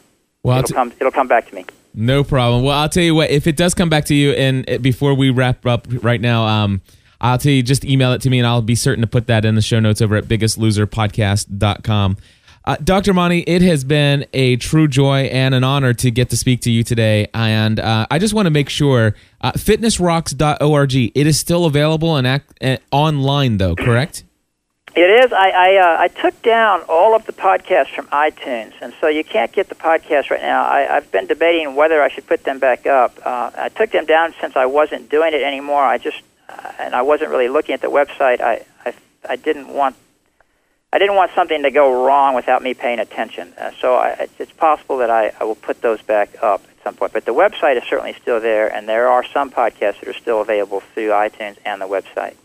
Well, 0.44 0.60
it'll, 0.60 0.68
t- 0.68 0.74
come, 0.74 0.94
it'll 1.00 1.12
come 1.12 1.28
back 1.28 1.50
to 1.50 1.56
me. 1.56 1.66
No 1.94 2.24
problem. 2.24 2.64
Well, 2.64 2.78
I'll 2.78 2.90
tell 2.90 3.04
you 3.04 3.16
what. 3.16 3.30
If 3.32 3.48
it 3.48 3.58
does 3.58 3.74
come 3.74 3.90
back 3.90 4.06
to 4.06 4.16
you, 4.16 4.32
and 4.32 4.82
before 4.82 5.14
we 5.14 5.30
wrap 5.30 5.66
up 5.66 5.88
right 6.02 6.22
now, 6.22 6.46
um, 6.46 6.82
I'll 7.20 7.38
tell 7.38 7.52
you 7.52 7.62
just 7.62 7.86
email 7.86 8.14
it 8.14 8.22
to 8.22 8.30
me, 8.30 8.40
and 8.40 8.48
I'll 8.48 8.62
be 8.62 8.76
certain 8.76 9.02
to 9.02 9.08
put 9.08 9.28
that 9.28 9.46
in 9.46 9.56
the 9.56 9.62
show 9.62 9.80
notes 9.80 10.02
over 10.02 10.16
at 10.16 10.26
biggestloserpodcast.com. 10.26 12.18
Uh, 12.64 12.78
Dr. 12.84 13.14
Monte, 13.14 13.40
it 13.40 13.62
has 13.64 13.84
been 13.84 14.26
a 14.34 14.56
true 14.58 14.88
joy 14.88 15.22
and 15.24 15.56
an 15.56 15.64
honor 15.64 15.94
to 15.96 16.12
get 16.12 16.30
to 16.30 16.38
speak 16.38 16.62
to 16.62 16.72
you 16.72 16.84
today. 16.84 17.28
And 17.34 17.80
uh, 17.80 18.06
I 18.12 18.20
just 18.20 18.34
want 18.34 18.46
to 18.46 18.52
make 18.52 18.70
sure 18.70 19.16
uh, 19.42 19.54
fitnessrocks.org, 19.54 20.96
it 20.96 21.28
is 21.28 21.40
still 21.40 21.66
available 21.66 22.16
and 22.16 22.28
act, 22.28 22.64
uh, 22.64 22.78
online, 22.92 23.58
though, 23.58 23.76
correct? 23.76 24.24
It 24.94 25.24
is. 25.24 25.32
I 25.32 25.50
I, 25.50 25.76
uh, 25.78 26.02
I 26.02 26.08
took 26.10 26.42
down 26.42 26.82
all 26.90 27.16
of 27.16 27.26
the 27.26 27.32
podcasts 27.32 27.96
from 27.96 28.08
iTunes, 28.08 28.74
and 28.82 28.94
so 29.00 29.08
you 29.08 29.24
can't 29.24 29.52
get 29.54 29.70
the 29.70 29.76
podcast 29.76 30.30
right 30.30 30.42
now. 30.42 30.66
I, 30.66 30.98
I've 30.98 31.10
been 31.14 31.28
debating 31.28 31.76
whether 31.76 32.02
I 32.02 32.10
should 32.10 32.28
put 32.28 32.44
them 32.44 32.60
back 32.60 32.86
up. 32.86 33.18
Uh, 33.26 33.52
I 33.56 33.70
took 33.70 33.92
them 33.92 34.06
down 34.06 34.34
since 34.42 34.58
I 34.58 34.66
wasn't 34.66 35.10
doing 35.10 35.34
it 35.34 35.44
anymore. 35.44 35.82
I 35.82 35.98
just 35.98 36.22
uh, 36.50 36.74
and 36.78 36.94
I 36.94 37.04
wasn't 37.04 37.32
really 37.32 37.48
looking 37.48 37.74
at 37.74 37.80
the 37.80 37.88
website. 37.88 38.42
I 38.42 38.66
I, 38.86 38.94
I 39.30 39.38
didn't 39.38 39.70
want 39.70 39.96
I 40.94 41.00
didn't 41.00 41.16
want 41.16 41.32
something 41.34 41.64
to 41.64 41.72
go 41.72 42.06
wrong 42.06 42.36
without 42.36 42.62
me 42.62 42.74
paying 42.74 43.00
attention. 43.00 43.54
Uh, 43.58 43.72
so 43.80 43.96
I, 43.96 44.28
it's 44.38 44.52
possible 44.52 44.98
that 44.98 45.10
I, 45.10 45.32
I 45.40 45.46
will 45.46 45.56
put 45.56 45.82
those 45.82 46.02
back 46.02 46.36
up 46.44 46.64
at 46.66 46.84
some 46.84 46.96
point. 46.96 47.14
But 47.14 47.26
the 47.26 47.34
website 47.34 47.78
is 47.78 47.84
certainly 47.84 48.14
still 48.22 48.42
there, 48.42 48.68
and 48.74 48.90
there 48.90 49.08
are 49.08 49.24
some 49.24 49.50
podcasts 49.52 50.02
that 50.02 50.08
are 50.08 50.14
still 50.14 50.42
available 50.42 50.82
through 50.94 51.10
iTunes 51.10 51.58
and 51.66 51.82
the 51.82 51.88
website. 51.88 52.36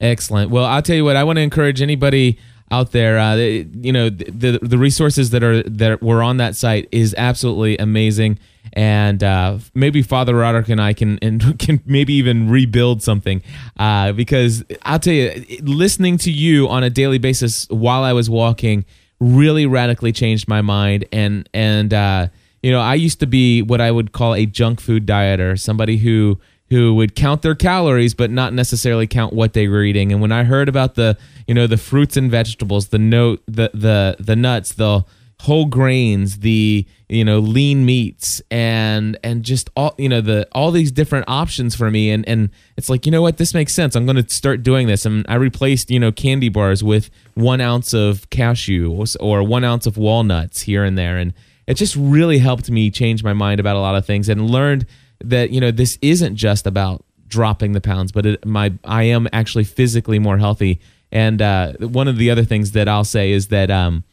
Excellent. 0.00 0.50
Well, 0.50 0.64
I'll 0.64 0.82
tell 0.82 0.96
you 0.96 1.04
what. 1.04 1.16
I 1.16 1.24
want 1.24 1.36
to 1.36 1.42
encourage 1.42 1.82
anybody 1.82 2.38
out 2.70 2.92
there. 2.92 3.18
Uh, 3.18 3.34
you 3.36 3.92
know, 3.92 4.10
the 4.10 4.58
the 4.60 4.78
resources 4.78 5.30
that 5.30 5.42
are 5.42 5.62
that 5.64 6.02
were 6.02 6.22
on 6.22 6.38
that 6.38 6.56
site 6.56 6.88
is 6.92 7.14
absolutely 7.16 7.76
amazing, 7.78 8.38
and 8.72 9.22
uh, 9.22 9.58
maybe 9.74 10.02
Father 10.02 10.34
Roderick 10.34 10.68
and 10.68 10.80
I 10.80 10.92
can 10.92 11.18
and 11.22 11.58
can 11.58 11.80
maybe 11.86 12.14
even 12.14 12.48
rebuild 12.48 13.02
something. 13.02 13.42
Uh, 13.78 14.12
because 14.12 14.64
I'll 14.82 14.98
tell 14.98 15.14
you, 15.14 15.44
listening 15.62 16.18
to 16.18 16.30
you 16.30 16.68
on 16.68 16.82
a 16.82 16.90
daily 16.90 17.18
basis 17.18 17.66
while 17.68 18.02
I 18.02 18.12
was 18.12 18.28
walking 18.28 18.84
really 19.20 19.66
radically 19.66 20.12
changed 20.12 20.48
my 20.48 20.60
mind, 20.60 21.06
and 21.12 21.48
and 21.54 21.92
uh, 21.92 22.28
you 22.62 22.70
know, 22.70 22.80
I 22.80 22.94
used 22.94 23.20
to 23.20 23.26
be 23.26 23.62
what 23.62 23.80
I 23.80 23.90
would 23.90 24.12
call 24.12 24.34
a 24.34 24.46
junk 24.46 24.80
food 24.80 25.06
dieter, 25.06 25.60
somebody 25.60 25.98
who 25.98 26.40
who 26.70 26.94
would 26.94 27.14
count 27.14 27.42
their 27.42 27.54
calories 27.54 28.14
but 28.14 28.30
not 28.30 28.52
necessarily 28.52 29.06
count 29.06 29.32
what 29.32 29.52
they 29.52 29.68
were 29.68 29.82
eating. 29.82 30.12
And 30.12 30.20
when 30.20 30.32
I 30.32 30.44
heard 30.44 30.68
about 30.68 30.94
the, 30.94 31.16
you 31.46 31.54
know, 31.54 31.66
the 31.66 31.76
fruits 31.76 32.16
and 32.16 32.30
vegetables, 32.30 32.88
the 32.88 32.98
note, 32.98 33.42
the 33.46 33.70
the 33.74 34.16
the 34.18 34.36
nuts, 34.36 34.72
the 34.72 35.04
whole 35.44 35.66
grains, 35.66 36.38
the 36.38 36.86
you 37.08 37.24
know 37.24 37.38
lean 37.38 37.84
meats, 37.84 38.40
and 38.50 39.18
and 39.22 39.42
just 39.42 39.68
all 39.76 39.94
you 39.98 40.08
know 40.08 40.20
the 40.20 40.48
all 40.52 40.70
these 40.70 40.90
different 40.90 41.26
options 41.28 41.74
for 41.74 41.90
me, 41.90 42.10
and 42.10 42.26
and 42.28 42.50
it's 42.76 42.88
like 42.88 43.04
you 43.04 43.12
know 43.12 43.22
what 43.22 43.36
this 43.36 43.52
makes 43.52 43.74
sense. 43.74 43.94
I'm 43.94 44.06
going 44.06 44.22
to 44.22 44.28
start 44.34 44.62
doing 44.62 44.86
this, 44.86 45.04
and 45.04 45.24
I 45.28 45.34
replaced 45.34 45.90
you 45.90 46.00
know 46.00 46.12
candy 46.12 46.48
bars 46.48 46.82
with 46.82 47.10
one 47.34 47.60
ounce 47.60 47.92
of 47.92 48.28
cashew 48.30 49.04
or 49.20 49.42
one 49.42 49.64
ounce 49.64 49.86
of 49.86 49.96
walnuts 49.96 50.62
here 50.62 50.82
and 50.82 50.96
there, 50.96 51.18
and 51.18 51.34
it 51.66 51.74
just 51.74 51.94
really 51.96 52.38
helped 52.38 52.70
me 52.70 52.90
change 52.90 53.22
my 53.22 53.32
mind 53.32 53.60
about 53.60 53.76
a 53.76 53.80
lot 53.80 53.94
of 53.94 54.06
things 54.06 54.28
and 54.28 54.50
learned 54.50 54.86
that 55.30 55.50
you 55.50 55.60
know 55.60 55.70
this 55.70 55.98
isn't 56.02 56.36
just 56.36 56.66
about 56.66 57.04
dropping 57.26 57.72
the 57.72 57.80
pounds, 57.80 58.12
but 58.12 58.26
it, 58.26 58.46
my 58.46 58.72
I 58.84 59.04
am 59.04 59.28
actually 59.32 59.64
physically 59.64 60.18
more 60.18 60.38
healthy. 60.38 60.80
And 61.10 61.40
uh, 61.40 61.72
one 61.78 62.08
of 62.08 62.16
the 62.16 62.30
other 62.30 62.44
things 62.44 62.72
that 62.72 62.88
I'll 62.88 63.04
say 63.04 63.30
is 63.30 63.48
that 63.48 63.70
um, 63.70 64.04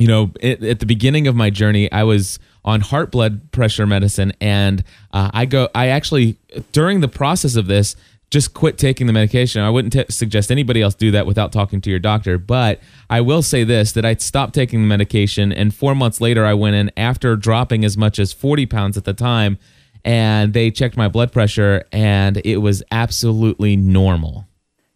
you 0.00 0.08
know, 0.08 0.32
it, 0.40 0.62
at 0.62 0.80
the 0.80 0.86
beginning 0.86 1.26
of 1.26 1.36
my 1.36 1.50
journey, 1.50 1.92
I 1.92 2.04
was 2.04 2.38
on 2.64 2.80
heart 2.80 3.10
blood 3.10 3.52
pressure 3.52 3.86
medicine, 3.86 4.32
and 4.40 4.82
uh, 5.12 5.30
I 5.32 5.44
go. 5.44 5.68
I 5.74 5.88
actually 5.88 6.38
during 6.72 7.00
the 7.00 7.08
process 7.08 7.54
of 7.54 7.66
this 7.66 7.96
just 8.30 8.54
quit 8.54 8.78
taking 8.78 9.06
the 9.06 9.12
medication. 9.12 9.60
I 9.60 9.70
wouldn't 9.70 9.92
t- 9.92 10.04
suggest 10.08 10.50
anybody 10.50 10.80
else 10.80 10.94
do 10.94 11.10
that 11.10 11.26
without 11.26 11.52
talking 11.52 11.80
to 11.82 11.90
your 11.90 11.98
doctor. 11.98 12.38
But 12.38 12.80
I 13.10 13.20
will 13.20 13.42
say 13.42 13.62
this: 13.62 13.92
that 13.92 14.06
I 14.06 14.14
stopped 14.14 14.54
taking 14.54 14.80
the 14.80 14.88
medication, 14.88 15.52
and 15.52 15.74
four 15.74 15.94
months 15.94 16.20
later, 16.20 16.46
I 16.46 16.54
went 16.54 16.76
in 16.76 16.90
after 16.96 17.36
dropping 17.36 17.84
as 17.84 17.96
much 17.96 18.18
as 18.18 18.32
forty 18.32 18.66
pounds 18.66 18.96
at 18.96 19.04
the 19.04 19.12
time, 19.14 19.58
and 20.04 20.52
they 20.52 20.70
checked 20.70 20.96
my 20.96 21.08
blood 21.08 21.32
pressure, 21.32 21.84
and 21.92 22.40
it 22.44 22.58
was 22.58 22.82
absolutely 22.90 23.76
normal. 23.76 24.46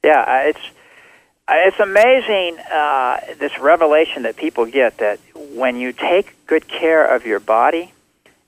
Yeah, 0.03 0.43
it's 0.49 0.61
it's 1.49 1.79
amazing 1.79 2.59
uh, 2.73 3.21
this 3.39 3.59
revelation 3.59 4.23
that 4.23 4.37
people 4.37 4.67
get 4.67 4.99
that 4.99 5.21
when 5.55 5.77
you 5.77 5.93
take 5.93 6.35
good 6.47 6.69
care 6.69 7.05
of 7.05 7.27
your 7.27 7.41
body, 7.41 7.93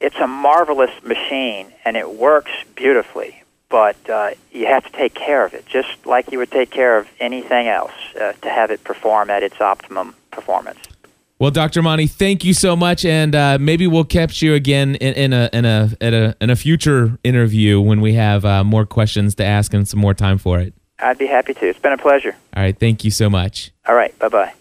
it's 0.00 0.16
a 0.16 0.26
marvelous 0.26 0.90
machine 1.02 1.72
and 1.84 1.96
it 1.96 2.14
works 2.14 2.52
beautifully. 2.74 3.42
But 3.68 3.96
uh, 4.08 4.30
you 4.52 4.66
have 4.66 4.84
to 4.84 4.92
take 4.92 5.14
care 5.14 5.44
of 5.44 5.52
it, 5.52 5.66
just 5.66 6.06
like 6.06 6.30
you 6.30 6.38
would 6.38 6.52
take 6.52 6.70
care 6.70 6.98
of 6.98 7.08
anything 7.18 7.66
else, 7.66 7.92
uh, 8.14 8.32
to 8.42 8.48
have 8.48 8.70
it 8.70 8.84
perform 8.84 9.28
at 9.28 9.42
its 9.42 9.60
optimum 9.60 10.14
performance. 10.30 10.78
Well, 11.38 11.50
Dr. 11.50 11.82
Monte, 11.82 12.06
thank 12.06 12.44
you 12.44 12.54
so 12.54 12.74
much, 12.74 13.04
and 13.04 13.34
uh, 13.34 13.58
maybe 13.60 13.86
we'll 13.86 14.04
catch 14.04 14.40
you 14.40 14.54
again 14.54 14.94
in, 14.94 15.12
in, 15.14 15.32
a 15.34 15.50
in 15.52 15.64
a 15.66 15.90
at 16.00 16.14
a 16.14 16.34
in 16.40 16.48
a 16.48 16.56
future 16.56 17.18
interview 17.24 17.78
when 17.78 18.00
we 18.00 18.14
have 18.14 18.46
uh, 18.46 18.64
more 18.64 18.86
questions 18.86 19.34
to 19.34 19.44
ask 19.44 19.74
and 19.74 19.86
some 19.86 20.00
more 20.00 20.14
time 20.14 20.38
for 20.38 20.58
it. 20.58 20.72
I'd 20.98 21.18
be 21.18 21.26
happy 21.26 21.52
to. 21.52 21.68
It's 21.68 21.78
been 21.78 21.92
a 21.92 21.98
pleasure. 21.98 22.34
All 22.56 22.62
right. 22.62 22.78
Thank 22.78 23.04
you 23.04 23.10
so 23.10 23.28
much. 23.28 23.70
All 23.86 23.94
right. 23.94 24.18
Bye 24.18 24.28
bye. 24.28 24.54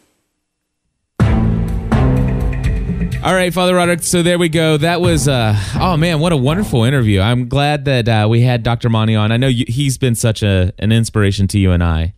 All 3.24 3.34
right, 3.34 3.52
Father 3.54 3.74
Roderick. 3.74 4.04
So 4.04 4.22
there 4.22 4.38
we 4.38 4.50
go. 4.50 4.78
That 4.78 5.02
was, 5.02 5.28
uh, 5.28 5.56
oh 5.80 5.98
man, 5.98 6.20
what 6.20 6.32
a 6.32 6.38
wonderful 6.38 6.84
interview. 6.84 7.22
I'm 7.22 7.48
glad 7.48 7.86
that 7.86 8.08
uh, 8.08 8.28
we 8.30 8.42
had 8.42 8.62
Dr. 8.62 8.88
Monte 8.88 9.16
on. 9.16 9.32
I 9.32 9.38
know 9.38 9.48
you, 9.48 9.66
he's 9.68 9.98
been 9.98 10.14
such 10.14 10.44
a 10.44 10.74
an 10.78 10.92
inspiration 10.92 11.48
to 11.48 11.60
you 11.60 11.72
and 11.72 11.84
I. 11.84 12.14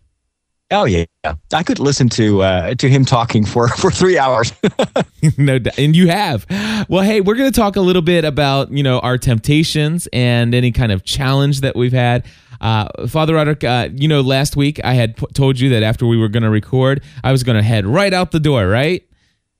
Oh 0.70 0.84
yeah, 0.84 1.04
I 1.52 1.62
could 1.62 1.78
listen 1.78 2.10
to 2.10 2.42
uh, 2.42 2.74
to 2.74 2.88
him 2.90 3.04
talking 3.04 3.44
for 3.46 3.68
for 3.76 3.90
three 3.90 4.18
hours. 4.18 4.52
no 5.38 5.58
doubt, 5.58 5.78
and 5.78 5.96
you 5.96 6.08
have. 6.08 6.46
Well, 6.88 7.02
hey, 7.02 7.20
we're 7.22 7.36
going 7.36 7.50
to 7.50 7.58
talk 7.58 7.76
a 7.76 7.80
little 7.80 8.02
bit 8.02 8.24
about 8.24 8.70
you 8.70 8.82
know 8.82 8.98
our 9.00 9.16
temptations 9.16 10.08
and 10.12 10.54
any 10.54 10.70
kind 10.70 10.92
of 10.92 11.04
challenge 11.04 11.62
that 11.62 11.74
we've 11.74 11.92
had. 11.92 12.26
Uh, 12.60 13.06
Father 13.06 13.34
Roderick, 13.34 13.64
uh, 13.64 13.88
you 13.94 14.08
know, 14.08 14.20
last 14.20 14.56
week 14.56 14.80
I 14.84 14.94
had 14.94 15.16
p- 15.16 15.26
told 15.32 15.60
you 15.60 15.70
that 15.70 15.82
after 15.82 16.06
we 16.06 16.16
were 16.16 16.28
going 16.28 16.42
to 16.42 16.50
record, 16.50 17.02
I 17.22 17.30
was 17.32 17.44
going 17.44 17.56
to 17.56 17.62
head 17.62 17.86
right 17.86 18.12
out 18.12 18.32
the 18.32 18.40
door, 18.40 18.66
right? 18.66 19.08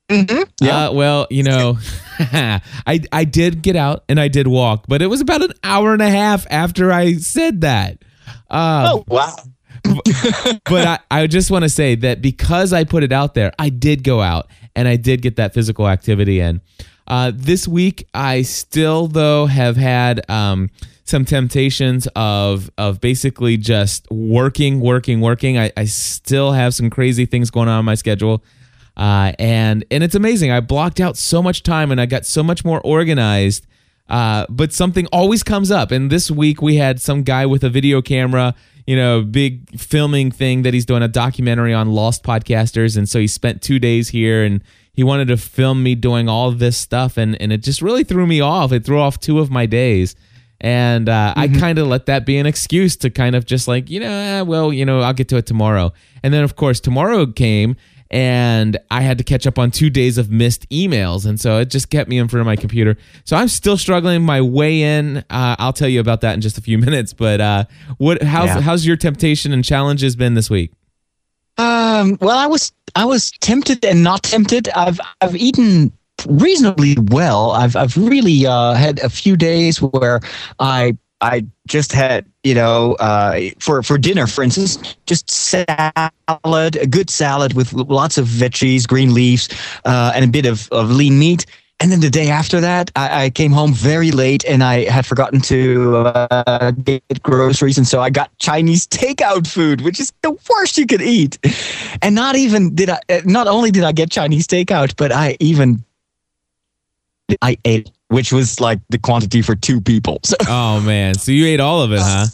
Mm-hmm. 0.09 0.41
Yeah. 0.61 0.87
Uh, 0.87 0.91
well, 0.91 1.27
you 1.29 1.43
know, 1.43 1.77
I 2.19 3.01
I 3.11 3.23
did 3.23 3.61
get 3.61 3.75
out 3.75 4.03
and 4.09 4.19
I 4.19 4.27
did 4.27 4.47
walk, 4.47 4.85
but 4.87 5.01
it 5.01 5.07
was 5.07 5.21
about 5.21 5.41
an 5.41 5.53
hour 5.63 5.93
and 5.93 6.01
a 6.01 6.09
half 6.09 6.45
after 6.49 6.91
I 6.91 7.13
said 7.13 7.61
that. 7.61 7.99
Uh, 8.49 8.91
oh 8.93 9.05
wow! 9.07 9.35
But 10.65 10.87
I, 10.87 10.99
I 11.11 11.27
just 11.27 11.51
want 11.51 11.63
to 11.63 11.69
say 11.69 11.95
that 11.95 12.21
because 12.21 12.73
I 12.73 12.83
put 12.83 13.03
it 13.03 13.11
out 13.11 13.33
there, 13.33 13.51
I 13.59 13.69
did 13.69 14.03
go 14.03 14.21
out 14.21 14.47
and 14.75 14.87
I 14.87 14.95
did 14.95 15.21
get 15.21 15.35
that 15.37 15.53
physical 15.53 15.87
activity 15.87 16.39
in. 16.39 16.61
Uh, 17.07 17.31
this 17.33 17.67
week, 17.67 18.07
I 18.13 18.43
still 18.43 19.07
though 19.07 19.47
have 19.47 19.77
had 19.77 20.29
um, 20.29 20.69
some 21.05 21.25
temptations 21.25 22.07
of 22.15 22.69
of 22.77 23.01
basically 23.01 23.57
just 23.57 24.09
working, 24.11 24.79
working, 24.79 25.19
working. 25.21 25.57
I, 25.57 25.71
I 25.75 25.85
still 25.85 26.51
have 26.51 26.75
some 26.75 26.89
crazy 26.89 27.25
things 27.25 27.49
going 27.49 27.67
on 27.67 27.79
in 27.79 27.85
my 27.85 27.95
schedule. 27.95 28.43
Uh, 28.95 29.33
and 29.39 29.85
and 29.89 30.03
it's 30.03 30.15
amazing. 30.15 30.51
I 30.51 30.59
blocked 30.59 30.99
out 30.99 31.17
so 31.17 31.41
much 31.41 31.63
time 31.63 31.91
and 31.91 31.99
I 31.99 32.05
got 32.05 32.25
so 32.25 32.43
much 32.43 32.63
more 32.63 32.79
organized. 32.81 33.65
Uh, 34.09 34.45
but 34.49 34.73
something 34.73 35.05
always 35.07 35.43
comes 35.43 35.69
up. 35.71 35.91
And 35.91 36.11
this 36.11 36.31
week 36.31 36.61
we 36.61 36.77
had 36.77 36.99
some 37.01 37.23
guy 37.23 37.45
with 37.45 37.63
a 37.63 37.69
video 37.69 38.01
camera, 38.01 38.55
you 38.87 38.95
know, 38.95 39.21
big 39.21 39.79
filming 39.79 40.31
thing 40.31 40.63
that 40.63 40.73
he's 40.73 40.85
doing 40.85 41.03
a 41.03 41.07
documentary 41.07 41.73
on 41.73 41.91
lost 41.91 42.23
podcasters. 42.23 42.97
And 42.97 43.07
so 43.07 43.19
he 43.19 43.27
spent 43.27 43.61
two 43.61 43.77
days 43.77 44.09
here 44.09 44.43
and 44.43 44.63
he 44.93 45.03
wanted 45.03 45.27
to 45.27 45.37
film 45.37 45.83
me 45.83 45.95
doing 45.95 46.27
all 46.27 46.51
this 46.51 46.75
stuff. 46.75 47.17
And, 47.17 47.39
and 47.39 47.53
it 47.53 47.61
just 47.61 47.81
really 47.81 48.03
threw 48.03 48.25
me 48.25 48.41
off. 48.41 48.71
It 48.71 48.83
threw 48.83 48.99
off 48.99 49.19
two 49.19 49.39
of 49.39 49.51
my 49.51 49.67
days. 49.67 50.15
And 50.61 51.07
uh, 51.07 51.33
mm-hmm. 51.37 51.55
I 51.55 51.59
kind 51.59 51.79
of 51.79 51.87
let 51.87 52.07
that 52.07 52.25
be 52.25 52.37
an 52.37 52.45
excuse 52.45 52.97
to 52.97 53.09
kind 53.09 53.35
of 53.35 53.45
just 53.45 53.67
like, 53.67 53.89
you 53.89 53.99
know, 53.99 54.09
eh, 54.09 54.41
well, 54.41 54.73
you 54.73 54.85
know, 54.85 55.01
I'll 55.01 55.13
get 55.13 55.29
to 55.29 55.37
it 55.37 55.45
tomorrow. 55.45 55.93
And 56.21 56.33
then, 56.33 56.43
of 56.43 56.55
course, 56.55 56.79
tomorrow 56.79 57.27
came 57.27 57.77
and 58.11 58.77
I 58.89 59.01
had 59.01 59.17
to 59.19 59.23
catch 59.23 59.45
up 59.45 59.59
on 59.59 59.71
two 59.71 59.89
days 59.89 60.17
of 60.17 60.31
missed 60.31 60.67
emails. 60.69 61.25
And 61.25 61.39
so 61.39 61.59
it 61.59 61.69
just 61.69 61.89
kept 61.89 62.09
me 62.09 62.17
in 62.17 62.27
front 62.27 62.41
of 62.41 62.45
my 62.45 62.55
computer. 62.55 62.97
So 63.23 63.37
I'm 63.37 63.47
still 63.47 63.77
struggling 63.77 64.23
my 64.23 64.41
way 64.41 64.81
in. 64.81 65.17
Uh, 65.29 65.55
I'll 65.59 65.73
tell 65.73 65.89
you 65.89 65.99
about 65.99 66.21
that 66.21 66.33
in 66.33 66.41
just 66.41 66.57
a 66.57 66.61
few 66.61 66.77
minutes. 66.79 67.13
But 67.13 67.41
uh, 67.41 67.65
what? 67.97 68.21
How's 68.23 68.47
yeah. 68.47 68.61
how's 68.61 68.85
your 68.85 68.97
temptation 68.97 69.51
and 69.51 69.63
challenges 69.63 70.15
been 70.15 70.33
this 70.33 70.49
week? 70.49 70.71
Um, 71.57 72.17
well, 72.21 72.37
I 72.37 72.47
was 72.47 72.71
I 72.95 73.05
was 73.05 73.31
tempted 73.41 73.83
and 73.85 74.03
not 74.03 74.23
tempted. 74.23 74.69
I've 74.69 74.99
I've 75.21 75.35
eaten 75.35 75.91
reasonably 76.27 76.97
well. 76.99 77.51
I've 77.51 77.75
I've 77.75 77.95
really 77.97 78.45
uh, 78.45 78.73
had 78.73 78.99
a 78.99 79.09
few 79.09 79.35
days 79.35 79.81
where 79.81 80.21
I 80.59 80.97
I 81.21 81.45
just 81.67 81.91
had 81.91 82.25
you 82.43 82.55
know 82.55 82.93
uh, 82.95 83.39
for 83.59 83.83
for 83.83 83.97
dinner, 83.97 84.27
for 84.27 84.43
instance, 84.43 84.95
just 85.05 85.29
salad, 85.29 86.75
a 86.75 86.87
good 86.87 87.09
salad 87.09 87.53
with 87.53 87.73
lots 87.73 88.17
of 88.17 88.27
veggies, 88.27 88.87
green 88.87 89.13
leaves, 89.13 89.49
uh, 89.85 90.11
and 90.15 90.25
a 90.25 90.27
bit 90.27 90.45
of, 90.45 90.69
of 90.71 90.91
lean 90.91 91.19
meat. 91.19 91.45
And 91.81 91.93
then 91.93 92.01
the 92.01 92.09
day 92.09 92.29
after 92.29 92.59
that, 92.59 92.91
I, 92.95 93.25
I 93.25 93.29
came 93.29 93.53
home 93.53 93.73
very 93.73 94.11
late 94.11 94.43
and 94.45 94.63
I 94.63 94.83
had 94.89 95.05
forgotten 95.05 95.39
to 95.41 95.97
uh, 95.97 96.71
get 96.71 97.23
groceries. 97.23 97.77
And 97.77 97.87
so 97.87 98.01
I 98.01 98.09
got 98.09 98.37
Chinese 98.37 98.85
takeout 98.85 99.47
food, 99.47 99.81
which 99.81 99.97
is 99.97 100.11
the 100.21 100.37
worst 100.49 100.77
you 100.77 100.85
could 100.85 101.01
eat. 101.01 101.39
And 102.01 102.15
not 102.15 102.35
even 102.35 102.75
did 102.75 102.89
I, 102.89 102.99
not 103.23 103.47
only 103.47 103.71
did 103.71 103.83
I 103.83 103.93
get 103.93 104.11
Chinese 104.11 104.45
takeout, 104.45 104.95
but 104.97 105.13
I 105.13 105.37
even 105.39 105.85
I 107.41 107.57
ate, 107.63 107.91
which 108.09 108.33
was 108.33 108.59
like 108.59 108.79
the 108.89 108.97
quantity 108.97 109.41
for 109.41 109.55
two 109.55 109.81
people. 109.81 110.19
So, 110.29 110.35
oh 110.47 110.79
man, 110.81 111.15
so 111.15 111.31
you 111.31 111.45
ate 111.47 111.59
all 111.59 111.81
of 111.81 111.91
it, 111.91 112.01
huh? 112.01 112.27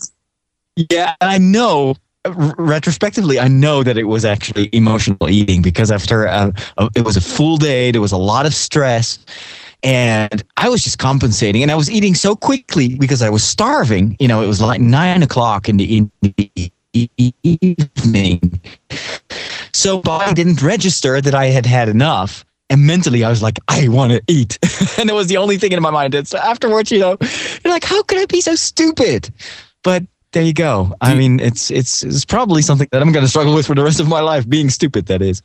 Yeah, 0.76 1.16
and 1.22 1.30
I 1.30 1.38
know. 1.38 1.96
Retrospectively, 2.28 3.40
I 3.40 3.48
know 3.48 3.84
that 3.84 3.98
it 3.98 4.06
was 4.06 4.26
actually 4.26 4.70
emotional 4.74 5.30
eating 5.30 5.62
because 5.62 5.92
after 5.92 6.28
uh, 6.28 6.52
it 6.96 7.06
was 7.06 7.16
a 7.16 7.22
full 7.22 7.58
day, 7.58 7.92
there 7.92 8.02
was 8.02 8.12
a 8.12 8.18
lot 8.18 8.48
of 8.48 8.54
stress, 8.56 9.20
and 9.84 10.44
I 10.58 10.68
was 10.68 10.84
just 10.84 10.98
compensating. 10.98 11.62
And 11.62 11.72
I 11.72 11.76
was 11.76 11.90
eating 11.90 12.16
so 12.16 12.36
quickly 12.36 12.96
because 12.96 13.22
I 13.22 13.30
was 13.30 13.44
starving. 13.44 14.18
You 14.20 14.28
know, 14.28 14.42
it 14.42 14.48
was 14.48 14.60
like 14.60 14.82
nine 14.82 15.22
o'clock 15.22 15.70
in 15.70 15.78
the, 15.78 15.98
in 15.98 16.12
the 16.22 16.72
evening. 17.44 18.60
So 19.74 20.02
I 20.08 20.34
didn't 20.34 20.62
register 20.62 21.22
that 21.22 21.36
I 21.36 21.48
had 21.48 21.66
had 21.66 21.90
enough. 21.90 22.44
And 22.70 22.88
mentally, 22.88 23.24
I 23.24 23.30
was 23.30 23.44
like, 23.44 23.60
I 23.68 23.88
want 23.90 24.12
to 24.12 24.22
eat. 24.28 24.58
and 25.00 25.10
it 25.10 25.14
was 25.14 25.28
the 25.28 25.38
only 25.38 25.58
thing 25.58 25.72
in 25.72 25.82
my 25.82 25.92
mind. 25.92 26.16
And 26.16 26.28
so 26.28 26.38
afterwards, 26.38 26.92
you 26.92 27.00
know, 27.00 27.18
you're 27.64 27.74
like, 27.74 27.84
how 27.84 28.02
could 28.04 28.18
I 28.18 28.26
be 28.26 28.42
so 28.42 28.56
stupid? 28.56 29.30
But 29.84 30.04
there 30.32 30.44
you 30.44 30.54
go. 30.54 30.94
I 31.00 31.16
mean, 31.16 31.40
it's 31.40 31.72
it's 31.72 32.04
it's 32.04 32.26
probably 32.26 32.62
something 32.62 32.90
that 32.92 33.02
I'm 33.02 33.14
going 33.14 33.24
to 33.24 33.30
struggle 33.30 33.56
with 33.56 33.68
for 33.68 33.76
the 33.76 33.84
rest 33.84 34.02
of 34.02 34.10
my 34.10 34.20
life. 34.20 34.48
Being 34.50 34.70
stupid, 34.70 35.06
that 35.06 35.22
is. 35.22 35.42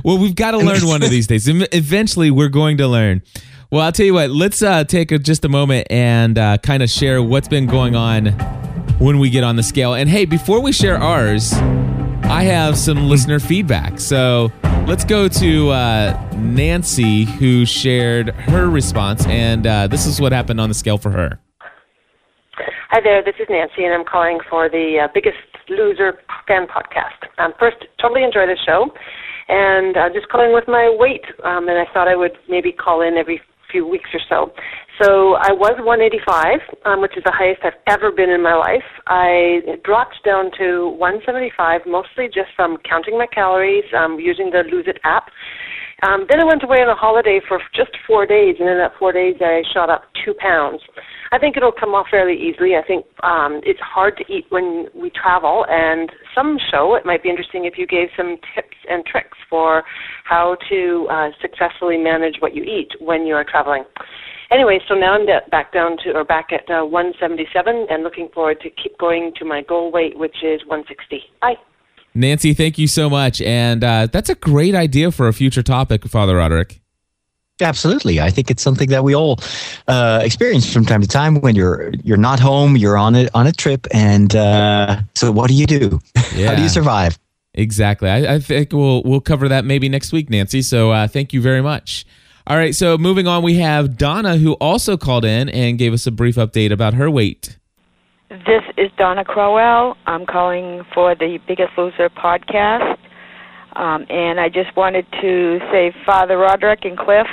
well, 0.04 0.18
we've 0.18 0.34
got 0.34 0.50
to 0.50 0.58
learn 0.58 0.86
one 0.86 1.02
of 1.02 1.08
these 1.08 1.26
days. 1.26 1.48
Eventually, 1.48 2.30
we're 2.30 2.50
going 2.50 2.76
to 2.76 2.86
learn. 2.86 3.22
Well, 3.70 3.80
I'll 3.80 3.92
tell 3.92 4.06
you 4.06 4.14
what. 4.14 4.30
Let's 4.30 4.62
uh, 4.62 4.84
take 4.84 5.10
a, 5.10 5.18
just 5.18 5.44
a 5.44 5.48
moment 5.48 5.86
and 5.88 6.36
uh, 6.36 6.58
kind 6.58 6.82
of 6.82 6.90
share 6.90 7.22
what's 7.22 7.48
been 7.48 7.66
going 7.66 7.96
on 7.96 8.26
when 8.98 9.18
we 9.18 9.30
get 9.30 9.42
on 9.42 9.56
the 9.56 9.62
scale. 9.62 9.94
And 9.94 10.08
hey, 10.10 10.26
before 10.26 10.60
we 10.60 10.72
share 10.72 10.98
ours, 10.98 11.52
I 12.28 12.42
have 12.42 12.76
some 12.76 13.08
listener 13.08 13.38
feedback. 13.38 14.00
So 14.00 14.50
let's 14.86 15.04
go 15.04 15.28
to 15.28 15.68
uh, 15.70 16.30
Nancy, 16.36 17.24
who 17.24 17.64
shared 17.64 18.30
her 18.30 18.68
response, 18.68 19.24
and 19.26 19.66
uh, 19.66 19.86
this 19.86 20.06
is 20.06 20.20
what 20.20 20.32
happened 20.32 20.60
on 20.60 20.68
the 20.68 20.74
scale 20.74 20.98
for 20.98 21.10
her. 21.10 21.38
Hi 22.90 23.00
there, 23.02 23.22
this 23.22 23.34
is 23.38 23.46
Nancy, 23.48 23.84
and 23.84 23.94
I'm 23.94 24.04
calling 24.04 24.38
for 24.50 24.68
the 24.68 25.04
uh, 25.04 25.08
Biggest 25.14 25.36
Loser 25.68 26.18
fan 26.46 26.66
podcast. 26.66 27.28
Um, 27.38 27.52
first, 27.58 27.76
totally 28.00 28.22
enjoy 28.22 28.46
the 28.46 28.56
show. 28.64 28.90
and 29.48 29.96
uh, 29.96 30.08
just 30.12 30.28
calling 30.28 30.52
with 30.52 30.64
my 30.66 30.94
weight. 30.98 31.24
Um, 31.44 31.68
and 31.68 31.78
I 31.78 31.84
thought 31.92 32.08
I 32.08 32.16
would 32.16 32.32
maybe 32.48 32.72
call 32.72 33.00
in 33.00 33.14
every 33.16 33.40
few 33.70 33.86
weeks 33.86 34.10
or 34.14 34.20
so. 34.28 34.52
So 35.02 35.36
I 35.36 35.52
was 35.52 35.76
185, 35.76 36.56
um, 36.86 37.02
which 37.02 37.16
is 37.18 37.24
the 37.24 37.32
highest 37.34 37.60
I've 37.62 37.76
ever 37.86 38.10
been 38.10 38.30
in 38.30 38.42
my 38.42 38.54
life. 38.54 38.86
I 39.06 39.60
dropped 39.84 40.24
down 40.24 40.50
to 40.56 40.88
175, 40.96 41.82
mostly 41.86 42.32
just 42.32 42.48
from 42.56 42.78
counting 42.88 43.18
my 43.18 43.26
calories, 43.26 43.84
um, 43.92 44.18
using 44.18 44.48
the 44.48 44.64
Lose 44.72 44.86
It 44.88 44.96
app. 45.04 45.28
Um, 46.02 46.26
then 46.28 46.40
I 46.40 46.44
went 46.44 46.62
away 46.62 46.80
on 46.80 46.88
a 46.88 46.94
holiday 46.94 47.40
for 47.46 47.60
just 47.74 47.92
four 48.06 48.24
days, 48.24 48.56
and 48.58 48.68
in 48.68 48.78
that 48.78 48.92
four 48.98 49.12
days 49.12 49.36
I 49.40 49.62
shot 49.72 49.90
up 49.90 50.04
two 50.24 50.32
pounds. 50.38 50.80
I 51.32 51.38
think 51.38 51.56
it'll 51.56 51.72
come 51.72 51.94
off 51.94 52.06
fairly 52.10 52.36
easily. 52.36 52.76
I 52.76 52.86
think 52.86 53.04
um, 53.22 53.60
it's 53.64 53.80
hard 53.80 54.16
to 54.16 54.24
eat 54.32 54.46
when 54.48 54.86
we 54.94 55.10
travel, 55.10 55.66
and 55.68 56.10
some 56.34 56.56
show 56.70 56.94
it 56.94 57.04
might 57.04 57.22
be 57.22 57.28
interesting 57.28 57.64
if 57.64 57.76
you 57.76 57.86
gave 57.86 58.08
some 58.16 58.36
tips 58.54 58.76
and 58.88 59.04
tricks 59.04 59.36
for 59.50 59.84
how 60.24 60.56
to 60.70 61.08
uh, 61.10 61.28
successfully 61.40 61.98
manage 61.98 62.36
what 62.40 62.54
you 62.54 62.62
eat 62.62 62.88
when 63.00 63.26
you 63.26 63.34
are 63.34 63.44
traveling. 63.44 63.84
Anyway, 64.50 64.80
so 64.88 64.94
now 64.94 65.14
I'm 65.14 65.26
back 65.50 65.72
down 65.72 65.96
to 66.04 66.12
or 66.12 66.24
back 66.24 66.52
at 66.52 66.70
uh, 66.70 66.84
177, 66.84 67.86
and 67.90 68.02
looking 68.04 68.28
forward 68.28 68.60
to 68.60 68.70
keep 68.70 68.96
going 68.98 69.32
to 69.38 69.44
my 69.44 69.62
goal 69.62 69.90
weight, 69.90 70.18
which 70.18 70.36
is 70.42 70.60
160. 70.66 71.22
Bye. 71.40 71.56
Nancy, 72.14 72.54
thank 72.54 72.78
you 72.78 72.86
so 72.86 73.10
much, 73.10 73.42
and 73.42 73.82
uh, 73.84 74.06
that's 74.06 74.30
a 74.30 74.34
great 74.34 74.74
idea 74.74 75.10
for 75.10 75.28
a 75.28 75.32
future 75.32 75.62
topic, 75.62 76.04
Father 76.04 76.36
Roderick. 76.36 76.80
Absolutely, 77.60 78.20
I 78.20 78.30
think 78.30 78.50
it's 78.50 78.62
something 78.62 78.88
that 78.90 79.02
we 79.02 79.14
all 79.14 79.38
uh, 79.88 80.20
experience 80.22 80.72
from 80.72 80.84
time 80.84 81.00
to 81.00 81.08
time 81.08 81.40
when 81.40 81.54
you're 81.54 81.90
you're 82.04 82.16
not 82.18 82.38
home, 82.38 82.76
you're 82.76 82.98
on 82.98 83.14
a 83.14 83.28
on 83.34 83.46
a 83.46 83.52
trip, 83.52 83.86
and 83.92 84.36
uh, 84.36 85.00
so 85.14 85.32
what 85.32 85.48
do 85.48 85.54
you 85.54 85.66
do? 85.66 86.00
Yeah. 86.34 86.48
How 86.50 86.54
do 86.54 86.62
you 86.62 86.68
survive? 86.68 87.18
Exactly. 87.54 88.10
I, 88.10 88.34
I, 88.34 88.38
think 88.38 88.72
we'll 88.72 89.02
we'll 89.04 89.22
cover 89.22 89.48
that 89.48 89.64
maybe 89.64 89.88
next 89.88 90.12
week, 90.12 90.28
Nancy. 90.28 90.60
So 90.60 90.90
uh, 90.90 91.08
thank 91.08 91.32
you 91.32 91.40
very 91.40 91.62
much. 91.62 92.04
All 92.48 92.56
right. 92.56 92.74
So 92.74 92.96
moving 92.96 93.26
on, 93.26 93.42
we 93.42 93.56
have 93.58 93.96
Donna 93.96 94.36
who 94.36 94.52
also 94.54 94.96
called 94.96 95.24
in 95.24 95.48
and 95.48 95.78
gave 95.78 95.92
us 95.92 96.06
a 96.06 96.12
brief 96.12 96.36
update 96.36 96.70
about 96.70 96.94
her 96.94 97.10
weight. 97.10 97.58
This 98.28 98.62
is 98.76 98.90
Donna 98.96 99.24
Crowell. 99.24 99.96
I'm 100.06 100.26
calling 100.26 100.82
for 100.94 101.16
the 101.16 101.38
Biggest 101.48 101.72
Loser 101.76 102.08
podcast. 102.08 102.98
Um, 103.74 104.06
and 104.08 104.38
I 104.38 104.48
just 104.48 104.76
wanted 104.76 105.06
to 105.20 105.58
say, 105.72 105.92
Father 106.06 106.38
Roderick 106.38 106.84
and 106.84 106.96
Cliff, 106.96 107.26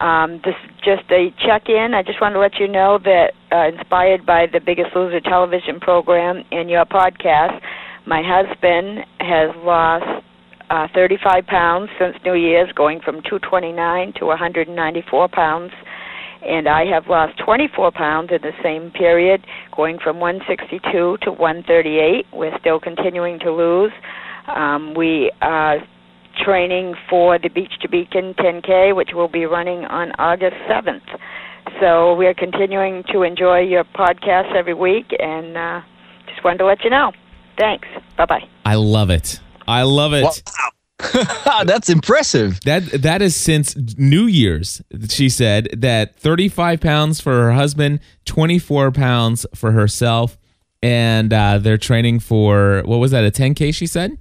um, 0.00 0.40
this 0.44 0.54
just 0.84 1.10
a 1.10 1.32
check-in. 1.44 1.94
I 1.94 2.02
just 2.02 2.20
wanted 2.20 2.34
to 2.34 2.40
let 2.40 2.58
you 2.58 2.68
know 2.68 2.98
that, 3.04 3.32
uh, 3.50 3.76
inspired 3.76 4.26
by 4.26 4.46
the 4.52 4.60
Biggest 4.60 4.94
Loser 4.94 5.20
television 5.20 5.80
program 5.80 6.44
and 6.52 6.68
your 6.68 6.84
podcast, 6.84 7.60
my 8.06 8.22
husband 8.22 9.04
has 9.20 9.54
lost 9.64 10.24
uh, 10.70 10.88
35 10.94 11.46
pounds 11.46 11.90
since 11.98 12.16
New 12.24 12.34
Year's, 12.34 12.70
going 12.72 13.00
from 13.00 13.16
229 13.22 14.12
to 14.18 14.26
194 14.26 15.28
pounds. 15.28 15.72
And 16.46 16.68
I 16.68 16.84
have 16.86 17.08
lost 17.08 17.38
24 17.44 17.90
pounds 17.92 18.30
in 18.30 18.40
the 18.42 18.52
same 18.62 18.90
period, 18.92 19.44
going 19.74 19.98
from 19.98 20.20
162 20.20 21.18
to 21.22 21.32
138. 21.32 22.26
We're 22.32 22.56
still 22.60 22.78
continuing 22.78 23.40
to 23.40 23.50
lose. 23.50 23.92
Um, 24.46 24.94
we 24.94 25.32
are 25.42 25.78
training 26.44 26.94
for 27.10 27.38
the 27.38 27.48
Beach 27.48 27.72
to 27.82 27.88
Beacon 27.88 28.34
10K, 28.34 28.94
which 28.94 29.10
will 29.14 29.28
be 29.28 29.46
running 29.46 29.84
on 29.84 30.12
August 30.18 30.56
7th. 30.70 31.02
So 31.80 32.14
we're 32.14 32.34
continuing 32.34 33.04
to 33.12 33.22
enjoy 33.22 33.60
your 33.60 33.84
podcast 33.84 34.54
every 34.54 34.74
week, 34.74 35.06
and 35.18 35.56
uh, 35.56 35.80
just 36.28 36.44
wanted 36.44 36.58
to 36.58 36.66
let 36.66 36.84
you 36.84 36.90
know. 36.90 37.12
Thanks. 37.58 37.88
Bye 38.16 38.26
bye. 38.26 38.48
I 38.64 38.76
love 38.76 39.10
it. 39.10 39.40
I 39.68 39.82
love 39.82 40.12
it. 40.14 40.24
Wow. 40.24 40.70
That's 41.64 41.88
impressive. 41.88 42.60
That 42.62 42.82
that 43.02 43.22
is 43.22 43.36
since 43.36 43.76
New 43.96 44.26
Year's. 44.26 44.82
She 45.08 45.28
said 45.28 45.68
that 45.76 46.16
35 46.16 46.80
pounds 46.80 47.20
for 47.20 47.30
her 47.32 47.52
husband, 47.52 48.00
24 48.24 48.90
pounds 48.90 49.46
for 49.54 49.70
herself, 49.70 50.36
and 50.82 51.32
uh, 51.32 51.58
they're 51.58 51.78
training 51.78 52.18
for 52.18 52.82
what 52.84 52.96
was 52.98 53.12
that? 53.12 53.24
A 53.24 53.30
10k? 53.30 53.72
She 53.74 53.86
said. 53.86 54.18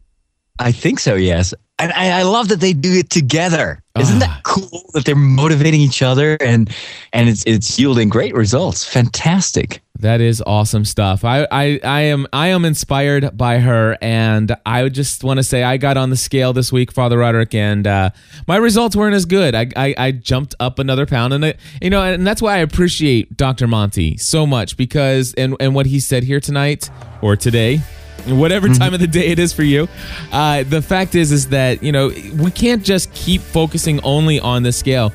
I 0.59 0.71
think 0.71 0.99
so. 0.99 1.15
Yes, 1.15 1.53
and 1.79 1.91
I, 1.93 2.19
I 2.19 2.23
love 2.23 2.47
that 2.49 2.59
they 2.59 2.73
do 2.73 2.91
it 2.93 3.09
together. 3.11 3.79
Isn't 3.99 4.17
Ah. 4.23 4.27
that 4.27 4.43
cool 4.43 4.83
that 4.93 5.05
they're 5.05 5.15
motivating 5.15 5.81
each 5.81 6.01
other 6.03 6.37
and 6.41 6.69
and 7.13 7.29
it's 7.29 7.43
it's 7.47 7.79
yielding 7.79 8.09
great 8.09 8.35
results? 8.35 8.83
Fantastic. 8.83 9.81
That 9.99 10.21
is 10.21 10.43
awesome 10.45 10.85
stuff. 10.85 11.25
I, 11.25 11.47
I, 11.49 11.79
I 11.83 12.01
am 12.01 12.27
I 12.31 12.49
am 12.49 12.65
inspired 12.65 13.35
by 13.35 13.57
her, 13.57 13.97
and 13.99 14.55
I 14.63 14.87
just 14.89 15.23
want 15.23 15.37
to 15.37 15.43
say 15.43 15.63
I 15.63 15.77
got 15.77 15.97
on 15.97 16.11
the 16.11 16.15
scale 16.15 16.53
this 16.53 16.71
week, 16.71 16.91
Father 16.91 17.17
Roderick, 17.17 17.55
and 17.55 17.87
uh, 17.87 18.11
my 18.47 18.57
results 18.57 18.95
weren't 18.95 19.15
as 19.15 19.25
good. 19.25 19.55
I, 19.55 19.67
I, 19.75 19.95
I 19.97 20.11
jumped 20.11 20.53
up 20.59 20.77
another 20.77 21.07
pound, 21.07 21.33
and 21.33 21.45
it, 21.45 21.59
you 21.81 21.89
know, 21.89 22.03
and 22.03 22.27
that's 22.27 22.43
why 22.43 22.55
I 22.55 22.57
appreciate 22.57 23.35
Dr. 23.37 23.65
Monte 23.65 24.17
so 24.17 24.45
much 24.45 24.77
because 24.77 25.33
and 25.33 25.55
and 25.59 25.73
what 25.73 25.87
he 25.87 25.99
said 25.99 26.23
here 26.23 26.39
tonight 26.39 26.89
or 27.21 27.35
today. 27.35 27.81
Whatever 28.27 28.67
time 28.67 28.93
of 28.93 28.99
the 28.99 29.07
day 29.07 29.27
it 29.27 29.39
is 29.39 29.53
for 29.53 29.63
you, 29.63 29.87
uh, 30.33 30.63
the 30.63 30.81
fact 30.81 31.15
is 31.15 31.31
is 31.31 31.47
that 31.49 31.81
you 31.81 31.91
know 31.91 32.09
we 32.09 32.51
can't 32.51 32.83
just 32.83 33.11
keep 33.13 33.41
focusing 33.41 33.99
only 34.03 34.39
on 34.39 34.63
the 34.63 34.71
scale, 34.73 35.13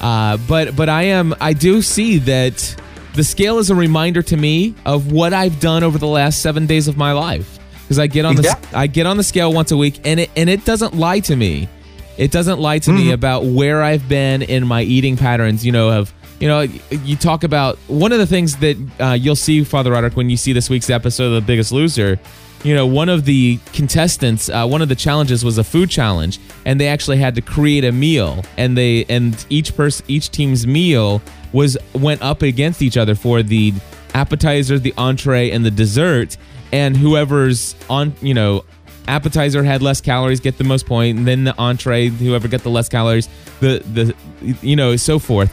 uh, 0.00 0.36
but 0.48 0.76
but 0.76 0.88
I 0.88 1.02
am 1.04 1.34
I 1.40 1.54
do 1.54 1.82
see 1.82 2.18
that 2.18 2.81
the 3.14 3.24
scale 3.24 3.58
is 3.58 3.70
a 3.70 3.74
reminder 3.74 4.22
to 4.22 4.36
me 4.36 4.74
of 4.84 5.12
what 5.12 5.32
I've 5.32 5.60
done 5.60 5.82
over 5.82 5.98
the 5.98 6.06
last 6.06 6.40
seven 6.40 6.66
days 6.66 6.88
of 6.88 6.96
my 6.96 7.12
life. 7.12 7.58
Because 7.82 7.98
I 7.98 8.06
get 8.06 8.24
on 8.24 8.36
the 8.36 8.42
Exactly. 8.42 8.74
I 8.74 8.86
get 8.86 9.06
on 9.06 9.16
the 9.16 9.22
scale 9.22 9.52
once 9.52 9.70
a 9.70 9.76
week, 9.76 10.00
and 10.04 10.20
it 10.20 10.30
and 10.36 10.48
it 10.48 10.64
doesn't 10.64 10.94
lie 10.94 11.20
to 11.20 11.36
me. 11.36 11.68
It 12.16 12.30
doesn't 12.30 12.58
lie 12.58 12.78
to 12.80 12.92
me 12.92 13.04
mm-hmm. 13.04 13.12
about 13.12 13.44
where 13.44 13.82
I've 13.82 14.08
been 14.08 14.42
in 14.42 14.66
my 14.66 14.82
eating 14.82 15.16
patterns. 15.16 15.64
You 15.64 15.72
know, 15.72 15.90
of 15.90 16.12
you 16.42 16.48
know, 16.48 16.62
you 17.04 17.14
talk 17.14 17.44
about 17.44 17.78
one 17.86 18.10
of 18.10 18.18
the 18.18 18.26
things 18.26 18.56
that 18.56 18.76
uh, 18.98 19.12
you'll 19.12 19.36
see, 19.36 19.62
Father 19.62 19.92
Roderick, 19.92 20.16
when 20.16 20.28
you 20.28 20.36
see 20.36 20.52
this 20.52 20.68
week's 20.68 20.90
episode 20.90 21.26
of 21.26 21.34
The 21.34 21.40
Biggest 21.40 21.70
Loser. 21.70 22.18
You 22.64 22.74
know, 22.74 22.84
one 22.84 23.08
of 23.08 23.24
the 23.26 23.60
contestants, 23.72 24.48
uh, 24.48 24.66
one 24.66 24.82
of 24.82 24.88
the 24.88 24.96
challenges 24.96 25.44
was 25.44 25.58
a 25.58 25.62
food 25.62 25.88
challenge, 25.88 26.40
and 26.64 26.80
they 26.80 26.88
actually 26.88 27.18
had 27.18 27.36
to 27.36 27.42
create 27.42 27.84
a 27.84 27.92
meal, 27.92 28.44
and 28.56 28.76
they 28.76 29.04
and 29.04 29.46
each 29.50 29.76
person, 29.76 30.04
each 30.08 30.32
team's 30.32 30.66
meal 30.66 31.22
was 31.52 31.78
went 31.94 32.20
up 32.22 32.42
against 32.42 32.82
each 32.82 32.96
other 32.96 33.14
for 33.14 33.44
the 33.44 33.72
appetizer, 34.12 34.80
the 34.80 34.94
entree, 34.98 35.52
and 35.52 35.64
the 35.64 35.70
dessert, 35.70 36.36
and 36.72 36.96
whoever's 36.96 37.76
on, 37.88 38.14
you 38.20 38.34
know, 38.34 38.64
appetizer 39.06 39.62
had 39.62 39.80
less 39.80 40.00
calories 40.00 40.40
get 40.40 40.58
the 40.58 40.64
most 40.64 40.86
point, 40.86 41.18
and 41.18 41.26
then 41.26 41.44
the 41.44 41.56
entree, 41.56 42.08
whoever 42.08 42.48
got 42.48 42.64
the 42.64 42.70
less 42.70 42.88
calories, 42.88 43.28
the 43.60 43.78
the 43.92 44.56
you 44.60 44.74
know 44.74 44.96
so 44.96 45.20
forth. 45.20 45.52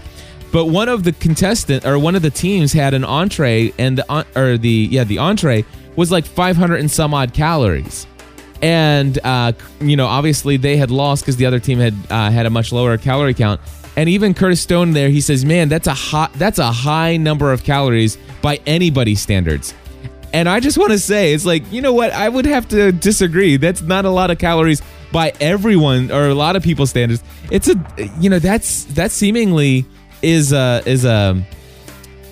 But 0.51 0.65
one 0.65 0.89
of 0.89 1.03
the 1.03 1.11
contestant 1.11 1.85
or 1.85 1.99
one 1.99 2.15
of 2.15 2.21
the 2.21 2.31
teams 2.31 2.73
had 2.73 2.93
an 2.93 3.03
entree, 3.03 3.73
and 3.77 3.97
the 3.97 4.25
or 4.35 4.57
the 4.57 4.87
yeah 4.89 5.03
the 5.03 5.19
entree 5.19 5.65
was 5.95 6.11
like 6.11 6.25
500 6.25 6.79
and 6.79 6.89
some 6.89 7.13
odd 7.13 7.33
calories. 7.33 8.07
And 8.61 9.17
uh, 9.23 9.53
you 9.79 9.95
know, 9.95 10.07
obviously 10.07 10.57
they 10.57 10.77
had 10.77 10.91
lost 10.91 11.23
because 11.23 11.37
the 11.37 11.45
other 11.45 11.59
team 11.59 11.79
had 11.79 11.93
uh, 12.09 12.31
had 12.31 12.45
a 12.45 12.49
much 12.49 12.71
lower 12.71 12.97
calorie 12.97 13.33
count. 13.33 13.61
And 13.95 14.07
even 14.07 14.33
Curtis 14.33 14.61
Stone 14.61 14.93
there, 14.93 15.09
he 15.09 15.21
says, 15.21 15.45
"Man, 15.45 15.69
that's 15.69 15.87
a 15.87 15.93
hot, 15.93 16.33
that's 16.33 16.59
a 16.59 16.71
high 16.71 17.17
number 17.17 17.51
of 17.51 17.63
calories 17.63 18.17
by 18.41 18.59
anybody's 18.65 19.21
standards." 19.21 19.73
And 20.33 20.47
I 20.47 20.59
just 20.59 20.77
want 20.77 20.91
to 20.91 20.99
say, 20.99 21.33
it's 21.33 21.45
like, 21.45 21.71
you 21.71 21.81
know 21.81 21.93
what? 21.93 22.11
I 22.11 22.29
would 22.29 22.45
have 22.45 22.67
to 22.69 22.91
disagree. 22.91 23.57
That's 23.57 23.81
not 23.81 24.05
a 24.05 24.11
lot 24.11 24.29
of 24.29 24.37
calories 24.37 24.81
by 25.11 25.33
everyone 25.39 26.11
or 26.11 26.27
a 26.27 26.35
lot 26.35 26.55
of 26.55 26.61
people's 26.61 26.91
standards. 26.91 27.23
It's 27.51 27.67
a, 27.67 27.83
you 28.19 28.29
know, 28.29 28.37
that's 28.37 28.83
that 28.85 29.11
seemingly 29.11 29.85
is 30.21 30.51
a 30.53 30.81
is 30.85 31.05
a 31.05 31.41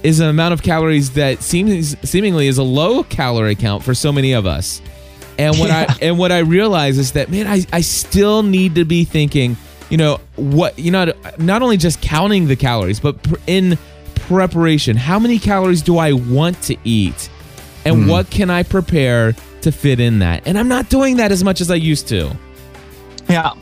is 0.04 0.20
an 0.20 0.30
amount 0.30 0.54
of 0.54 0.62
calories 0.62 1.12
that 1.12 1.42
seems 1.42 1.98
seemingly 2.08 2.48
is 2.48 2.58
a 2.58 2.64
low 2.64 3.04
calorie 3.04 3.56
count 3.56 3.84
for 3.84 3.94
so 3.94 4.12
many 4.12 4.34
of 4.34 4.46
us. 4.46 4.82
And 5.38 5.58
what 5.58 5.72
I 5.72 5.88
and 6.02 6.18
what 6.18 6.32
I 6.32 6.40
realize 6.40 6.98
is 6.98 7.14
that 7.14 7.30
man, 7.30 7.48
I 7.48 7.66
I 7.72 7.82
still 7.82 8.44
need 8.44 8.76
to 8.76 8.86
be 8.86 9.04
thinking, 9.04 9.58
you 9.90 9.98
know, 9.98 10.20
what 10.36 10.78
you 10.78 10.92
know, 10.92 11.14
not 11.38 11.62
only 11.62 11.78
just 11.78 12.02
counting 12.02 12.48
the 12.48 12.56
calories, 12.56 13.00
but 13.00 13.22
pr- 13.22 13.36
in 13.48 13.78
preparation, 14.16 14.98
how 14.98 15.20
many 15.20 15.40
calories 15.40 15.82
do 15.82 15.98
I 15.98 16.14
want 16.14 16.62
to 16.64 16.78
eat, 16.84 17.30
and 17.86 18.04
hmm. 18.04 18.10
what 18.10 18.30
can 18.30 18.50
I 18.50 18.64
prepare 18.64 19.36
to 19.62 19.72
fit 19.72 20.00
in 20.00 20.20
that? 20.20 20.48
And 20.48 20.58
I'm 20.58 20.68
not 20.68 20.90
doing 20.90 21.18
that 21.18 21.32
as 21.32 21.44
much 21.44 21.62
as 21.62 21.70
I 21.70 21.76
used 21.76 22.08
to. 22.10 22.36
Yeah. 23.30 23.54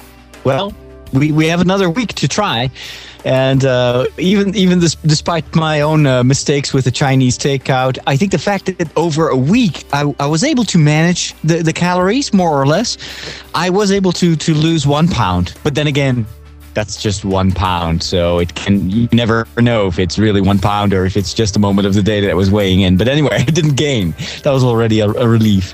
Well, 0.44 0.74
we, 1.12 1.32
we 1.32 1.48
have 1.48 1.62
another 1.62 1.90
week 1.90 2.14
to 2.16 2.28
try, 2.28 2.70
and 3.26 3.66
uh, 3.66 4.06
even 4.18 4.56
even 4.56 4.80
this, 4.80 4.96
despite 4.96 5.56
my 5.56 5.82
own 5.82 6.06
uh, 6.06 6.24
mistakes 6.24 6.74
with 6.74 6.86
the 6.86 6.92
Chinese 6.92 7.38
takeout, 7.38 7.98
I 8.06 8.16
think 8.16 8.32
the 8.32 8.38
fact 8.38 8.68
that 8.68 8.96
over 8.96 9.30
a 9.30 9.36
week 9.36 9.84
I, 9.92 10.14
I 10.20 10.28
was 10.28 10.44
able 10.44 10.64
to 10.66 10.78
manage 10.78 11.34
the, 11.44 11.64
the 11.64 11.74
calories 11.74 12.34
more 12.34 12.52
or 12.52 12.68
less, 12.68 12.98
I 13.56 13.72
was 13.72 13.92
able 13.92 14.12
to 14.14 14.36
to 14.36 14.54
lose 14.54 14.86
one 14.88 15.08
pound. 15.08 15.54
But 15.64 15.76
then 15.76 15.88
again. 15.88 16.26
That's 16.76 17.02
just 17.02 17.24
one 17.24 17.54
pound, 17.54 18.04
so 18.04 18.38
it 18.40 18.54
can 18.56 18.90
you 18.90 19.08
never 19.14 19.48
know 19.56 19.88
if 19.88 19.98
it's 19.98 20.20
really 20.20 20.42
one 20.42 20.60
pound 20.60 20.94
or 20.94 21.06
if 21.06 21.16
it's 21.16 21.34
just 21.34 21.56
a 21.56 21.60
moment 21.60 21.88
of 21.88 21.94
the 21.94 22.04
day 22.04 22.20
that 22.20 22.30
I 22.30 22.34
was 22.34 22.52
weighing 22.52 22.82
in. 22.82 22.98
But 22.98 23.08
anyway, 23.08 23.30
I 23.38 23.46
didn't 23.46 23.76
gain. 23.76 24.14
That 24.44 24.52
was 24.52 24.62
already 24.62 25.00
a, 25.00 25.08
a 25.08 25.26
relief. 25.26 25.74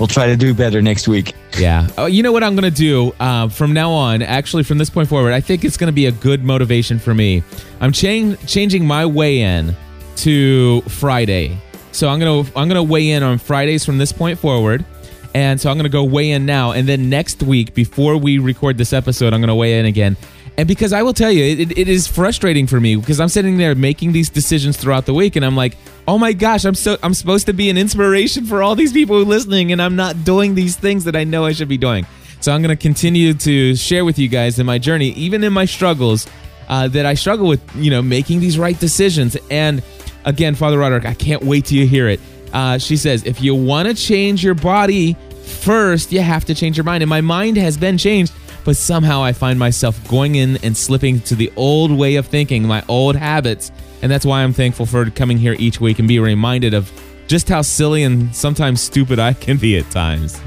We'll 0.00 0.06
try 0.06 0.28
to 0.28 0.36
do 0.36 0.54
better 0.54 0.80
next 0.80 1.08
week. 1.08 1.34
Yeah. 1.58 1.86
Oh, 1.98 2.06
you 2.06 2.22
know 2.22 2.32
what 2.32 2.42
I'm 2.42 2.56
going 2.56 2.72
to 2.72 2.76
do 2.76 3.12
uh, 3.20 3.48
from 3.48 3.74
now 3.74 3.92
on? 3.92 4.22
Actually, 4.22 4.62
from 4.62 4.78
this 4.78 4.88
point 4.88 5.10
forward, 5.10 5.34
I 5.34 5.42
think 5.42 5.62
it's 5.62 5.76
going 5.76 5.88
to 5.88 5.92
be 5.92 6.06
a 6.06 6.12
good 6.12 6.42
motivation 6.42 6.98
for 6.98 7.14
me. 7.14 7.42
I'm 7.82 7.92
chang- 7.92 8.38
changing 8.46 8.86
my 8.86 9.04
weigh-in 9.04 9.76
to 10.16 10.80
Friday. 10.82 11.58
So 11.92 12.08
I'm 12.08 12.18
gonna 12.18 12.48
I'm 12.56 12.68
gonna 12.68 12.82
weigh 12.82 13.10
in 13.10 13.22
on 13.22 13.36
Fridays 13.38 13.84
from 13.84 13.98
this 13.98 14.10
point 14.10 14.38
forward. 14.38 14.86
And 15.34 15.60
so 15.60 15.70
I'm 15.70 15.76
going 15.76 15.84
to 15.84 15.90
go 15.90 16.02
weigh 16.02 16.30
in 16.30 16.44
now. 16.46 16.72
And 16.72 16.88
then 16.88 17.08
next 17.08 17.42
week, 17.42 17.74
before 17.74 18.16
we 18.16 18.38
record 18.38 18.78
this 18.78 18.92
episode, 18.92 19.32
I'm 19.32 19.40
going 19.40 19.48
to 19.48 19.54
weigh 19.54 19.78
in 19.78 19.86
again. 19.86 20.16
And 20.60 20.68
because 20.68 20.92
I 20.92 21.02
will 21.02 21.14
tell 21.14 21.32
you, 21.32 21.42
it, 21.42 21.78
it 21.78 21.88
is 21.88 22.06
frustrating 22.06 22.66
for 22.66 22.78
me 22.78 22.94
because 22.94 23.18
I'm 23.18 23.30
sitting 23.30 23.56
there 23.56 23.74
making 23.74 24.12
these 24.12 24.28
decisions 24.28 24.76
throughout 24.76 25.06
the 25.06 25.14
week, 25.14 25.36
and 25.36 25.42
I'm 25.42 25.56
like, 25.56 25.74
oh 26.06 26.18
my 26.18 26.34
gosh, 26.34 26.66
I'm 26.66 26.74
so 26.74 26.98
I'm 27.02 27.14
supposed 27.14 27.46
to 27.46 27.54
be 27.54 27.70
an 27.70 27.78
inspiration 27.78 28.44
for 28.44 28.62
all 28.62 28.74
these 28.74 28.92
people 28.92 29.16
listening, 29.22 29.72
and 29.72 29.80
I'm 29.80 29.96
not 29.96 30.22
doing 30.22 30.54
these 30.54 30.76
things 30.76 31.04
that 31.04 31.16
I 31.16 31.24
know 31.24 31.46
I 31.46 31.52
should 31.52 31.70
be 31.70 31.78
doing. 31.78 32.06
So 32.40 32.52
I'm 32.52 32.60
going 32.60 32.76
to 32.76 32.82
continue 32.82 33.32
to 33.32 33.74
share 33.74 34.04
with 34.04 34.18
you 34.18 34.28
guys 34.28 34.58
in 34.58 34.66
my 34.66 34.76
journey, 34.76 35.12
even 35.12 35.42
in 35.44 35.54
my 35.54 35.64
struggles, 35.64 36.26
uh, 36.68 36.88
that 36.88 37.06
I 37.06 37.14
struggle 37.14 37.48
with, 37.48 37.62
you 37.74 37.90
know, 37.90 38.02
making 38.02 38.40
these 38.40 38.58
right 38.58 38.78
decisions. 38.78 39.38
And 39.50 39.82
again, 40.26 40.54
Father 40.54 40.78
Roderick, 40.78 41.06
I 41.06 41.14
can't 41.14 41.42
wait 41.42 41.64
till 41.64 41.78
you 41.78 41.86
hear 41.86 42.06
it. 42.06 42.20
Uh, 42.52 42.76
she 42.76 42.98
says, 42.98 43.24
if 43.24 43.40
you 43.40 43.54
want 43.54 43.88
to 43.88 43.94
change 43.94 44.44
your 44.44 44.54
body 44.54 45.16
first, 45.42 46.12
you 46.12 46.20
have 46.20 46.44
to 46.44 46.54
change 46.54 46.76
your 46.76 46.84
mind. 46.84 47.02
And 47.02 47.08
my 47.08 47.22
mind 47.22 47.56
has 47.56 47.78
been 47.78 47.96
changed, 47.96 48.34
but 48.64 48.76
somehow 48.76 49.22
I 49.22 49.32
find 49.32 49.58
myself 49.58 50.06
going 50.08 50.34
in 50.34 50.56
and 50.64 50.76
slipping 50.76 51.20
to 51.22 51.34
the 51.34 51.52
old 51.56 51.90
way 51.90 52.16
of 52.16 52.26
thinking, 52.26 52.64
my 52.64 52.84
old 52.88 53.16
habits. 53.16 53.72
And 54.02 54.10
that's 54.10 54.24
why 54.24 54.42
I'm 54.42 54.52
thankful 54.52 54.86
for 54.86 55.08
coming 55.10 55.38
here 55.38 55.56
each 55.58 55.80
week 55.80 55.98
and 55.98 56.08
be 56.08 56.18
reminded 56.18 56.74
of 56.74 56.90
just 57.26 57.48
how 57.48 57.62
silly 57.62 58.02
and 58.02 58.34
sometimes 58.34 58.80
stupid 58.80 59.18
I 59.18 59.32
can 59.32 59.56
be 59.56 59.78
at 59.78 59.90
times. 59.90 60.40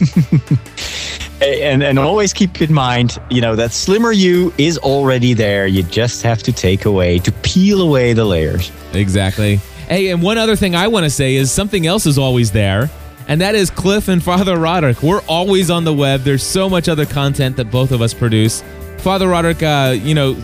and 1.42 1.82
and 1.82 1.98
always 1.98 2.32
keep 2.32 2.60
in 2.62 2.72
mind, 2.72 3.18
you 3.30 3.40
know, 3.40 3.56
that 3.56 3.72
slimmer 3.72 4.12
you 4.12 4.52
is 4.58 4.78
already 4.78 5.34
there. 5.34 5.66
You 5.66 5.82
just 5.82 6.22
have 6.22 6.42
to 6.44 6.52
take 6.52 6.84
away 6.84 7.18
to 7.20 7.32
peel 7.42 7.82
away 7.82 8.12
the 8.12 8.24
layers. 8.24 8.70
Exactly. 8.92 9.56
Hey, 9.88 10.10
and 10.10 10.22
one 10.22 10.38
other 10.38 10.56
thing 10.56 10.74
I 10.74 10.88
want 10.88 11.04
to 11.04 11.10
say 11.10 11.34
is 11.34 11.50
something 11.50 11.86
else 11.86 12.06
is 12.06 12.18
always 12.18 12.52
there, 12.52 12.88
and 13.28 13.40
that 13.40 13.54
is 13.54 13.70
Cliff 13.70 14.08
and 14.08 14.22
Father 14.22 14.56
Roderick. 14.58 15.02
We're 15.02 15.22
always 15.22 15.70
on 15.70 15.84
the 15.84 15.94
web. 15.94 16.20
There's 16.22 16.42
so 16.42 16.68
much 16.68 16.88
other 16.88 17.06
content 17.06 17.56
that 17.56 17.70
both 17.70 17.92
of 17.92 18.02
us 18.02 18.12
produce. 18.14 18.62
Father 18.98 19.28
Roderick, 19.28 19.62
uh, 19.62 19.94
you 19.96 20.14
know, 20.14 20.36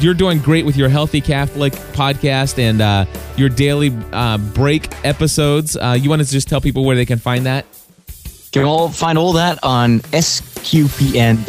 you're 0.00 0.14
doing 0.14 0.38
great 0.38 0.64
with 0.64 0.76
your 0.76 0.88
Healthy 0.88 1.20
Catholic 1.20 1.72
podcast 1.92 2.58
and 2.58 2.80
uh, 2.80 3.04
your 3.36 3.48
daily 3.48 3.96
uh, 4.12 4.38
break 4.38 4.88
episodes. 5.04 5.76
Uh, 5.76 5.96
you 5.98 6.08
want 6.08 6.22
to 6.22 6.28
just 6.28 6.48
tell 6.48 6.60
people 6.60 6.84
where 6.84 6.96
they 6.96 7.06
can 7.06 7.18
find 7.18 7.46
that? 7.46 7.66
You 8.06 8.62
can 8.62 8.64
all 8.64 8.88
find 8.88 9.18
all 9.18 9.32
that 9.34 9.58
on 9.62 10.00
sqpn.com. 10.00 11.48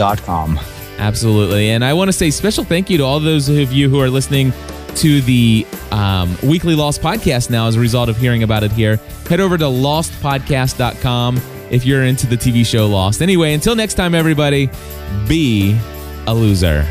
Absolutely. 0.98 1.70
And 1.70 1.86
I 1.86 1.94
want 1.94 2.10
to 2.10 2.14
say 2.14 2.30
special 2.30 2.64
thank 2.66 2.90
you 2.90 2.98
to 2.98 3.04
all 3.04 3.20
those 3.22 3.48
of 3.48 3.72
you 3.72 3.90
who 3.90 4.02
are 4.02 4.10
listening 4.10 4.52
to 4.98 5.22
the 5.22 5.66
um, 5.92 6.38
Weekly 6.44 6.76
Lost 6.76 7.02
podcast 7.02 7.50
now 7.50 7.68
as 7.68 7.76
a 7.76 7.80
result 7.80 8.10
of 8.10 8.18
hearing 8.18 8.44
about 8.44 8.64
it 8.64 8.72
here. 8.72 8.98
Head 9.28 9.40
over 9.40 9.58
to 9.58 9.66
lostpodcast.com 9.66 11.38
if 11.70 11.86
you're 11.86 12.04
into 12.04 12.28
the 12.28 12.36
TV 12.36 12.66
show 12.66 12.88
Lost. 12.88 13.22
Anyway, 13.22 13.54
until 13.54 13.76
next 13.76 13.94
time, 13.96 14.16
everybody, 14.16 14.70
be 15.28 15.78
a 16.28 16.34
loser. 16.34 16.86